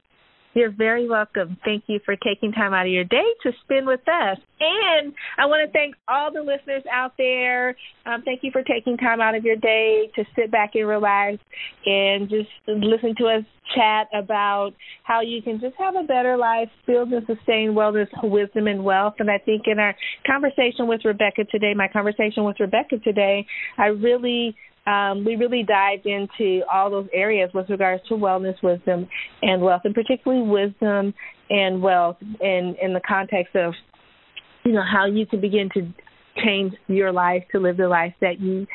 You're 0.58 0.72
very 0.72 1.08
welcome. 1.08 1.56
Thank 1.64 1.84
you 1.86 2.00
for 2.04 2.16
taking 2.16 2.52
time 2.52 2.74
out 2.74 2.88
of 2.88 2.92
your 2.92 3.04
day 3.04 3.26
to 3.44 3.52
spend 3.64 3.86
with 3.86 4.00
us. 4.08 4.40
And 4.60 5.14
I 5.38 5.46
want 5.46 5.68
to 5.68 5.72
thank 5.72 5.94
all 6.08 6.34
the 6.34 6.40
listeners 6.40 6.82
out 6.92 7.12
there. 7.16 7.76
Um, 8.08 8.24
thank 8.26 8.40
you 8.42 8.50
for 8.52 8.64
taking 8.64 8.98
time 8.98 9.22
out 9.22 9.36
of 9.36 9.44
your 9.44 9.56
day 9.56 10.10
to 10.16 10.24
sit 10.36 10.52
back 10.52 10.72
and 10.74 10.88
relax 10.88 11.38
and 11.86 12.28
just 12.28 12.50
listen 12.66 13.14
to 13.20 13.26
us 13.26 13.44
chat 13.76 14.08
about 14.18 14.72
how 15.04 15.22
you 15.22 15.44
can 15.44 15.60
just 15.60 15.76
have 15.78 15.96
a 15.96 16.02
better 16.02 16.38
life, 16.38 16.70
build 16.88 17.12
and 17.12 17.28
sustain 17.28 17.74
wellness, 17.74 18.08
wisdom, 18.24 18.66
and 18.66 18.84
wealth. 18.84 19.16
And 19.20 19.30
I 19.30 19.38
think 19.38 19.64
in 19.68 19.78
our 19.78 19.94
conversation 20.26 20.88
with 20.88 21.02
Rebecca 21.06 21.44
today, 21.52 21.74
my 21.76 21.88
conversation 21.88 22.46
with 22.46 22.60
Rebecca 22.60 22.98
today, 23.04 23.46
I 23.78 23.88
really 23.88 24.56
um, 24.88 25.26
we 25.26 25.36
really 25.36 25.64
dived 25.64 26.06
into 26.06 26.62
all 26.72 26.90
those 26.90 27.08
areas 27.14 27.50
with 27.54 27.70
regards 27.70 28.02
to 28.08 28.14
wellness, 28.16 28.56
wisdom, 28.64 29.08
and 29.42 29.62
wealth, 29.62 29.82
and 29.84 29.94
particularly 29.94 30.48
wisdom 30.48 31.14
and 31.50 31.82
wealth 31.82 32.18
in, 32.42 32.76
in 32.82 32.94
the 32.94 33.02
context 33.06 33.56
of, 33.56 33.74
you 34.64 34.72
know, 34.72 34.84
how 34.90 35.06
you 35.06 35.26
can 35.26 35.42
begin 35.42 35.70
to 35.74 35.82
change 36.44 36.74
your 36.88 37.12
life 37.12 37.44
to 37.52 37.60
live 37.60 37.78
the 37.78 37.88
life 37.88 38.14
that 38.22 38.40
you 38.40 38.66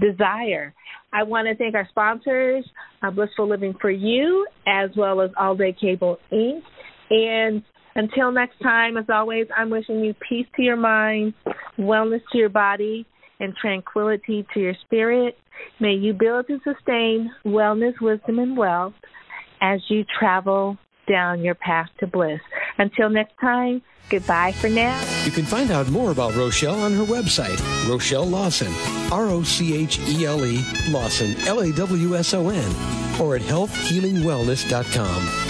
desire. 0.00 0.74
I 1.12 1.22
want 1.22 1.46
to 1.48 1.54
thank 1.56 1.74
our 1.74 1.86
sponsors, 1.90 2.64
uh, 3.02 3.10
Blissful 3.10 3.48
Living 3.48 3.74
for 3.80 3.90
You, 3.90 4.46
as 4.66 4.90
well 4.96 5.20
as 5.20 5.30
All 5.38 5.54
Day 5.54 5.76
Cable 5.78 6.18
Inc. 6.32 6.60
And 7.10 7.62
until 7.94 8.32
next 8.32 8.60
time, 8.62 8.96
as 8.96 9.06
always, 9.12 9.46
I'm 9.56 9.70
wishing 9.70 10.00
you 10.00 10.14
peace 10.28 10.46
to 10.56 10.62
your 10.62 10.76
mind, 10.76 11.34
wellness 11.78 12.20
to 12.32 12.38
your 12.38 12.48
body, 12.48 13.06
and 13.40 13.56
tranquility 13.56 14.46
to 14.54 14.60
your 14.60 14.74
spirit. 14.84 15.36
May 15.80 15.94
you 15.94 16.12
build 16.12 16.46
and 16.48 16.60
sustain 16.62 17.32
wellness, 17.44 18.00
wisdom, 18.00 18.38
and 18.38 18.56
wealth 18.56 18.94
as 19.60 19.80
you 19.88 20.04
travel 20.18 20.78
down 21.08 21.42
your 21.42 21.56
path 21.56 21.88
to 21.98 22.06
bliss. 22.06 22.40
Until 22.78 23.10
next 23.10 23.34
time, 23.40 23.82
goodbye 24.08 24.52
for 24.52 24.68
now. 24.68 25.02
You 25.24 25.32
can 25.32 25.44
find 25.44 25.70
out 25.70 25.88
more 25.88 26.10
about 26.12 26.36
Rochelle 26.36 26.80
on 26.80 26.94
her 26.94 27.04
website, 27.04 27.60
Rochelle 27.88 28.26
Lawson, 28.26 28.72
R 29.12 29.26
O 29.26 29.42
C 29.42 29.76
H 29.76 29.98
E 30.08 30.24
L 30.24 30.44
E 30.44 30.64
Lawson, 30.88 31.34
L 31.46 31.60
A 31.60 31.72
W 31.72 32.16
S 32.16 32.34
O 32.34 32.48
N, 32.48 32.74
or 33.20 33.36
at 33.36 33.42
healthhealingwellness.com 33.42 35.49